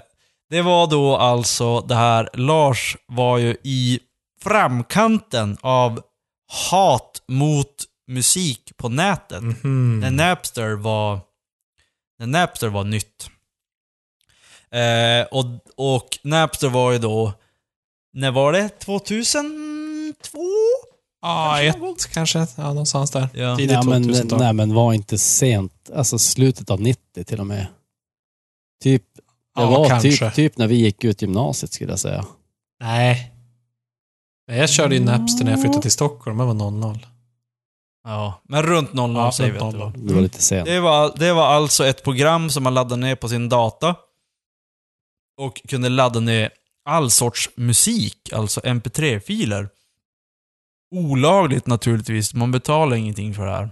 det 0.51 0.63
var 0.63 0.87
då 0.87 1.17
alltså 1.17 1.81
det 1.81 1.95
här, 1.95 2.29
Lars 2.35 2.97
var 3.07 3.39
ju 3.39 3.57
i 3.65 4.01
framkanten 4.43 5.57
av 5.61 6.01
hat 6.69 7.23
mot 7.29 7.85
musik 8.09 8.73
på 8.77 8.89
nätet. 8.89 9.43
Mhm. 9.43 10.01
När 10.01 10.11
Napster 10.11 10.73
var, 10.73 11.21
när 12.19 12.27
Napster 12.27 12.69
var 12.69 12.85
nytt. 12.85 13.31
Eh, 14.75 15.27
och, 15.31 15.45
och 15.77 16.19
Napster 16.23 16.69
var 16.69 16.93
ju 16.93 16.99
då, 16.99 17.33
när 18.13 18.31
var 18.31 18.53
det? 18.53 18.69
2002? 18.69 20.39
Ja, 21.23 21.63
ett 21.63 22.07
kanske. 22.13 22.47
Ja, 22.57 22.63
någonstans 22.69 23.11
där. 23.11 23.29
Ja. 23.35 23.57
Tidigt 23.57 23.73
Ja, 23.73 23.83
men, 23.83 24.05
2000-tal. 24.05 24.39
nej, 24.39 24.53
men 24.53 24.75
var 24.75 24.93
inte 24.93 25.19
sent. 25.19 25.91
Alltså 25.95 26.19
slutet 26.19 26.71
av 26.71 26.81
90 26.81 27.25
till 27.25 27.41
och 27.41 27.47
med. 27.47 27.67
Typ, 28.83 29.03
det 29.57 29.63
Ja, 29.63 29.71
var 29.71 29.89
kanske. 29.89 30.11
typ, 30.11 30.35
typ 30.35 30.59
när 30.59 30.67
vi 30.67 30.75
gick 30.75 31.05
ut 31.05 31.23
gymnasiet 31.23 31.73
skulle 31.73 31.93
jag 31.93 31.99
säga. 31.99 32.25
Nej. 32.81 33.31
Nej, 34.49 34.59
Jag 34.59 34.71
körde 34.71 34.95
ju 34.95 35.05
Napster 35.05 35.45
när 35.45 35.51
jag 35.53 35.61
flyttade 35.61 35.83
till 35.83 35.91
Stockholm. 35.93 36.39
Jag 36.41 36.47
var 36.47 36.55
00. 36.71 37.07
Ja, 38.05 38.41
men 38.49 38.63
runt 38.63 38.93
00 38.93 39.15
Ja, 39.17 39.33
säger 39.33 39.53
vi 39.53 39.59
att 39.59 39.73
det 39.73 39.79
var. 39.79 39.91
00. 39.91 40.07
Det 40.07 40.15
var 40.15 40.23
lite 40.23 40.43
sent. 40.43 40.67
Det 40.67 40.81
var, 40.81 41.13
det 41.19 41.33
var 41.33 41.47
alltså 41.47 41.87
ett 41.87 42.03
program 42.05 42.51
som 42.51 42.63
man 42.63 42.75
laddade 42.75 43.01
ner 43.01 43.15
på 43.17 43.29
sin 43.29 43.49
data. 43.49 43.97
Och 45.37 45.61
kunde 45.69 45.89
ladda 45.89 46.21
ner 46.21 46.51
all 46.85 47.11
sorts 47.11 47.51
musik, 47.57 48.33
alltså 48.33 48.61
mp3-filer. 48.61 49.69
Olagligt 50.95 51.67
naturligtvis, 51.67 52.35
man 52.35 52.53
betalar 52.53 52.97
ingenting 52.97 53.35
för 53.35 53.47
det 53.47 53.53
här. 53.53 53.71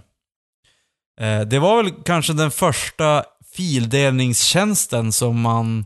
Eh, 1.19 1.47
det 1.47 1.59
var 1.59 1.83
väl 1.83 1.91
kanske 2.05 2.33
den 2.33 2.51
första 2.51 3.23
fildelningstjänsten 3.55 5.11
som 5.11 5.41
man, 5.41 5.85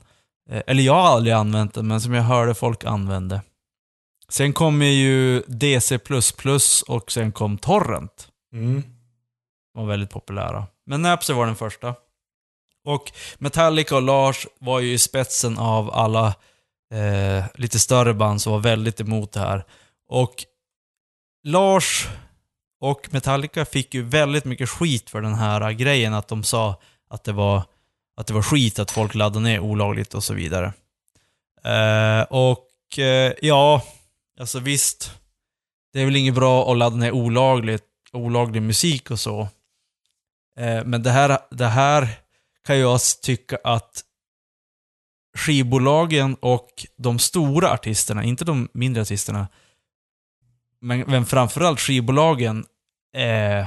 eh, 0.49 0.61
eller 0.67 0.84
jag 0.84 0.93
har 0.93 1.07
aldrig 1.07 1.34
använt 1.34 1.73
den, 1.73 1.88
men 1.88 2.01
som 2.01 2.13
jag 2.13 2.23
hörde 2.23 2.55
folk 2.55 2.84
använde. 2.84 3.41
Sen 4.30 4.53
kom 4.53 4.82
ju 4.82 5.43
DC++ 5.47 5.99
och 6.88 7.11
sen 7.11 7.32
kom 7.32 7.57
Torrent 7.57 8.28
Mm. 8.53 8.84
var 9.73 9.86
väldigt 9.86 10.09
populära. 10.09 10.67
Men 10.86 11.01
Napster 11.01 11.34
var 11.34 11.45
den 11.45 11.55
första. 11.55 11.95
Och 12.88 13.12
Metallica 13.38 13.96
och 13.96 14.02
Lars 14.02 14.48
var 14.60 14.80
ju 14.80 14.94
i 14.94 14.98
spetsen 14.98 15.58
av 15.58 15.94
alla 15.94 16.28
eh, 16.94 17.46
lite 17.56 17.80
större 17.80 18.14
band 18.14 18.42
som 18.42 18.54
var 18.54 18.60
väldigt 18.60 19.00
emot 19.00 19.32
det 19.32 19.40
här. 19.40 19.66
Och 20.10 20.46
Lars 21.44 22.08
och 22.80 23.08
Metallica 23.12 23.66
fick 23.66 23.94
ju 23.94 24.04
väldigt 24.04 24.46
mycket 24.46 24.70
skit 24.70 25.10
för 25.10 25.22
den 25.22 25.34
här 25.34 25.72
grejen, 25.72 26.14
att 26.14 26.28
de 26.28 26.44
sa 26.44 26.82
att 27.10 27.24
det 27.24 27.32
var, 27.32 27.64
att 28.18 28.28
det 28.28 28.34
var 28.34 28.42
skit 28.42 28.80
att 28.80 28.92
folk 28.92 29.16
laddade 29.16 29.44
ner 29.44 29.60
olagligt 29.60 30.14
och 30.14 30.24
så 30.24 30.34
vidare. 30.34 30.74
Eh, 31.64 32.22
och 32.22 33.00
eh, 33.00 33.34
ja, 33.42 33.84
alltså 34.40 34.60
visst, 34.60 35.12
det 35.94 36.02
är 36.02 36.06
väl 36.06 36.16
inget 36.16 36.36
bra 36.36 36.72
att 36.72 36.78
ladda 36.78 36.96
ner 36.96 37.12
olagligt 37.12 37.84
olaglig 38.14 38.62
musik 38.62 39.12
och 39.12 39.20
så. 39.20 39.42
Eh, 40.58 40.84
men 40.86 41.04
det 41.04 41.12
här, 41.12 41.40
det 41.52 41.68
här 41.68 42.20
kan 42.68 42.80
jag 42.80 42.99
tycka 43.22 43.57
att 43.63 44.03
skivbolagen 45.38 46.36
och 46.39 46.86
de 46.97 47.20
stora 47.20 47.72
artisterna, 47.72 48.24
inte 48.24 48.45
de 48.45 48.70
mindre 48.74 49.01
artisterna, 49.01 49.47
men, 50.82 50.99
men 50.99 51.26
framförallt 51.26 51.80
skivbolagen 51.80 52.65
eh, 53.15 53.65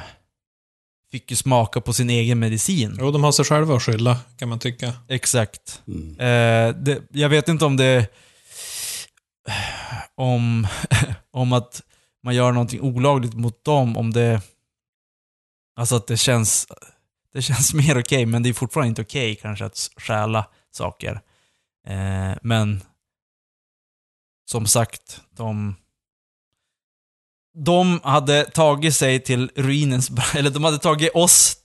fick 1.11 1.31
ju 1.31 1.37
smaka 1.37 1.81
på 1.81 1.93
sin 1.93 2.11
egen 2.11 2.39
medicin. 2.39 2.97
Jo, 2.99 3.11
de 3.11 3.25
har 3.25 3.33
sig 3.33 3.45
själva 3.45 3.77
att 3.77 3.83
skylla, 3.83 4.19
kan 4.37 4.49
man 4.49 4.59
tycka. 4.59 4.93
Exakt. 5.09 5.83
Mm. 5.87 6.11
Eh, 6.11 6.77
det, 6.77 7.03
jag 7.11 7.29
vet 7.29 7.49
inte 7.49 7.65
om 7.65 7.77
det... 7.77 8.07
Om, 10.15 10.67
om 11.31 11.53
att 11.53 11.83
man 12.23 12.35
gör 12.35 12.53
någonting 12.53 12.81
olagligt 12.81 13.35
mot 13.35 13.65
dem, 13.65 13.97
om 13.97 14.13
det... 14.13 14.41
Alltså 15.77 15.97
att 15.97 16.07
det 16.07 16.17
känns... 16.17 16.67
Det 17.33 17.43
känns 17.43 17.75
mer 17.75 18.01
okej, 18.01 18.27
men 18.27 18.43
det 18.43 18.49
är 18.49 18.53
fortfarande 18.53 18.89
inte 18.89 19.03
okej 19.03 19.35
kanske 19.37 19.65
att 19.65 19.91
stjäla 19.97 20.47
saker. 20.71 21.21
Eh, 21.87 22.33
men... 22.43 22.83
Som 24.51 24.67
sagt, 24.67 25.21
de... 25.37 25.75
De 27.55 28.01
hade 28.03 28.45
tagit 28.45 28.95
sig 28.97 29.21
till 29.21 29.51
ruinens... 29.57 30.11
Eller 30.35 30.51
de 30.51 30.65
hade 30.65 30.79
tagit 30.79 31.15
oss 31.15 31.57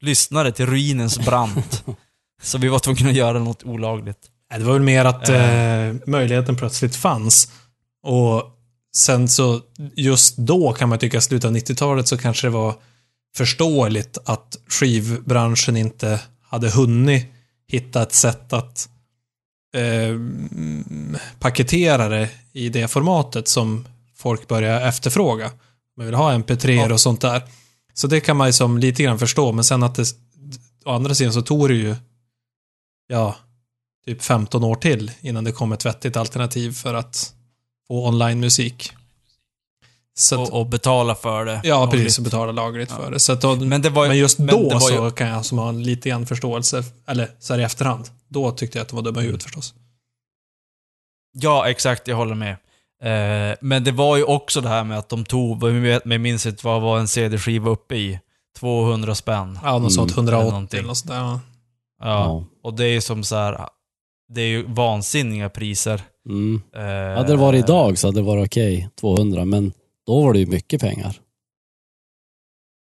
lyssnare 0.00 0.52
till 0.52 0.66
ruinens 0.66 1.18
brant. 1.18 1.84
Så 2.42 2.58
vi 2.58 2.68
var 2.68 2.78
tvungna 2.78 3.08
att 3.10 3.16
göra 3.16 3.38
något 3.38 3.62
olagligt. 3.62 4.18
Det 4.58 4.64
var 4.64 4.72
väl 4.72 4.82
mer 4.82 5.04
att 5.04 5.28
Eh. 5.28 5.80
eh, 5.80 5.94
möjligheten 6.06 6.56
plötsligt 6.56 6.96
fanns. 6.96 7.52
Och 8.02 8.42
sen 8.96 9.28
så, 9.28 9.60
just 9.96 10.36
då 10.36 10.72
kan 10.72 10.88
man 10.88 10.98
tycka, 10.98 11.20
slutet 11.20 11.48
av 11.48 11.56
90-talet 11.56 12.08
så 12.08 12.18
kanske 12.18 12.46
det 12.46 12.50
var 12.50 12.74
förståeligt 13.34 14.18
att 14.24 14.56
skivbranschen 14.68 15.76
inte 15.76 16.20
hade 16.42 16.70
hunnit 16.70 17.26
hitta 17.68 18.02
ett 18.02 18.12
sätt 18.14 18.52
att 18.52 18.88
eh, 19.74 20.16
paketera 21.38 22.08
det 22.08 22.30
i 22.52 22.68
det 22.68 22.88
formatet 22.88 23.48
som 23.48 23.86
folk 24.16 24.48
börjar 24.48 24.88
efterfråga. 24.88 25.50
Man 25.96 26.06
vill 26.06 26.14
ha 26.14 26.32
mp3 26.32 26.70
Ja. 26.70 26.92
och 26.92 27.00
sånt 27.00 27.20
där. 27.20 27.42
Så 27.94 28.06
det 28.06 28.20
kan 28.20 28.36
man 28.36 28.46
ju 28.48 28.52
som 28.52 28.78
lite 28.78 29.02
grann 29.02 29.18
förstå, 29.18 29.52
men 29.52 29.64
sen 29.64 29.82
att 29.82 29.94
det, 29.94 30.14
å 30.84 30.90
andra 30.90 31.14
sidan 31.14 31.32
så 31.32 31.42
tog 31.42 31.68
det 31.68 31.74
ju, 31.74 31.96
ja, 33.08 33.36
typ 34.06 34.22
15 34.22 34.64
år 34.64 34.74
till 34.74 35.10
innan 35.20 35.44
det 35.44 35.52
kom 35.52 35.72
ett 35.72 35.86
vettigt 35.86 36.16
alternativ 36.16 36.72
för 36.72 36.94
att 36.94 37.34
få 37.88 38.08
online-musik. 38.08 38.92
Så 40.14 40.42
att, 40.42 40.48
Och, 40.50 40.60
och 40.60 40.66
betala 40.66 41.14
för 41.14 41.44
det. 41.44 41.60
ja, 41.64 41.80
lagligt. 41.84 42.02
precis, 42.04 42.18
och 42.18 42.24
betala 42.24 42.52
lagligt 42.52 42.90
Ja. 42.90 42.96
för 43.04 43.10
det. 43.10 43.18
Så 43.20 43.32
att, 43.32 43.40
då, 43.40 43.56
men, 43.56 43.68
Men 43.68 43.82
det 43.82 43.90
var 43.90 44.06
ju- 44.06 44.12
just 44.20 44.38
men 44.38 44.46
då 44.46 44.68
det 44.68 44.74
var 44.74 44.90
ju- 44.90 44.96
så 44.96 45.10
kan 45.10 45.28
jag 45.28 45.44
som 45.44 45.58
ha 45.58 45.68
en 45.68 45.82
lite 45.82 46.08
grann 46.08 46.26
förståelse, 46.26 46.84
eller 47.06 47.30
så 47.38 47.52
här 47.54 47.60
i 47.60 47.64
efterhand. 47.64 48.08
Då 48.28 48.50
tyckte 48.50 48.78
jag 48.78 48.82
att 48.82 48.88
de 48.88 48.96
var 48.96 49.02
dumma 49.02 49.20
i 49.20 49.24
huvudet 49.24 49.42
förstås. 49.42 49.74
Ja, 51.32 51.68
exakt. 51.68 52.08
Jag 52.08 52.16
håller 52.16 52.34
med. 52.34 52.52
Eh, 53.02 53.56
men 53.60 53.84
det 53.84 53.92
var 53.92 54.16
ju 54.16 54.24
också 54.24 54.60
det 54.60 54.68
här 54.68 54.84
med 54.84 54.98
att 54.98 55.08
de 55.08 55.24
tog, 55.24 55.62
jag 55.64 56.20
minns 56.20 56.46
inte 56.46 56.66
vad 56.66 56.82
var 56.82 56.98
en 56.98 57.08
CD-skiva 57.08 57.70
uppe 57.70 57.94
i? 57.96 58.20
200 58.58 59.14
spänn. 59.14 59.58
Ja, 59.64 59.78
något 59.78 59.92
sånt. 59.92 60.10
Mm, 60.12 60.18
180 60.24 60.50
någonting. 60.50 60.78
eller 60.78 60.88
något 60.88 60.96
sånt 60.98 61.10
där. 61.10 61.18
Ja. 61.18 61.40
Ja. 62.02 62.44
Och 62.62 62.74
det 62.74 62.84
är 62.86 63.00
som 63.00 63.24
så 63.24 63.36
här. 63.36 63.66
Det 64.34 64.40
är 64.42 64.46
ju 64.46 64.62
vansinniga 64.66 65.48
priser. 65.48 66.02
Mm. 66.28 66.62
Eh, 66.76 67.16
Hade 67.16 67.32
det 67.32 67.36
varit 67.36 67.64
idag 67.64 67.98
så 67.98 68.08
hade 68.08 68.18
det 68.20 68.24
varit 68.26 68.46
okej, 68.46 68.88
200, 69.00 69.44
men 69.44 69.72
då 70.06 70.22
var 70.22 70.32
det 70.32 70.38
ju 70.38 70.46
mycket 70.46 70.80
pengar. 70.80 71.20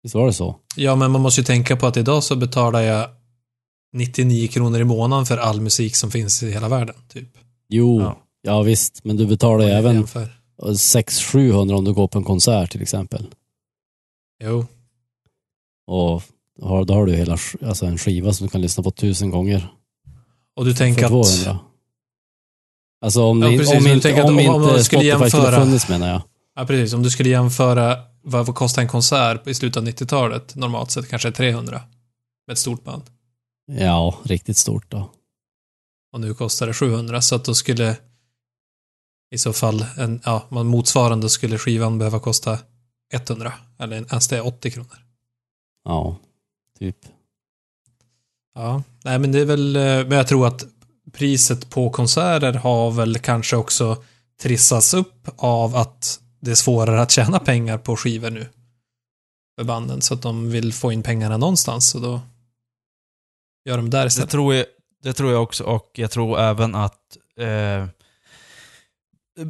Visst 0.03 0.15
var 0.15 0.25
det 0.25 0.33
så? 0.33 0.55
ja, 0.75 0.95
men 0.95 1.11
man 1.11 1.21
måste 1.21 1.41
ju 1.41 1.45
tänka 1.45 1.75
på 1.77 1.87
att 1.87 1.97
idag 1.97 2.23
så 2.23 2.35
betalar 2.35 2.81
jag 2.81 3.09
99 3.93 4.47
kronor 4.47 4.79
i 4.79 4.83
månaden 4.83 5.25
för 5.25 5.37
all 5.37 5.61
musik 5.61 5.95
som 5.95 6.11
finns 6.11 6.43
i 6.43 6.51
hela 6.51 6.69
världen. 6.69 6.95
Typ. 7.09 7.37
Jo, 7.69 8.01
Ja. 8.01 8.17
ja, 8.41 8.61
visst, 8.61 9.03
men 9.03 9.17
du 9.17 9.27
betalar 9.27 9.65
ju 9.65 9.71
även, 9.71 9.95
jämför. 9.95 10.37
600-700 10.61 11.73
om 11.73 11.85
du 11.85 11.93
går 11.93 12.07
på 12.07 12.17
en 12.17 12.23
konsert 12.23 12.71
till 12.71 12.81
exempel. 12.81 13.27
Jo. 14.43 14.65
Och 15.87 16.23
har, 16.61 16.85
då 16.85 16.93
har 16.93 17.05
du 17.05 17.15
hela, 17.15 17.37
alltså 17.65 17.85
en 17.85 17.97
skiva 17.97 18.33
som 18.33 18.47
du 18.47 18.51
kan 18.51 18.61
lyssna 18.61 18.83
på 18.83 18.91
tusen 18.91 19.29
gånger. 19.29 19.73
Och 20.55 20.65
du 20.65 20.73
tänker 20.73 21.03
att... 21.03 21.09
200. 21.09 21.59
Alltså 23.05 23.23
om, 23.23 23.41
Ja, 23.41 23.47
precis. 23.49 23.79
om 23.85 23.87
inte, 23.87 24.23
om 24.23 24.29
om- 24.29 24.49
om 24.55 24.63
inte 24.63 24.83
skulle 24.83 25.11
Spotify 25.11 25.29
skulle 25.29 25.43
jämföra- 25.43 25.63
funnits 25.65 25.89
menar 25.89 26.07
jag. 26.09 26.21
Ja, 26.55 26.65
precis. 26.65 26.93
Om 26.93 27.03
du 27.03 27.09
skulle 27.09 27.29
jämföra 27.29 27.97
vad 28.21 28.45
vad 28.45 28.55
kostar 28.55 28.81
en 28.81 28.87
konsert 28.87 29.47
i 29.47 29.53
slutet 29.53 29.77
av 29.77 29.87
90-talet, 29.87 30.55
normalt 30.55 30.91
sett 30.91 31.09
kanske 31.09 31.31
300. 31.31 31.81
Med 32.47 32.53
ett 32.53 32.59
stort 32.59 32.83
band. 32.83 33.03
Ja, 33.65 34.19
riktigt 34.23 34.57
stort 34.57 34.91
då. 34.91 35.11
Och 36.13 36.21
nu 36.21 36.33
kostar 36.33 36.67
det 36.67 36.73
700, 36.73 37.21
så 37.21 37.35
att 37.35 37.45
då 37.45 37.53
skulle 37.55 37.97
i 39.31 39.37
så 39.37 39.53
fall 39.53 39.85
en, 39.97 40.21
ja, 40.25 40.47
motsvarande 40.49 41.29
skulle 41.29 41.57
skivan 41.57 41.97
behöva 41.97 42.19
kosta 42.19 42.59
100. 43.13 43.53
Eller 43.79 43.95
ens 43.95 44.27
det 44.27 44.37
är 44.37 44.45
80 44.45 44.71
kronor. 44.71 45.05
Ja, 45.83 46.17
typ. 46.79 46.97
Ja, 48.55 48.83
nej 49.03 49.19
men 49.19 49.31
det 49.31 49.39
är 49.39 49.45
väl, 49.45 49.75
eh, 49.75 49.81
men 49.81 50.11
jag 50.11 50.27
tror 50.27 50.47
att 50.47 50.65
priset 51.11 51.69
på 51.69 51.89
konserter 51.89 52.53
har 52.53 52.91
väl 52.91 53.19
kanske 53.19 53.55
också 53.55 54.03
trissats 54.41 54.93
upp 54.93 55.27
av 55.37 55.75
att 55.75 56.19
det 56.41 56.51
är 56.51 56.55
svårare 56.55 57.01
att 57.01 57.11
tjäna 57.11 57.39
pengar 57.39 57.77
på 57.77 57.95
skivor 57.97 58.29
nu. 58.29 58.47
För 59.59 59.63
banden, 59.65 60.01
så 60.01 60.13
att 60.13 60.21
de 60.21 60.51
vill 60.51 60.73
få 60.73 60.91
in 60.91 61.03
pengarna 61.03 61.37
någonstans 61.37 61.95
och 61.95 62.01
då 62.01 62.21
gör 63.65 63.77
de 63.77 63.89
där 63.89 64.01
Det 64.01 64.07
istället. 64.07 64.29
tror, 64.29 64.55
jag, 64.55 64.65
det 65.03 65.13
tror 65.13 65.31
jag 65.31 65.43
också 65.43 65.63
och 65.63 65.91
jag 65.95 66.11
tror 66.11 66.39
även 66.39 66.75
att 66.75 67.17
eh, 67.39 67.85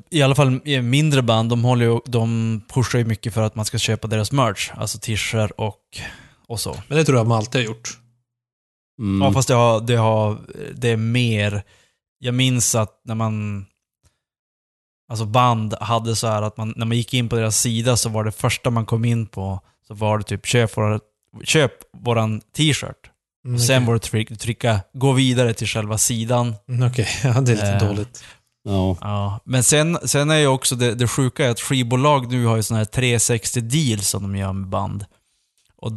i 0.09 0.21
alla 0.21 0.35
fall 0.35 0.61
i 0.65 0.81
mindre 0.81 1.21
band, 1.21 1.49
de, 1.49 1.63
håller 1.63 1.85
ju, 1.85 1.99
de 2.05 2.61
pushar 2.73 2.99
ju 2.99 3.05
mycket 3.05 3.33
för 3.33 3.41
att 3.41 3.55
man 3.55 3.65
ska 3.65 3.77
köpa 3.77 4.07
deras 4.07 4.31
merch. 4.31 4.71
Alltså 4.75 4.97
t-shirts 4.99 5.53
och, 5.57 5.99
och 6.47 6.59
så. 6.59 6.75
Men 6.87 6.97
det 6.97 7.05
tror 7.05 7.17
jag 7.17 7.25
de 7.25 7.31
alltid 7.31 7.61
har 7.61 7.65
gjort. 7.65 7.97
Mm. 8.99 9.21
Ja, 9.21 9.33
fast 9.33 9.47
det, 9.47 9.53
har, 9.53 9.81
det, 9.81 9.95
har, 9.95 10.37
det 10.73 10.89
är 10.89 10.97
mer... 10.97 11.63
Jag 12.19 12.33
minns 12.33 12.75
att 12.75 13.01
när 13.05 13.15
man... 13.15 13.65
Alltså 15.11 15.25
band 15.25 15.73
hade 15.81 16.15
så 16.15 16.27
här 16.27 16.41
att 16.41 16.57
man, 16.57 16.73
när 16.75 16.85
man 16.85 16.97
gick 16.97 17.13
in 17.13 17.29
på 17.29 17.35
deras 17.35 17.57
sida 17.57 17.97
så 17.97 18.09
var 18.09 18.23
det 18.23 18.31
första 18.31 18.69
man 18.69 18.85
kom 18.85 19.05
in 19.05 19.25
på, 19.27 19.59
så 19.87 19.93
var 19.93 20.17
det 20.17 20.23
typ 20.23 20.45
köp, 20.45 20.77
våra, 20.77 20.99
köp 21.43 21.71
våran 21.97 22.41
t-shirt. 22.57 22.95
Mm, 23.45 23.55
Och 23.55 23.61
sen 23.61 23.85
var 23.85 23.93
det 23.93 23.99
tryck, 23.99 24.39
trycka 24.39 24.79
gå 24.93 25.11
vidare 25.11 25.53
till 25.53 25.67
själva 25.67 25.97
sidan. 25.97 26.55
Mm, 26.69 26.87
Okej, 26.89 27.07
ja, 27.23 27.41
det 27.41 27.51
är 27.51 27.55
lite 27.55 27.67
Eh. 27.67 27.87
dåligt. 27.87 28.23
Ja. 28.63 28.97
Ja. 29.01 29.39
Men 29.43 29.63
sen, 29.63 29.97
sen 30.03 30.29
är 30.31 30.35
ju 30.37 30.47
också 30.47 30.75
det, 30.75 30.95
det 30.95 31.07
sjuka 31.07 31.45
är 31.45 31.49
att 31.49 31.59
skivbolag 31.61 32.31
nu 32.31 32.45
har 32.45 32.55
ju 32.55 32.63
såna 32.63 32.77
här 32.77 32.85
360 32.85 33.61
deals 33.61 34.07
som 34.09 34.23
de 34.23 34.35
gör 34.35 34.53
med 34.53 34.69
band. 34.69 35.05
Och 35.77 35.91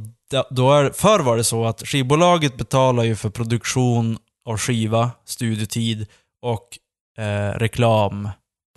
då 0.51 0.73
är, 0.73 0.91
förr 0.91 1.21
var 1.21 1.37
det 1.37 1.45
så 1.45 1.65
att 1.67 1.83
skivbolaget 1.89 2.57
betalar 2.57 3.05
ju 3.05 3.17
för 3.17 3.31
produktion 3.31 4.19
av 4.49 4.59
skiva, 4.59 5.11
studiotid 5.25 6.07
och 6.43 6.79
eh, 7.25 7.59
reklam 7.59 8.29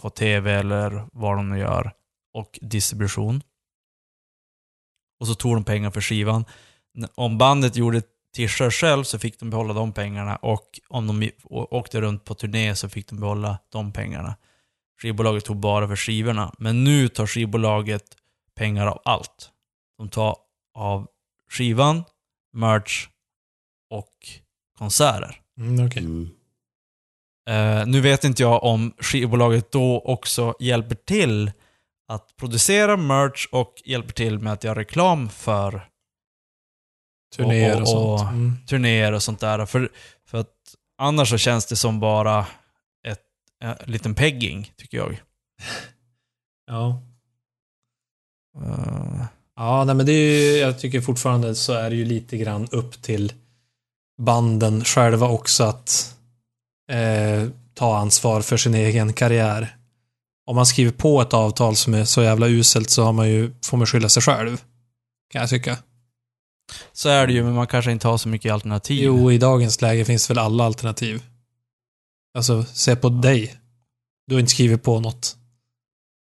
på 0.01 0.09
tv 0.09 0.53
eller 0.53 1.07
vad 1.13 1.37
de 1.37 1.49
nu 1.49 1.59
gör. 1.59 1.91
Och 2.33 2.59
distribution. 2.61 3.41
Och 5.19 5.27
så 5.27 5.35
tog 5.35 5.55
de 5.55 5.63
pengar 5.63 5.91
för 5.91 6.01
skivan. 6.01 6.45
Om 7.15 7.37
bandet 7.37 7.75
gjorde 7.75 8.01
t-shirts 8.35 8.77
själv 8.77 9.03
så 9.03 9.19
fick 9.19 9.39
de 9.39 9.49
behålla 9.49 9.73
de 9.73 9.93
pengarna 9.93 10.35
och 10.35 10.79
om 10.87 11.07
de 11.07 11.31
åkte 11.49 12.01
runt 12.01 12.25
på 12.25 12.35
turné 12.35 12.75
så 12.75 12.89
fick 12.89 13.09
de 13.09 13.19
behålla 13.19 13.59
de 13.69 13.93
pengarna. 13.93 14.35
Skivbolaget 15.01 15.45
tog 15.45 15.57
bara 15.57 15.87
för 15.87 15.95
skivorna. 15.95 16.55
Men 16.59 16.83
nu 16.83 17.07
tar 17.07 17.27
skivbolaget 17.27 18.17
pengar 18.55 18.87
av 18.87 19.01
allt. 19.05 19.51
De 19.97 20.09
tar 20.09 20.37
av 20.73 21.07
skivan, 21.49 22.03
merch 22.53 23.07
och 23.89 24.13
konserter. 24.77 25.41
Mm, 25.57 25.85
okej. 25.85 26.03
Mm. 26.03 26.29
Eh, 27.47 27.85
nu 27.85 28.01
vet 28.01 28.23
inte 28.23 28.41
jag 28.43 28.63
om 28.63 28.93
skivbolaget 28.99 29.71
då 29.71 29.99
också 29.99 30.55
hjälper 30.59 30.95
till 30.95 31.51
att 32.07 32.35
producera 32.37 32.97
merch 32.97 33.47
och 33.51 33.73
hjälper 33.85 34.13
till 34.13 34.39
med 34.39 34.53
att 34.53 34.63
göra 34.63 34.79
reklam 34.79 35.29
för 35.29 35.87
Turnéer 37.35 37.75
och, 37.75 37.81
och- 37.81 37.87
sånt. 37.87 38.21
och- 38.21 38.27
Mm. 38.27 38.53
turnéer 38.67 39.11
och 39.13 39.23
sånt 39.23 39.39
där. 39.39 39.65
För, 39.65 39.89
för 40.25 40.37
att 40.37 40.53
annars 40.97 41.29
så 41.29 41.37
känns 41.37 41.65
det 41.65 41.75
som 41.75 41.99
bara 41.99 42.45
ett, 43.07 43.21
en 43.63 43.75
liten 43.91 44.15
pegging, 44.15 44.71
tycker 44.77 44.97
jag. 44.97 45.21
Ja. 46.67 47.01
Eh, 48.65 49.25
Ja, 49.59 49.83
nej, 49.83 49.95
men 49.95 50.05
det 50.05 50.11
är 50.11 50.41
ju, 50.41 50.57
jag 50.57 50.79
tycker 50.79 51.01
fortfarande 51.01 51.55
så 51.55 51.73
är 51.73 51.89
det 51.89 51.95
ju 51.95 52.05
lite 52.05 52.37
grann 52.37 52.67
upp 52.71 53.01
till 53.01 53.33
banden 54.21 54.83
själva 54.83 55.27
också 55.27 55.63
att 55.63 56.16
eh, 56.91 57.49
ta 57.73 57.97
ansvar 57.97 58.41
för 58.41 58.57
sin 58.57 58.73
egen 58.73 59.13
karriär. 59.13 59.75
Om 60.45 60.55
man 60.55 60.65
skriver 60.65 60.91
på 60.91 61.21
ett 61.21 61.33
avtal 61.33 61.75
som 61.75 61.93
är 61.93 62.05
så 62.05 62.23
jävla 62.23 62.47
uselt 62.47 62.89
så 62.89 63.03
har 63.03 63.13
man 63.13 63.29
ju, 63.29 63.51
får 63.65 63.77
man 63.77 63.87
skylla 63.87 64.09
sig 64.09 64.23
själv. 64.23 64.61
Kan 65.31 65.41
jag 65.41 65.49
tycka. 65.49 65.77
så 66.93 67.09
är 67.09 67.27
det 67.27 67.33
ju, 67.33 67.43
men 67.43 67.53
man 67.53 67.67
kanske 67.67 67.91
inte 67.91 68.07
har 68.07 68.17
så 68.17 68.29
mycket 68.29 68.53
alternativ. 68.53 69.03
Jo, 69.03 69.31
i 69.31 69.37
dagens 69.37 69.81
läge 69.81 70.05
finns 70.05 70.29
väl 70.29 70.37
alla 70.37 70.63
alternativ. 70.63 71.23
Alltså, 72.37 72.63
se 72.73 72.95
på 72.95 73.09
dig. 73.09 73.55
Du 74.27 74.35
har 74.35 74.39
inte 74.39 74.51
skrivit 74.51 74.83
på 74.83 74.99
något. 74.99 75.35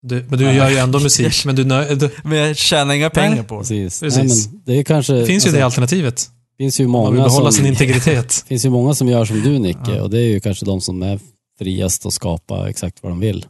Du, 0.02 0.26
men 0.30 0.40
du 0.40 0.46
Nej. 0.46 0.56
gör 0.56 0.70
ju 0.70 0.78
ändå 0.78 1.00
musik, 1.04 1.46
men 1.46 1.56
du, 1.56 1.64
nö- 1.64 1.96
du 1.96 2.12
Men 2.24 2.38
jag 2.38 2.58
tjänar 2.58 2.94
inga 2.94 3.10
pengar 3.10 3.44
på 3.44 3.56
det. 3.56 3.60
Precis. 3.60 4.00
Precis. 4.00 4.46
Nej, 4.46 4.54
men 4.54 4.62
det 4.66 4.74
är 4.80 4.84
kanske... 4.84 5.14
det 5.14 5.26
finns 5.26 5.46
ju 5.46 5.48
alltså, 5.48 5.60
det 5.60 5.66
alternativet. 5.66 6.30
Finns 6.60 6.80
ju 6.80 6.88
Man 6.88 7.04
vill 7.06 7.14
många 7.14 7.24
behålla 7.30 7.52
som... 7.52 7.58
sin 7.58 7.66
integritet. 7.66 8.34
finns 8.48 8.66
ju 8.66 8.70
många 8.70 8.94
som 8.94 9.08
gör 9.08 9.26
som 9.26 9.42
du 9.42 9.60
Nicke 9.60 9.80
Ja. 9.96 10.02
och 10.04 10.10
det 10.10 10.18
är 10.20 10.28
ju 10.28 10.40
kanske 10.40 10.66
de 10.66 10.82
som 10.82 11.04
är 11.04 11.20
friast 11.60 12.06
att 12.06 12.14
skapa 12.14 12.70
exakt 12.70 13.04
vad 13.04 13.12
de 13.12 13.20
vill. 13.20 13.46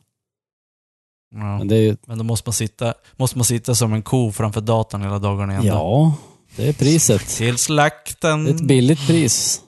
Ja. 1.36 1.57
Men 1.57 1.68
det 1.68 1.76
är 1.76 1.82
ju, 1.82 1.97
Men 2.07 2.18
då 2.18 2.24
måste 2.24 2.47
man, 2.49 2.53
sitta, 2.53 2.93
måste 3.18 3.38
man 3.38 3.45
sitta 3.45 3.76
som 3.76 3.93
en 3.93 4.01
ko 4.01 4.32
framför 4.32 4.62
datorn 4.62 5.01
hela 5.01 5.20
dagarna 5.20 5.53
igen. 5.53 5.66
ja, 5.66 6.14
det 6.55 6.68
är 6.70 6.74
priset. 6.74 7.28
Till 7.28 7.57
slakten. 7.57 8.45
Det 8.45 8.51
är 8.51 8.55
ett 8.55 8.62
billigt 8.62 9.07
pris. 9.07 9.62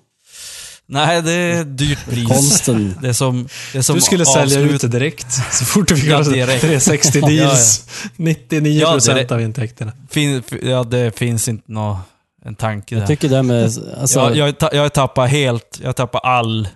Nej, 0.86 1.22
det 1.22 1.32
är 1.32 1.62
ett 1.62 1.78
dyrt 1.78 2.06
pris. 2.10 2.28
Konsten. 2.28 2.96
Det 3.02 3.08
är 3.10 3.14
som, 3.14 3.48
det 3.72 3.78
är 3.78 3.82
som 3.82 3.96
Du 3.96 4.02
skulle 4.02 4.26
sälja 4.26 4.60
avslut- 4.60 4.72
ut 4.76 4.82
det 4.82 4.88
direkt. 4.88 5.28
Så 5.52 5.66
fort 5.66 5.88
du 5.88 5.96
fick 5.96 6.06
Ja, 6.06 6.10
göra 6.12 6.24
direkt. 6.24 6.62
360 6.62 7.22
deals. 7.22 7.86
99% 8.18 8.68
Ja, 8.68 8.98
direkt. 9.14 9.32
av 9.32 9.42
intäkterna. 9.42 9.92
Fin, 10.10 10.44
ja, 10.64 10.84
det 10.84 11.18
finns 11.18 11.48
inte 11.48 11.72
nå 11.72 12.00
en 12.46 12.56
tanke 12.56 12.96
där. 12.96 13.02
Jag 13.02 13.08
tycker 13.08 13.30
det 13.30 13.44
med... 13.44 13.64
Alltså, 13.98 14.20
jag, 14.20 14.56
jag, 14.62 14.74
jag 14.74 14.94
tappar 14.94 15.28
helt, 15.28 15.80
jag 15.84 15.96
tappar 15.96 16.20
all... 16.20 16.68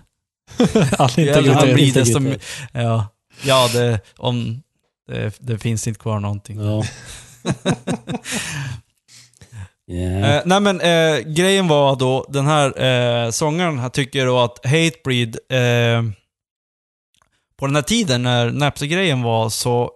All 0.98 1.10
integritet. 1.16 2.06
Integritet. 2.08 2.42
ja, 2.72 3.06
ja 3.42 3.68
det, 3.72 4.00
om, 4.16 4.62
det, 5.08 5.36
det 5.40 5.58
finns 5.58 5.86
inte 5.86 6.00
kvar 6.00 6.20
någonting. 6.20 6.60
Ja. 6.60 6.84
Yeah. 9.90 10.36
Eh, 10.36 10.42
nej 10.44 10.60
men 10.60 10.80
eh, 10.80 11.18
grejen 11.18 11.68
var 11.68 11.96
då, 11.96 12.26
den 12.28 12.46
här 12.46 12.82
eh, 12.82 13.30
sångaren 13.30 13.78
han 13.78 13.90
tycker 13.90 14.26
då 14.26 14.38
att 14.38 14.60
Hatebreed, 14.64 15.36
eh, 15.48 16.02
på 17.56 17.66
den 17.66 17.74
här 17.74 17.82
tiden 17.82 18.22
när 18.22 18.50
Napster-grejen 18.50 19.22
var 19.22 19.48
så, 19.48 19.90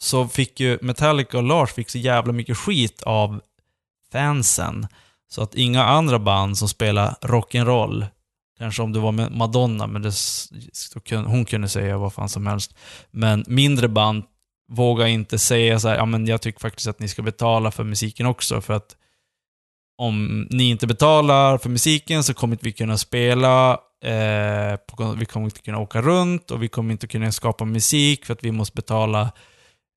så 0.00 0.28
fick 0.28 0.60
ju 0.60 0.78
Metallica 0.82 1.36
och 1.36 1.42
Lars 1.42 1.72
fick 1.72 1.90
så 1.90 1.98
jävla 1.98 2.32
mycket 2.32 2.56
skit 2.56 3.02
av 3.02 3.40
fansen. 4.12 4.86
Så 5.28 5.42
att 5.42 5.54
inga 5.54 5.84
andra 5.84 6.18
band 6.18 6.58
som 6.58 6.68
spelar 6.68 7.14
rock'n'roll, 7.22 8.06
kanske 8.58 8.82
om 8.82 8.92
det 8.92 9.00
var 9.00 9.12
med 9.12 9.32
Madonna, 9.32 9.86
men 9.86 10.02
det, 10.02 10.12
hon 11.10 11.44
kunde 11.44 11.68
säga 11.68 11.98
vad 11.98 12.12
fan 12.12 12.28
som 12.28 12.46
helst. 12.46 12.74
Men 13.10 13.44
mindre 13.46 13.88
band 13.88 14.24
vågar 14.68 15.06
inte 15.06 15.38
säga 15.38 15.78
så 15.78 15.88
här, 15.88 15.96
ja 15.96 16.04
men 16.04 16.26
jag 16.26 16.42
tycker 16.42 16.60
faktiskt 16.60 16.88
att 16.88 17.00
ni 17.00 17.08
ska 17.08 17.22
betala 17.22 17.70
för 17.70 17.84
musiken 17.84 18.26
också, 18.26 18.60
för 18.60 18.74
att 18.74 18.96
om 19.98 20.46
ni 20.50 20.70
inte 20.70 20.86
betalar 20.86 21.58
för 21.58 21.68
musiken 21.68 22.24
så 22.24 22.34
kommer 22.34 22.54
inte 22.54 22.64
vi 22.64 22.72
kunna 22.72 22.98
spela, 22.98 23.72
eh, 24.04 24.76
på, 24.76 25.14
vi 25.18 25.26
kommer 25.26 25.44
inte 25.44 25.60
kunna 25.60 25.78
åka 25.78 26.02
runt 26.02 26.50
och 26.50 26.62
vi 26.62 26.68
kommer 26.68 26.92
inte 26.92 27.06
kunna 27.06 27.32
skapa 27.32 27.64
musik 27.64 28.24
för 28.24 28.32
att 28.32 28.44
vi 28.44 28.52
måste 28.52 28.74
betala. 28.74 29.32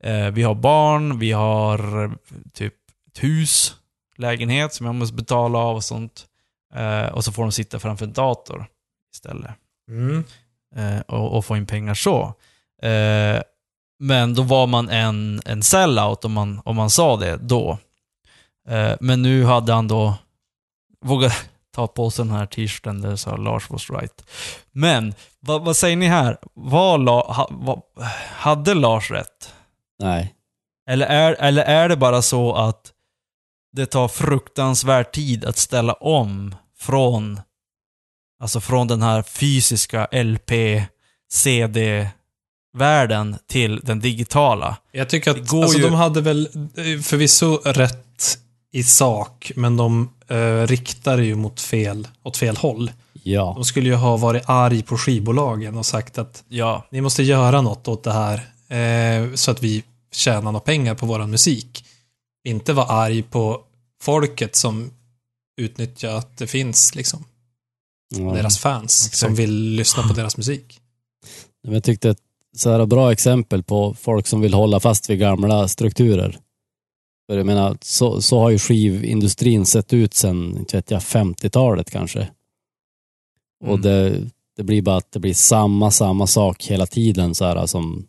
Eh, 0.03 0.30
vi 0.30 0.43
har 0.43 0.55
barn, 0.55 1.20
vi 1.20 1.32
har 1.32 2.03
eh, 2.03 2.12
typ 2.53 2.74
ett 3.12 3.24
hus, 3.24 3.76
lägenhet 4.20 4.74
som 4.74 4.86
jag 4.86 4.95
måste 4.95 5.15
betala 5.15 5.59
av 5.59 5.76
och 5.76 5.84
sånt. 5.84 6.26
Eh, 6.76 7.05
och 7.05 7.26
så 7.26 7.32
får 7.32 7.41
de 7.43 7.51
sitta 7.51 7.80
framför 7.80 8.05
en 8.05 8.13
dator 8.13 8.65
istället 9.13 9.51
Mm. 9.89 10.24
eh, 10.76 10.99
och, 10.99 11.38
och 11.38 11.45
få 11.45 11.57
in 11.57 11.65
pengar 11.65 11.93
så. 11.93 12.34
Eh, 12.82 13.41
men 13.99 14.34
då 14.34 14.41
var 14.43 14.67
man 14.67 14.89
en, 14.89 15.41
en 15.45 15.63
sellout 15.63 16.26
om 16.26 16.32
man, 16.34 16.61
om 16.65 16.76
man 16.76 16.89
sa 16.89 17.15
det 17.17 17.38
då. 17.38 17.78
Eh, 18.70 18.93
men 18.99 19.22
nu 19.22 19.43
hade 19.45 19.74
han 19.74 19.88
då 19.88 20.13
vågat 21.05 21.34
ta 21.76 21.88
på 21.88 22.09
sig 22.11 22.26
den 22.26 22.34
här 22.36 22.45
t-shirten 22.45 23.01
där 23.01 23.09
det 23.09 23.17
sa 23.17 23.36
Lars 23.38 23.70
was 23.70 23.89
right. 23.89 24.24
Men, 24.72 25.13
vad, 25.39 25.65
vad 25.65 25.78
säger 25.78 25.95
ni 25.97 26.07
här? 26.07 26.38
Var 26.53 26.97
La, 26.97 27.34
ha, 27.34 27.47
vad, 27.51 27.82
hade 28.36 28.74
Lars 28.74 29.11
rätt? 29.11 29.53
Nej. 29.99 30.34
Eller 30.89 31.05
är, 31.07 31.34
eller 31.39 31.63
är 31.63 31.89
det 31.89 31.95
bara 31.97 32.22
så 32.22 32.55
att 32.55 32.91
det 33.80 33.86
tar 33.86 34.07
fruktansvärd 34.07 35.11
tid 35.11 35.45
att 35.45 35.57
ställa 35.57 35.93
om 35.93 36.55
från, 36.80 37.39
alltså 38.41 38.61
från 38.61 38.88
den 38.88 39.01
här 39.01 39.21
fysiska 39.21 40.07
LP, 40.11 40.51
CD-världen 41.32 43.38
till 43.47 43.80
den 43.84 43.99
digitala? 43.99 44.77
Jag 44.91 45.09
tycker 45.09 45.32
att 45.32 45.47
går 45.47 45.63
alltså, 45.63 45.77
ju- 45.77 45.84
de 45.84 45.93
hade 45.93 46.21
väl 46.21 46.49
eh, 46.55 47.01
förvisso 47.01 47.59
rätt 47.65 48.38
i 48.71 48.84
sak, 48.84 49.51
men 49.55 49.77
de 49.77 50.09
eh, 50.27 50.67
riktade 50.67 51.25
ju 51.25 51.36
mot 51.36 51.61
fel, 51.61 52.07
åt 52.23 52.38
fel 52.38 52.57
håll. 52.57 52.91
Ja. 53.23 53.53
De 53.55 53.65
skulle 53.65 53.89
ju 53.89 53.95
ha 53.95 54.17
varit 54.17 54.43
arg 54.49 54.84
på 54.84 54.97
skivbolagen 54.97 55.77
och 55.77 55.86
sagt 55.86 56.17
att 56.17 56.43
Ja, 56.47 56.88
ni 56.91 57.01
måste 57.01 57.23
göra 57.23 57.61
något 57.61 57.88
åt 57.88 58.03
det 58.03 58.13
här 58.13 58.36
eh, 58.77 59.34
så 59.36 59.51
att 59.51 59.63
vi 59.63 59.84
tjänar 60.11 60.41
några 60.41 60.59
pengar 60.59 60.95
på 60.95 61.05
våran 61.05 61.32
musik. 61.32 61.86
Inte 62.43 62.73
vara 62.73 62.86
arg 62.88 63.23
på 63.23 63.61
folket 64.02 64.56
som 64.56 64.91
utnyttjar 65.62 66.16
att 66.16 66.38
det 66.38 66.47
finns 66.47 66.95
liksom. 66.95 67.26
ja. 68.16 68.34
Deras 68.34 68.60
fans 68.60 69.06
Exakt. 69.08 69.16
som 69.20 69.36
vill 69.36 69.54
lyssna 69.76 70.04
på 70.04 70.14
deras 70.14 70.38
musik. 70.38 70.80
Jag 71.62 71.84
tyckte 71.84 72.10
ett 72.10 72.20
så 72.58 72.70
här 72.70 72.86
bra 72.86 73.12
exempel 73.12 73.64
på 73.64 73.93
folk 73.93 74.28
som 74.28 74.41
vill 74.41 74.54
hålla 74.54 74.80
fast 74.80 75.10
vid 75.10 75.20
gamla 75.20 75.68
strukturer. 75.68 76.39
För 77.30 77.38
jag 77.38 77.45
menar, 77.45 77.78
så, 77.82 78.22
så 78.22 78.39
har 78.39 78.50
ju 78.50 78.60
skivindustrin 78.60 79.66
sett 79.66 79.93
ut 79.93 80.14
sedan, 80.14 80.58
inte 80.58 80.78
vet 80.78 80.91
jag, 80.91 81.02
50-talet 81.02 81.91
kanske. 81.91 82.30
Och 83.64 83.68
Mm. 83.70 83.82
det, 83.82 84.30
det 84.58 84.64
blir 84.64 84.82
bara 84.82 84.97
att 84.97 85.12
det 85.12 85.20
blir 85.20 85.34
samma, 85.34 85.91
samma 85.91 86.28
sak 86.28 86.66
hela 86.66 86.86
tiden 86.86 87.36
så 87.36 87.45
här 87.45 87.66
som 87.66 88.08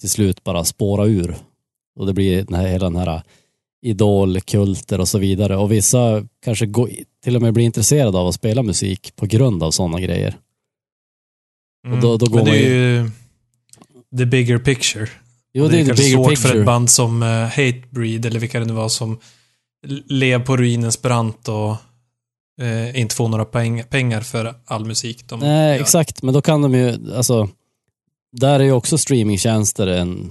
till 0.00 0.10
slut 0.10 0.44
bara 0.44 0.64
spåra 0.64 1.04
ur. 1.06 1.36
Och 1.96 2.06
det 2.06 2.12
blir 2.12 2.42
den 2.44 2.54
här, 2.54 2.66
hela 2.66 2.90
den 2.90 2.96
här 2.96 3.22
idolkulter 3.82 5.00
och 5.00 5.08
så 5.08 5.18
vidare. 5.18 5.56
Och 5.56 5.72
vissa 5.72 6.26
kanske 6.44 6.66
går, 6.66 6.90
till 7.24 7.36
och 7.36 7.42
med 7.42 7.54
blir 7.54 7.64
intresserade 7.64 8.18
av 8.18 8.26
att 8.28 8.34
spela 8.34 8.62
musik 8.62 9.16
på 9.16 9.26
grund 9.26 9.62
av 9.62 9.70
sådana 9.70 10.00
grejer. 10.00 10.36
Och 11.92 12.00
då- 12.00 12.16
då 12.16 12.26
går 12.26 12.40
Mm. 12.40 12.44
Men 12.44 12.54
det 12.62 12.66
är 12.66 13.00
ju 13.00 13.10
the 14.18 14.26
bigger 14.26 14.58
picture. 14.58 15.08
Jo, 15.52 15.64
Och 15.64 15.70
det 15.70 15.76
är 15.76 15.82
the 15.82 15.86
kanske 15.86 16.04
bigger 16.04 16.16
svårt 16.16 16.30
picture. 16.30 16.48
för 16.52 16.58
ett 16.60 16.66
band 16.66 16.90
som 16.90 17.22
uh, 17.22 17.28
Hatebreed, 17.28 18.26
eller 18.26 18.40
vilka 18.40 18.60
det 18.60 18.66
nu 18.66 18.72
var, 18.72 18.88
som 18.88 19.18
lev 20.08 20.44
på 20.44 20.56
ruinens 20.56 21.02
brant 21.02 21.48
och 21.48 21.76
eh, 22.62 23.00
inte 23.00 23.14
får 23.14 23.28
några 23.28 23.44
peng 23.44 23.82
pengar 23.84 24.20
för 24.20 24.54
all 24.64 24.84
musik 24.84 25.28
de 25.28 25.40
Nej, 25.40 25.74
gör. 25.76 25.80
exakt. 25.82 26.22
Men 26.22 26.34
då 26.34 26.42
kan 26.42 26.62
de 26.62 26.74
ju, 26.74 27.14
alltså, 27.16 27.48
där 28.32 28.60
är 28.60 28.64
ju 28.64 28.72
också 28.72 28.98
streamingtjänster 28.98 29.86
en, 29.86 30.30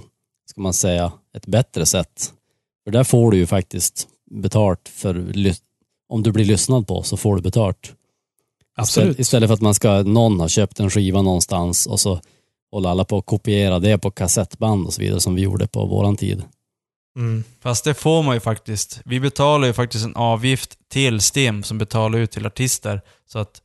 ska 0.50 0.60
man 0.60 0.74
säga, 0.74 1.12
ett 1.36 1.46
bättre 1.46 1.86
sätt. 1.86 2.32
För 2.84 2.90
där 2.90 3.04
får 3.04 3.30
du 3.30 3.36
ju 3.36 3.46
faktiskt 3.46 4.08
betalt 4.30 4.88
för, 4.88 5.32
om 6.08 6.22
du 6.22 6.32
blir 6.32 6.44
lyssnad 6.44 6.86
på 6.86 7.02
så 7.02 7.16
får 7.16 7.36
du 7.36 7.42
betalt. 7.42 7.94
Absolut. 8.76 9.18
Istället, 9.18 9.48
för 9.48 9.54
att 9.54 9.60
man 9.60 9.74
ska, 9.74 10.02
någon 10.02 10.40
har 10.40 10.48
köpt 10.48 10.80
en 10.80 10.90
skiva 10.90 11.22
någonstans 11.22 11.86
och 11.86 12.00
så 12.00 12.20
håller 12.70 12.88
alla 12.88 13.04
på 13.04 13.18
att 13.18 13.26
kopiera 13.26 13.78
det 13.78 13.98
på 13.98 14.10
kassettband 14.10 14.86
och 14.86 14.92
så 14.92 15.00
vidare 15.00 15.20
som 15.20 15.34
vi 15.34 15.42
gjorde 15.42 15.66
på 15.66 15.86
våran 15.86 16.16
tid. 16.16 16.42
Mm. 17.16 17.44
fast 17.60 17.84
det 17.84 17.94
får 17.94 18.22
man 18.22 18.34
ju 18.34 18.40
faktiskt. 18.40 19.00
Vi 19.04 19.20
betalar 19.20 19.66
ju 19.66 19.72
faktiskt 19.72 20.04
en 20.04 20.16
avgift 20.16 20.78
till 20.88 21.20
STIM 21.20 21.62
som 21.62 21.78
betalar 21.78 22.18
ut 22.18 22.30
till 22.30 22.46
artister. 22.46 23.00
Så 23.26 23.38
att 23.38 23.62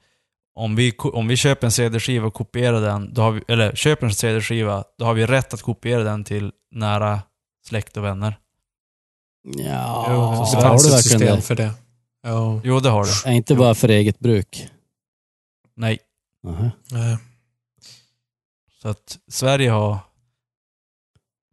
om 0.55 0.75
vi, 0.75 0.93
om 0.97 1.27
vi 1.27 1.37
köper 1.37 1.67
en 1.67 1.71
CD-skiva 1.71 2.27
och 2.27 2.33
kopierar 2.33 2.81
den, 2.81 3.13
då 3.13 3.21
har 3.21 3.31
vi, 3.31 3.41
eller 3.47 3.75
köper 3.75 4.07
en 4.07 4.13
CD-skiva, 4.13 4.83
då 4.97 5.05
har 5.05 5.13
vi 5.13 5.25
rätt 5.25 5.53
att 5.53 5.61
kopiera 5.61 6.03
den 6.03 6.23
till 6.23 6.51
nära 6.71 7.21
släkt 7.67 7.97
och 7.97 8.03
vänner. 8.03 8.37
Ja, 9.45 10.05
Jo, 10.09 10.45
så 10.45 10.55
det 10.55 10.63
har 10.63 10.69
fanns 10.69 10.83
du 10.83 10.89
ett 10.89 10.95
verkligen 10.95 11.19
system 11.19 11.35
det? 11.35 11.41
för 11.41 11.55
det. 11.55 11.71
Ja. 12.23 12.61
Jo, 12.63 12.79
det 12.79 12.89
har 12.89 13.03
du. 13.03 13.29
Är 13.29 13.33
inte 13.33 13.55
bara 13.55 13.75
för 13.75 13.89
eget 13.89 14.19
bruk. 14.19 14.67
Nej. 15.75 15.99
Aha. 16.47 16.71
Nej. 16.91 17.17
Så 18.81 18.87
att 18.89 19.17
Sverige 19.27 19.69
har 19.69 19.97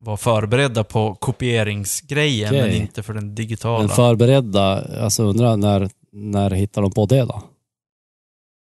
var 0.01 0.16
förberedda 0.16 0.84
på 0.84 1.14
kopieringsgrejen, 1.14 2.49
Okej. 2.49 2.62
men 2.62 2.72
inte 2.72 3.03
för 3.03 3.14
den 3.14 3.34
digitala. 3.34 3.78
Men 3.78 3.88
förberedda, 3.88 4.84
alltså 5.03 5.22
undrar 5.22 5.57
när, 5.57 5.90
när 6.12 6.51
hittar 6.51 6.82
de 6.82 6.90
på 6.93 7.07
det 7.07 7.24
då? 7.24 7.43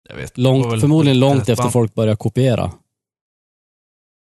jag 0.09 0.16
vet, 0.16 0.39
Långt, 0.39 0.81
förmodligen 0.81 1.21
långt 1.21 1.49
efter 1.49 1.69
folk 1.69 1.95
började 1.95 2.16
kopiera. 2.16 2.73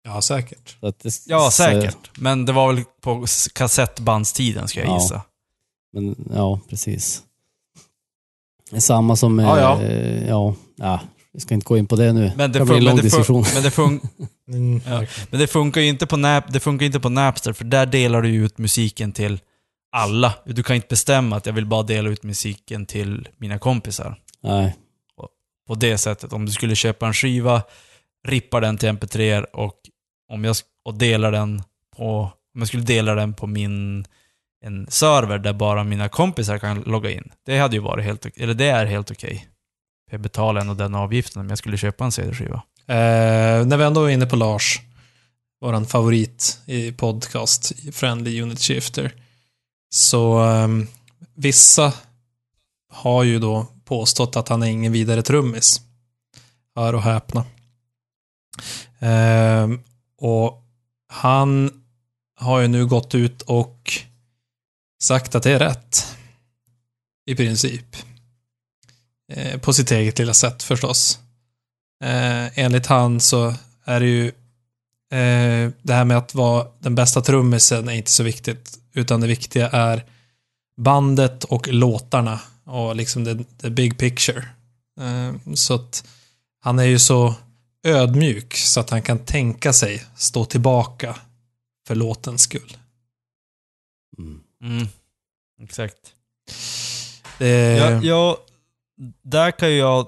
Ja, 0.05 0.23
säkert. 0.23 0.77
Så 0.81 0.87
att 0.87 0.99
det, 0.99 1.13
Ja, 1.27 1.39
så- 1.45 1.51
säkert. 1.51 2.11
Men 2.19 2.45
det 2.47 2.53
var 2.53 2.73
väl 2.73 2.85
på 3.01 3.27
kassettbandstiden, 3.53 4.69
ska 4.69 4.81
jag 4.81 4.89
Ja. 4.89 5.01
gissa. 5.01 5.23
Men 5.93 6.17
ja, 6.35 6.61
precis. 6.69 7.23
Det 8.71 8.77
är 8.77 8.81
samma 8.81 9.17
som 9.17 9.37
med, 9.37 9.45
Ja, 9.47 9.59
ja. 9.61 9.83
eh, 9.83 10.29
ja, 10.29 10.55
ja, 10.77 11.01
vi 11.33 11.41
ska 11.41 11.55
inte 11.55 11.65
gå 11.65 11.79
in 11.79 11.87
på 11.87 11.97
det 11.97 12.13
nu. 12.13 12.33
Men 12.37 12.53
det, 12.53 12.59
det 12.59 12.65
blir 12.65 12.77
en 12.77 12.85
lång 12.85 12.91
men, 12.95 12.97
det 12.97 13.03
diskussion. 13.03 13.45
men, 13.55 13.63
det 13.63 13.71
fun- 13.71 14.01
Mm, 14.49 14.81
Ja. 14.87 15.05
men 15.31 15.41
det 15.41 15.47
funkar 15.47 15.81
ju 15.81 15.89
inte 15.89 16.07
på, 16.07 16.17
Nap- 16.17 16.45
det 16.53 16.61
funkar 16.61 16.87
inte 16.87 17.01
på 17.01 17.09
Napster, 17.09 17.53
för 17.53 17.65
där 17.65 17.87
delar 17.87 18.23
du 18.23 18.29
ju 18.31 18.45
ut 18.45 18.59
musiken 18.59 19.13
till 19.13 19.41
alla. 19.93 20.35
Du 20.45 20.63
kan 20.63 20.77
inte 20.77 20.89
bestämma 20.89 21.37
att 21.37 21.47
jag 21.47 21.53
vill 21.53 21.67
bara 21.67 21.83
dela 21.83 22.11
ut 22.11 22.23
musiken 22.23 22.87
till 22.87 23.29
mina 23.39 23.59
kompisar. 23.59 24.17
Nej, 24.43 24.77
På 25.67 25.75
det 25.75 25.99
sättet. 25.99 26.33
Om 26.33 26.47
du 26.47 26.53
skulle 26.53 26.77
köpa 26.77 27.07
en 27.07 27.15
skiva, 27.15 27.63
Rippar 28.29 28.61
den 28.61 28.79
till 28.79 28.89
mp3 28.89 29.43
och, 29.43 29.75
om 30.33 30.45
jag, 30.45 30.57
och 30.85 30.95
delar 30.95 31.33
den 31.33 31.63
på, 31.97 32.21
om 32.55 32.61
jag 32.61 32.69
skulle 32.69 32.83
dela 32.83 33.15
den 33.15 33.35
på 33.35 33.47
min 33.47 34.05
en 34.65 34.87
server 34.91 35.39
där 35.39 35.53
bara 35.53 35.85
mina 35.85 36.09
kompisar 36.09 36.59
kan 36.59 36.81
logga 36.81 37.11
in. 37.11 37.33
Det 37.47 37.59
hade 37.59 37.77
ju 37.77 37.83
varit 37.83 38.05
helt, 38.05 38.27
eller 38.37 38.55
det 38.55 38.69
är 38.69 38.87
helt 38.87 39.11
okej. 39.11 39.49
Jag 40.11 40.21
betalar 40.21 40.61
ändå 40.61 40.75
den 40.75 40.95
avgiften 40.95 41.41
om 41.41 41.49
jag 41.49 41.59
skulle 41.59 41.77
köpa 41.77 42.05
en 42.05 42.13
CD-skiva. 42.13 42.63
Eh, 42.87 43.67
när 43.67 43.77
vi 43.77 43.85
ändå 43.85 44.05
är 44.05 44.11
inne 44.11 44.27
på 44.27 44.37
Lars, 44.37 44.81
vår 45.61 45.85
favorit 45.85 46.61
i 46.67 46.93
podcast, 46.93 47.73
Friendly 47.93 48.43
Unit 48.43 48.61
Shifter, 48.61 49.13
så 49.91 50.45
eh, 50.45 50.69
vissa 51.35 51.93
har 52.93 53.25
ju 53.25 53.39
då 53.39 53.67
påstått 53.85 54.37
att 54.37 54.49
han 54.49 54.63
är 54.63 54.67
ingen 54.67 54.93
vidare 54.93 55.23
trummis. 55.23 55.81
Hör 56.77 56.95
och 56.95 57.03
häpna. 57.03 57.45
Ehm, 58.99 59.81
och 60.19 60.65
han 61.09 61.83
har 62.37 62.61
ju 62.61 62.69
nu 62.69 62.87
gått 62.87 63.15
ut 63.15 63.43
och 63.43 63.93
sagt 65.03 65.35
att 65.35 65.43
det 65.43 65.53
är 65.53 65.59
rätt. 65.59 66.17
I 67.27 67.35
princip. 67.35 67.97
Eh, 69.33 69.61
på 69.61 69.73
sitt 69.73 69.91
eget 69.91 70.19
lilla 70.19 70.35
sätt 70.35 70.63
förstås. 70.63 71.19
Eh, 72.05 72.59
enligt 72.59 72.87
han 72.87 73.21
så 73.21 73.55
är 73.85 74.01
det 74.01 74.07
ju 74.07 74.27
eh, 75.13 75.71
det 75.83 75.95
här 75.95 76.05
med 76.05 76.17
att 76.17 76.35
vara 76.35 76.67
den 76.79 76.95
bästa 76.95 77.21
trummisen 77.21 77.89
är 77.89 77.93
inte 77.93 78.11
så 78.11 78.23
viktigt. 78.23 78.79
Utan 78.93 79.21
det 79.21 79.27
viktiga 79.27 79.69
är 79.69 80.05
bandet 80.77 81.45
och 81.45 81.69
låtarna 81.69 82.41
och 82.65 82.97
liksom 82.97 83.25
the, 83.25 83.45
the 83.63 83.71
big 83.71 83.99
picture. 83.99 84.45
Eh, 85.01 85.55
så 85.55 85.75
att 85.75 86.05
han 86.61 86.79
är 86.79 86.85
ju 86.85 86.99
så 86.99 87.35
ödmjuk 87.83 88.55
så 88.55 88.81
att 88.81 88.91
han 88.91 89.03
kan 89.03 89.19
tänka 89.19 89.73
sig 89.73 90.05
stå 90.17 90.45
tillbaka 90.45 91.17
för 91.87 91.95
låtens 91.95 92.43
skull. 92.43 92.77
mm. 94.19 94.41
Mm. 94.63 94.87
Exakt. 95.63 96.15
Det, 97.39 97.77
Ja, 97.77 98.01
ja, 98.03 98.39
där 99.23 99.51
kan 99.51 99.77
jag 99.77 100.07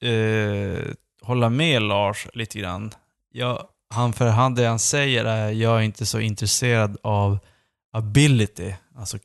eh, 0.00 0.84
hålla 1.22 1.48
med 1.50 1.82
Lars 1.82 2.28
lite 2.34 2.58
grann. 2.58 2.94
Jag, 3.30 3.66
han, 3.90 4.12
för 4.12 4.28
han, 4.28 4.54
det 4.54 4.66
han 4.66 4.78
säger 4.78 5.24
är 5.24 5.50
jag 5.50 5.78
är 5.78 5.82
inte 5.82 6.06
så 6.06 6.20
intresserad 6.20 6.98
av 7.02 7.38
ability, 7.92 8.72
alltså 8.96 9.18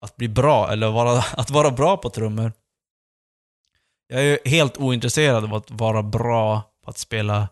att 0.00 0.16
bli 0.16 0.28
bra, 0.28 0.72
eller 0.72 0.90
vara, 0.90 1.18
att 1.36 1.50
vara 1.50 1.70
bra 1.70 1.96
på 1.96 2.10
trummor. 2.10 2.52
Jag 4.08 4.24
är 4.24 4.38
helt 4.44 4.76
ointresserad 4.76 5.44
av 5.44 5.54
att 5.54 5.70
vara 5.70 6.02
bra 6.02 6.62
på 6.86 6.90
att 6.90 6.98
spela, 6.98 7.48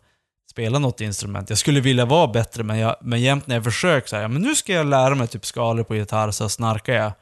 spela 0.51 0.79
något 0.79 1.01
instrument. 1.01 1.49
Jag 1.49 1.59
skulle 1.59 1.81
vilja 1.81 2.05
vara 2.05 2.27
bättre, 2.27 2.63
men, 2.63 2.79
jag, 2.79 2.97
men 3.01 3.21
jämt 3.21 3.47
när 3.47 3.55
jag 3.55 3.65
försöker 3.65 4.09
så 4.09 4.17
här, 4.17 4.23
ja, 4.23 4.29
men 4.29 4.43
nu 4.43 4.55
ska 4.55 4.73
jag 4.73 4.87
lära 4.87 5.15
mig 5.15 5.29
typ 5.29 5.47
skalor 5.47 5.85
på 5.85 5.97
gitarr, 5.97 6.31
så 6.31 6.49
snarkar 6.49 6.95
jag 6.95 7.13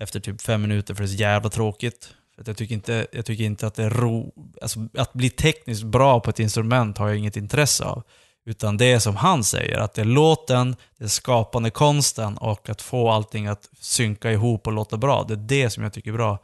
efter 0.00 0.20
typ 0.20 0.40
fem 0.40 0.62
minuter 0.62 0.94
för 0.94 1.02
det 1.02 1.06
är 1.06 1.08
så 1.08 1.14
jävla 1.14 1.50
tråkigt. 1.50 2.14
För 2.34 2.40
att 2.40 2.46
jag, 2.46 2.56
tycker 2.56 2.74
inte, 2.74 3.06
jag 3.12 3.24
tycker 3.24 3.44
inte 3.44 3.66
att 3.66 3.74
det 3.74 3.84
är 3.84 3.90
ro... 3.90 4.32
Alltså, 4.62 4.88
att 4.98 5.12
bli 5.12 5.30
tekniskt 5.30 5.84
bra 5.84 6.20
på 6.20 6.30
ett 6.30 6.40
instrument 6.40 6.98
har 6.98 7.08
jag 7.08 7.16
inget 7.16 7.36
intresse 7.36 7.84
av. 7.84 8.02
Utan 8.46 8.76
det 8.76 8.92
är 8.92 8.98
som 8.98 9.16
han 9.16 9.44
säger, 9.44 9.78
att 9.78 9.94
det 9.94 10.00
är 10.00 10.04
låten, 10.06 10.76
det 10.98 11.04
är 11.04 11.08
skapande 11.08 11.70
konsten 11.70 12.36
och 12.36 12.68
att 12.68 12.82
få 12.82 13.10
allting 13.10 13.46
att 13.46 13.68
synka 13.80 14.32
ihop 14.32 14.66
och 14.66 14.72
låta 14.72 14.96
bra. 14.96 15.24
Det 15.28 15.34
är 15.34 15.36
det 15.36 15.70
som 15.70 15.82
jag 15.82 15.92
tycker 15.92 16.10
är 16.10 16.14
bra. 16.14 16.38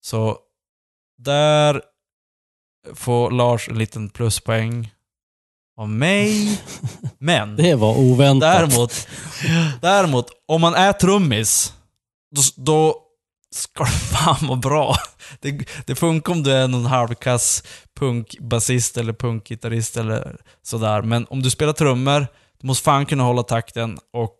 Så 0.00 0.38
där 1.18 1.82
får 2.94 3.30
Lars 3.30 3.68
en 3.68 3.78
liten 3.78 4.08
pluspoäng 4.08 4.92
av 5.80 5.88
mig. 5.88 6.60
Men 7.18 7.56
Det 7.56 7.74
var 7.74 7.98
oväntat. 7.98 8.40
däremot, 8.52 9.08
däremot, 9.80 10.26
om 10.48 10.60
man 10.60 10.74
är 10.74 10.92
trummis, 10.92 11.74
då, 12.36 12.42
då 12.56 13.02
ska 13.54 13.84
det 13.84 13.90
fan 13.90 14.46
vara 14.48 14.58
bra. 14.58 14.96
Det, 15.40 15.68
det 15.86 15.94
funkar 15.94 16.32
om 16.32 16.42
du 16.42 16.52
är 16.52 16.68
någon 16.68 16.86
halvkass 16.86 17.62
punkbasist 17.96 18.96
eller 18.96 19.12
punkgitarrist 19.12 19.96
eller 19.96 20.36
sådär. 20.62 21.02
Men 21.02 21.26
om 21.30 21.42
du 21.42 21.50
spelar 21.50 21.72
trummor, 21.72 22.26
du 22.60 22.66
måste 22.66 22.84
fan 22.84 23.06
kunna 23.06 23.22
hålla 23.22 23.42
takten 23.42 23.98
och 24.12 24.34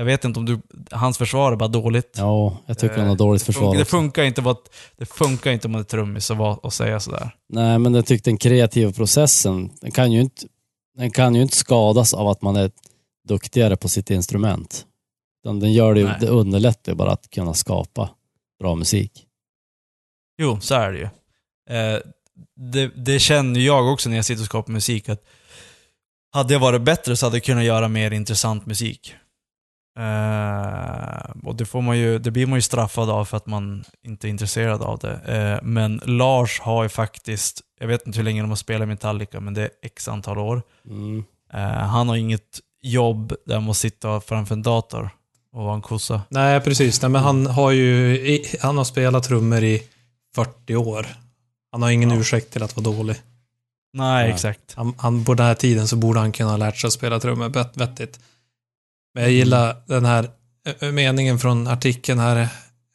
jag 0.00 0.04
vet 0.04 0.24
inte 0.24 0.38
om 0.38 0.46
du, 0.46 0.60
hans 0.90 1.18
försvar 1.18 1.52
är 1.52 1.56
bara 1.56 1.68
dåligt. 1.68 2.14
Ja, 2.16 2.58
jag 2.66 2.78
tycker 2.78 2.98
han 2.98 3.08
har 3.08 3.16
dåligt 3.16 3.42
Det 3.46 3.52
försvar 3.52 3.76
det 3.76 3.84
funkar 3.84 4.22
inte, 4.22 4.40
vad- 4.40 4.68
det 4.96 5.06
funkar 5.06 5.50
inte 5.50 5.68
om 5.68 5.72
man 5.72 5.80
är 5.80 5.84
trummis 5.84 6.30
och 6.62 6.72
säga 6.72 7.00
sådär. 7.00 7.30
Nej, 7.48 7.78
men 7.78 7.94
jag 7.94 8.06
tyckte 8.06 8.30
den 8.30 8.36
kreativa 8.38 8.92
processen, 8.92 9.70
den 9.80 9.90
kan 9.90 10.12
ju 10.12 10.20
inte, 10.20 10.46
den 10.96 11.10
kan 11.10 11.34
ju 11.34 11.42
inte 11.42 11.56
skadas 11.56 12.14
av 12.14 12.28
att 12.28 12.42
man 12.42 12.56
är 12.56 12.70
duktigare 13.28 13.76
på 13.76 13.88
sitt 13.88 14.10
instrument. 14.10 14.86
Utan 15.44 15.60
den 15.60 15.72
gör 15.72 15.94
det, 15.94 16.00
ju- 16.00 16.12
det 16.20 16.26
underlättar 16.28 16.92
ju 16.92 16.96
bara 16.96 17.12
att 17.12 17.30
kunna 17.30 17.54
skapa 17.54 18.10
bra 18.60 18.74
musik. 18.74 19.26
Jo, 20.42 20.60
så 20.60 20.74
är 20.74 20.92
det 20.92 20.98
ju. 20.98 21.04
Eh, 21.76 22.00
det, 22.56 22.86
det 22.96 23.18
känner 23.18 23.60
jag 23.60 23.92
också 23.92 24.08
när 24.08 24.16
jag 24.16 24.24
sitter 24.24 24.42
och 24.42 24.46
skapar 24.46 24.72
musik, 24.72 25.08
att 25.08 25.24
hade 26.32 26.52
jag 26.52 26.60
varit 26.60 26.82
bättre 26.82 27.16
så 27.16 27.26
hade 27.26 27.36
jag 27.36 27.44
kunnat 27.44 27.64
göra 27.64 27.88
mer 27.88 28.10
intressant 28.10 28.66
musik. 28.66 29.14
Eh, 29.98 31.30
och 31.44 31.54
det, 31.56 31.64
får 31.66 31.82
man 31.82 31.98
ju, 31.98 32.18
det 32.18 32.30
blir 32.30 32.46
man 32.46 32.56
ju 32.58 32.62
straffad 32.62 33.10
av 33.10 33.24
för 33.24 33.36
att 33.36 33.46
man 33.46 33.84
inte 34.06 34.28
är 34.28 34.30
intresserad 34.30 34.82
av 34.82 34.98
det. 34.98 35.14
Eh, 35.14 35.66
men 35.66 36.00
Lars 36.04 36.60
har 36.60 36.82
ju 36.82 36.88
faktiskt, 36.88 37.60
jag 37.80 37.86
vet 37.86 38.06
inte 38.06 38.18
hur 38.18 38.24
länge 38.24 38.40
de 38.42 38.48
har 38.50 38.56
spelat 38.56 38.88
Metallica, 38.88 39.40
men 39.40 39.54
det 39.54 39.62
är 39.62 39.70
x 39.82 40.08
antal 40.08 40.38
år. 40.38 40.62
Mm. 40.86 41.24
Eh, 41.52 41.60
han 41.86 42.08
har 42.08 42.16
inget 42.16 42.60
jobb 42.82 43.32
där 43.46 43.54
han 43.54 43.62
måste 43.64 43.80
sitta 43.80 44.20
framför 44.20 44.54
en 44.54 44.62
dator 44.62 45.10
och 45.52 45.64
vara 45.64 45.74
en 45.74 45.82
kossa. 45.82 46.22
Nej, 46.28 46.60
precis. 46.60 47.02
Nej, 47.02 47.10
men 47.10 47.22
han 47.22 47.46
har 47.46 47.70
ju 47.70 48.44
han 48.60 48.76
har 48.76 48.84
spelat 48.84 49.22
trummor 49.24 49.62
i 49.62 49.82
40 50.34 50.76
år. 50.76 51.06
Han 51.72 51.82
har 51.82 51.90
ingen 51.90 52.10
Ja. 52.10 52.16
ursäkt 52.16 52.52
till 52.52 52.62
att 52.62 52.76
vara 52.76 52.84
dålig. 52.96 53.16
Nej, 53.92 54.22
Nej. 54.24 54.32
exakt. 54.32 54.74
Han, 54.74 54.94
han, 54.98 55.24
på 55.24 55.34
den 55.34 55.46
här 55.46 55.54
tiden 55.54 55.88
så 55.88 55.96
borde 55.96 56.20
han 56.20 56.32
kunna 56.32 56.50
ha 56.50 56.56
lärt 56.56 56.76
sig 56.76 56.88
att 56.88 56.92
spela 56.94 57.20
trummor 57.20 57.48
vett- 57.48 57.76
vettigt. 57.76 58.20
Men 59.14 59.22
jag 59.22 59.32
gillar 59.32 59.76
den 59.86 60.04
här 60.04 60.30
eh, 60.66 60.74
eh, 60.88 60.92
meningen 60.92 61.38
från 61.38 61.66
artikeln 61.66 62.18
här. 62.18 62.48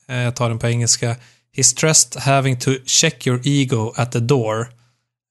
Eh, 0.07 0.17
jag 0.17 0.35
tar 0.35 0.49
den 0.49 0.59
på 0.59 0.67
engelska. 0.67 1.15
He 1.51 1.63
stressed 1.63 2.21
having 2.21 2.59
to 2.59 2.71
check 2.85 3.27
your 3.27 3.41
ego 3.43 3.93
at 3.95 4.11
the 4.11 4.19
door 4.19 4.69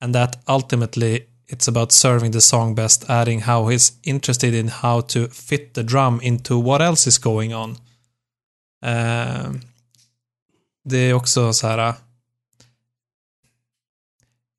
and 0.01 0.15
that 0.15 0.43
ultimately 0.49 1.21
it's 1.49 1.69
about 1.69 1.93
serving 1.93 2.33
the 2.33 2.41
song 2.41 2.75
best 2.75 3.11
adding 3.11 3.43
how 3.43 3.71
he's 3.71 3.93
interested 4.03 4.55
in 4.55 4.69
how 4.69 5.03
to 5.03 5.29
fit 5.29 5.75
the 5.75 5.83
drum 5.83 6.21
into 6.23 6.63
what 6.63 6.81
else 6.81 7.09
is 7.09 7.19
going 7.19 7.55
on. 7.55 7.71
Uh, 8.87 9.55
det 10.85 10.99
är 10.99 11.13
också 11.15 11.53
så 11.53 11.67
här. 11.67 11.95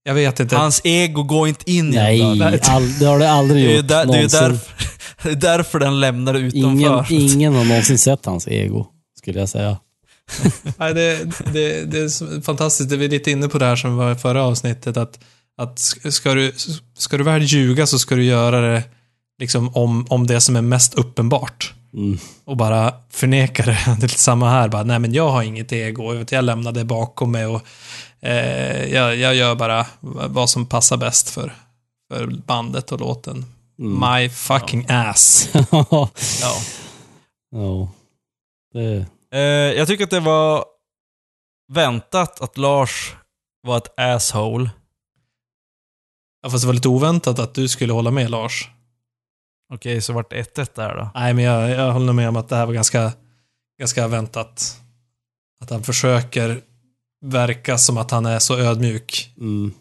Jag 0.07 0.13
vet 0.13 0.39
inte. 0.39 0.55
Hans 0.55 0.81
ego 0.83 1.23
går 1.23 1.47
inte 1.47 1.71
in 1.71 1.93
i 1.93 1.95
Nej, 1.95 2.39
där. 2.39 2.59
all, 2.69 2.99
det 2.99 3.05
har 3.05 3.19
det 3.19 3.31
aldrig 3.31 3.65
Det 3.65 3.71
är 3.73 3.77
gjort. 3.77 3.87
där, 3.87 4.05
det 4.05 4.17
är 4.17 4.21
därför, 4.21 4.73
det 5.23 5.29
är 5.29 5.35
därför 5.35 5.79
den 5.79 5.99
lämnar 5.99 6.33
det 6.33 6.39
ingen, 6.39 6.79
utanför. 6.81 7.13
ingen 7.13 7.53
har 7.55 7.65
någonsin 7.65 7.97
sett 7.97 8.25
hans 8.25 8.47
ego, 8.47 8.87
skulle 9.19 9.39
jag 9.39 9.49
säga. 9.49 9.77
Nej, 10.77 10.93
det, 10.93 11.23
det, 11.53 11.91
det 11.91 11.97
är 11.97 12.41
fantastiskt. 12.41 12.89
Det 12.89 12.95
är 12.95 12.97
vi 12.97 13.07
lite 13.07 13.31
inne 13.31 13.47
på 13.47 13.57
det 13.57 13.65
här 13.65 13.75
som 13.75 13.95
var 13.97 14.11
i 14.11 14.15
förra 14.15 14.43
avsnittet. 14.43 14.97
Att, 14.97 15.19
att 15.57 15.79
ska, 16.13 16.33
du, 16.33 16.53
ska 16.97 17.17
du 17.17 17.23
väl 17.23 17.41
ljuga 17.43 17.87
så 17.87 17.99
ska 17.99 18.15
du 18.15 18.23
göra 18.23 18.61
det 18.61 18.83
liksom 19.39 19.69
om, 19.75 20.05
om 20.09 20.27
det 20.27 20.41
som 20.41 20.55
är 20.55 20.61
mest 20.61 20.93
uppenbart. 20.93 21.73
Mm. 21.93 22.17
Och 22.45 22.57
bara 22.57 22.93
förneka 23.11 23.63
det. 23.63 23.77
Det 23.85 23.91
är 23.91 24.01
lite 24.01 24.19
samma 24.19 24.49
här. 24.49 24.67
Bara, 24.67 24.83
Nej, 24.83 24.99
men 24.99 25.13
jag 25.13 25.29
har 25.29 25.43
inget 25.43 25.71
ego. 25.71 26.13
Jag, 26.13 26.19
vet, 26.19 26.31
jag 26.31 26.45
lämnar 26.45 26.71
det 26.71 26.83
bakom 26.85 27.31
mig 27.31 27.45
och 27.45 27.61
eh, 28.25 28.93
jag, 28.93 29.15
jag 29.15 29.35
gör 29.35 29.55
bara 29.55 29.85
vad 30.29 30.49
som 30.49 30.65
passar 30.65 30.97
bäst 30.97 31.29
för, 31.29 31.55
för 32.11 32.27
bandet 32.27 32.91
och 32.91 32.99
låten. 32.99 33.45
Mm. 33.79 33.99
My 33.99 34.29
fucking 34.29 34.85
ass. 34.89 35.49
ja. 35.71 35.85
Ja. 36.41 36.55
ja. 37.51 37.89
Det, 38.73 39.05
Eh, 39.35 39.41
jag 39.77 39.87
tycker 39.87 40.03
att 40.03 40.09
det 40.09 40.19
var 40.19 40.65
väntat 41.73 42.41
att 42.41 42.57
Lars 42.57 43.15
var 43.61 43.77
ett 43.77 43.99
asshole. 43.99 44.69
Ja, 46.41 46.49
fast 46.49 46.63
det 46.63 46.67
var 46.67 46.73
lite 46.73 46.87
oväntat 46.87 47.39
att 47.39 47.53
du 47.53 47.67
skulle 47.67 47.93
hålla 47.93 48.11
med 48.11 48.29
Lars. 48.29 48.69
Okej, 49.73 50.01
så 50.01 50.13
vart 50.13 50.29
det 50.29 50.55
1-1 50.57 50.69
där 50.75 50.95
då. 50.95 51.09
Nej, 51.15 51.33
men 51.33 51.43
jag, 51.43 51.69
jag 51.69 51.91
håller 51.91 52.13
med 52.13 52.29
om 52.29 52.35
att 52.35 52.49
det 52.49 52.55
här 52.55 52.65
var 52.65 52.73
ganska, 52.73 53.11
ganska 53.79 54.07
väntat. 54.07 54.81
Att 55.61 55.69
han 55.69 55.83
försöker 55.83 56.61
verka 57.25 57.77
som 57.77 57.97
att 57.97 58.11
han 58.11 58.25
är 58.25 58.39
så 58.39 58.57
ödmjuk. 58.57 59.33
mm. 59.39 59.73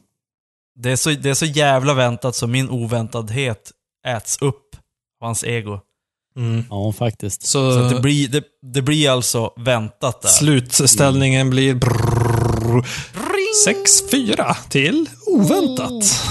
Det 0.76 0.90
är, 0.90 0.96
så, 0.96 1.10
det 1.10 1.30
är 1.30 1.34
så 1.34 1.46
jävla 1.46 1.94
väntat 1.94 2.36
så 2.36 2.46
min 2.46 2.70
oväntadhet 2.70 3.70
äts 4.06 4.38
upp 4.42 4.76
av 5.20 5.26
hans 5.26 5.44
ego. 5.44 5.80
Mm. 6.36 6.64
Ja, 6.70 6.92
faktiskt. 6.92 7.42
Så, 7.46 7.72
Så 7.72 7.94
det, 7.94 8.00
blir, 8.00 8.28
det, 8.28 8.44
det 8.62 8.82
blir 8.82 9.10
alltså 9.10 9.52
väntat 9.56 10.22
där. 10.22 10.28
slutställningen 10.28 11.50
blir 11.50 11.74
brrrr, 11.74 12.86
6-4 14.12 14.54
till 14.68 15.06
oväntat. 15.26 16.22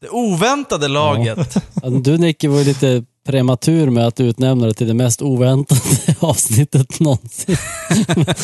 Det 0.00 0.08
oväntade 0.08 0.88
laget. 0.88 1.56
Ja, 1.82 1.90
Du 1.90 2.18
Nicke 2.18 2.48
var 2.48 2.64
lite 2.64 3.04
prematur 3.26 3.90
med 3.90 4.06
att 4.06 4.20
utnämna 4.20 4.66
det 4.66 4.74
till 4.74 4.88
det 4.88 4.94
mest 4.94 5.22
oväntade 5.22 5.80
avsnittet 6.20 7.00
någonsin. 7.00 7.56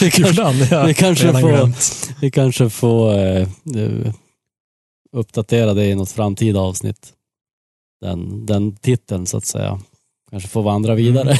vi, 0.00 0.10
kanske, 0.10 0.42
han? 0.42 0.58
Jag 0.70 0.86
vi 0.86 0.94
kanske 0.94 1.26
redan 1.26 1.40
får- 1.40 1.48
glömt. 1.48 2.10
vi 2.20 2.30
kanske 2.30 2.70
får 2.70 3.18
eh, 3.18 3.48
eh, 3.76 4.14
uppdatera 5.12 5.74
det 5.74 5.84
i 5.86 5.94
något 5.94 6.10
framtida 6.12 6.60
avsnitt. 6.60 7.12
Den, 8.00 8.46
den 8.46 8.76
titeln 8.76 9.26
så 9.26 9.36
att 9.36 9.44
säga. 9.46 9.80
Kanske 10.30 10.48
får 10.48 10.62
vandra 10.62 10.94
vidare. 10.94 11.38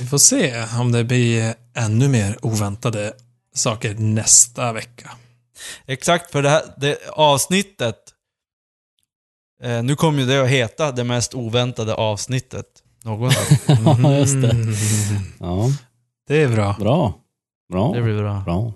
Vi 0.00 0.06
får 0.06 0.18
se 0.18 0.64
om 0.80 0.92
det 0.92 1.04
blir 1.04 1.54
ännu 1.74 2.08
mer 2.08 2.38
oväntade 2.42 3.12
saker 3.54 3.94
nästa 3.94 4.72
vecka. 4.72 5.10
Exakt, 5.86 6.30
för 6.32 6.42
det 6.42 6.48
här 6.50 6.62
det 6.76 6.98
avsnittet, 7.12 7.96
eh, 9.62 9.82
nu 9.82 9.96
kommer 9.96 10.20
ju 10.20 10.26
det 10.26 10.42
att 10.42 10.48
heta 10.48 10.92
det 10.92 11.04
mest 11.04 11.34
oväntade 11.34 11.94
avsnittet 11.94 12.66
någonsin. 13.04 13.40
ja, 14.02 14.12
just 14.18 14.42
det. 14.42 14.50
Mm. 14.50 14.74
Ja, 15.40 15.70
Det 16.28 16.42
är 16.42 16.48
bra. 16.48 16.76
bra. 16.80 17.14
Bra. 17.72 17.92
Det 17.92 18.02
blir 18.02 18.18
bra. 18.18 18.42
Bra. 18.44 18.72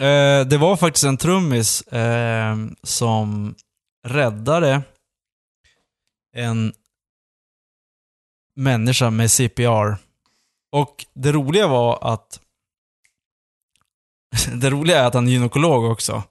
Eh, 0.00 0.46
det 0.46 0.58
var 0.58 0.76
faktiskt 0.76 1.04
en 1.04 1.16
trummis 1.16 1.82
eh, 1.82 2.56
som 2.82 3.54
räddade 4.06 4.82
en 6.34 6.72
människa 8.56 9.10
med 9.10 9.30
CPR. 9.30 9.96
Och 10.72 11.06
det 11.14 11.32
roliga 11.32 11.66
var 11.66 11.98
att... 12.12 12.40
det 14.54 14.70
roliga 14.70 15.00
är 15.00 15.04
att 15.06 15.14
han 15.14 15.28
är 15.28 15.32
gynekolog 15.32 15.84
också. 15.90 16.22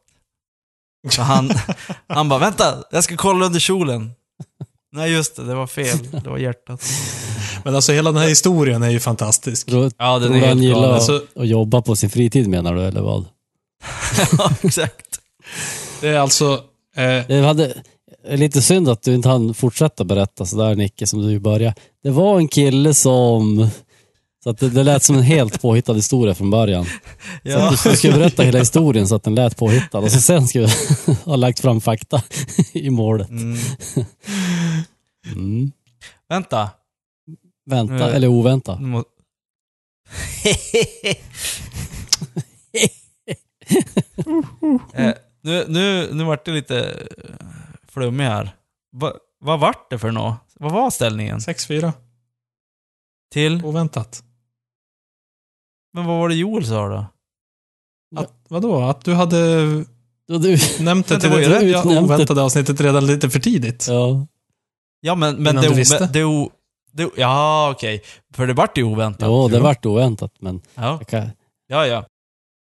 Så 1.09 1.21
han, 1.21 1.51
han 2.07 2.29
bara, 2.29 2.39
vänta, 2.39 2.83
jag 2.91 3.03
ska 3.03 3.17
kolla 3.17 3.45
under 3.45 3.59
kjolen. 3.59 4.11
Nej 4.91 5.11
just 5.11 5.35
det, 5.35 5.43
det 5.43 5.55
var 5.55 5.67
fel. 5.67 5.97
Det 6.23 6.29
var 6.29 6.37
hjärtat. 6.37 6.83
Men 7.63 7.75
alltså 7.75 7.91
hela 7.91 8.11
den 8.11 8.21
här 8.21 8.29
historien 8.29 8.83
är 8.83 8.89
ju 8.89 8.99
fantastisk. 8.99 9.67
Tror, 9.67 9.91
Ja, 9.97 10.19
den 10.19 10.33
är 10.33 10.39
helt 10.39 10.61
gillar 10.61 10.93
Alltså- 10.93 11.23
att 11.35 11.47
jobba 11.47 11.81
på 11.81 11.95
sin 11.95 12.09
fritid 12.09 12.47
menar 12.49 12.75
du, 12.75 12.81
eller 12.81 13.01
vad? 13.01 13.25
ja, 14.37 14.51
exakt. 14.61 15.19
Det 16.01 16.07
är 16.09 16.19
alltså... 16.19 16.53
Eh, 16.95 17.25
Det 17.27 17.41
hade, 17.45 17.83
det 18.27 18.33
är 18.33 18.37
lite 18.37 18.61
synd 18.61 18.89
att 18.89 19.01
du 19.01 19.15
inte 19.15 19.29
hann 19.29 19.53
fortsätta 19.53 20.03
berätta 20.03 20.45
sådär 20.45 20.75
Nicke, 20.75 21.07
som 21.07 21.21
du 21.21 21.39
började. 21.39 21.75
Det 22.03 22.09
var 22.09 22.37
en 22.37 22.47
kille 22.47 22.93
som... 22.93 23.67
Så 24.43 24.49
att 24.49 24.57
det, 24.57 24.69
det 24.69 24.83
lät 24.83 25.03
som 25.03 25.15
en 25.15 25.21
helt 25.23 25.61
påhittad 25.61 25.93
historia 25.93 26.35
från 26.35 26.49
början. 26.49 26.85
Så 26.85 26.91
Ja. 27.43 27.67
att 27.69 27.83
du, 27.83 27.89
du 27.89 27.95
ska 27.97 28.11
berätta 28.11 28.43
hela 28.43 28.59
historien 28.59 29.07
så 29.07 29.15
att 29.15 29.23
den 29.23 29.35
lät 29.35 29.57
påhittad 29.57 29.99
och 29.99 30.11
så 30.11 30.21
sen 30.21 30.47
ska 30.47 30.59
vi 30.59 30.67
ha 31.25 31.35
lagt 31.35 31.59
fram 31.59 31.81
fakta 31.81 32.21
i 32.73 32.89
målet. 32.89 33.29
Mm. 33.29 33.57
Mm. 35.35 35.71
Vänta. 36.29 36.69
Vänta, 37.65 38.13
eller 38.13 38.27
ovänta. 38.27 38.79
Nu 38.79 38.87
må- 38.87 39.03
eh, 44.93 45.13
nu, 45.41 45.65
nu, 45.67 46.09
nu 46.13 46.23
vart 46.23 46.45
det 46.45 46.51
lite 46.51 46.95
flummig 47.95 48.25
här. 48.25 48.55
Va, 48.91 49.13
vad 49.39 49.59
vart 49.59 49.89
det 49.89 49.99
för 49.99 50.11
något? 50.11 50.35
Vad 50.59 50.71
var 50.71 50.89
ställningen? 50.89 51.39
6-4. 51.39 51.91
Till? 53.33 53.65
Oväntat. 53.65 54.23
Men 55.93 56.05
vad 56.05 56.17
var 56.19 56.29
det 56.29 56.35
Joel 56.35 56.65
sa 56.65 56.87
då? 56.87 57.05
Att, 58.21 58.33
vadå? 58.49 58.81
Att 58.81 59.05
du 59.05 59.13
hade 59.13 59.37
du, 60.27 60.57
nämnt 60.79 61.07
det 61.07 61.15
det 61.15 61.21
till 61.21 61.29
det 61.29 61.49
rätt. 61.49 61.63
ja, 61.71 61.79
Utnämnt 61.79 62.01
oväntade 62.11 62.41
avsnittet 62.41 62.81
redan 62.81 63.05
lite 63.05 63.29
för 63.29 63.39
tidigt. 63.39 63.87
ja. 63.87 64.27
Ja, 64.99 65.15
men, 65.15 65.35
men 65.43 65.55
det, 65.55 66.13
det, 66.13 66.23
o- 66.23 66.51
det, 66.91 67.09
Ja, 67.17 67.71
okej. 67.75 68.03
För 68.33 68.47
det 68.47 68.53
vart 68.53 68.77
ju 68.77 68.83
oväntat. 68.83 69.27
Jo, 69.27 69.47
det 69.47 69.59
vart 69.59 69.85
oväntat, 69.85 70.31
men 70.39 70.61
Ja, 70.75 70.83
jag 70.99 71.07
kan, 71.07 71.29
ja. 71.67 71.87
ja. 71.87 72.05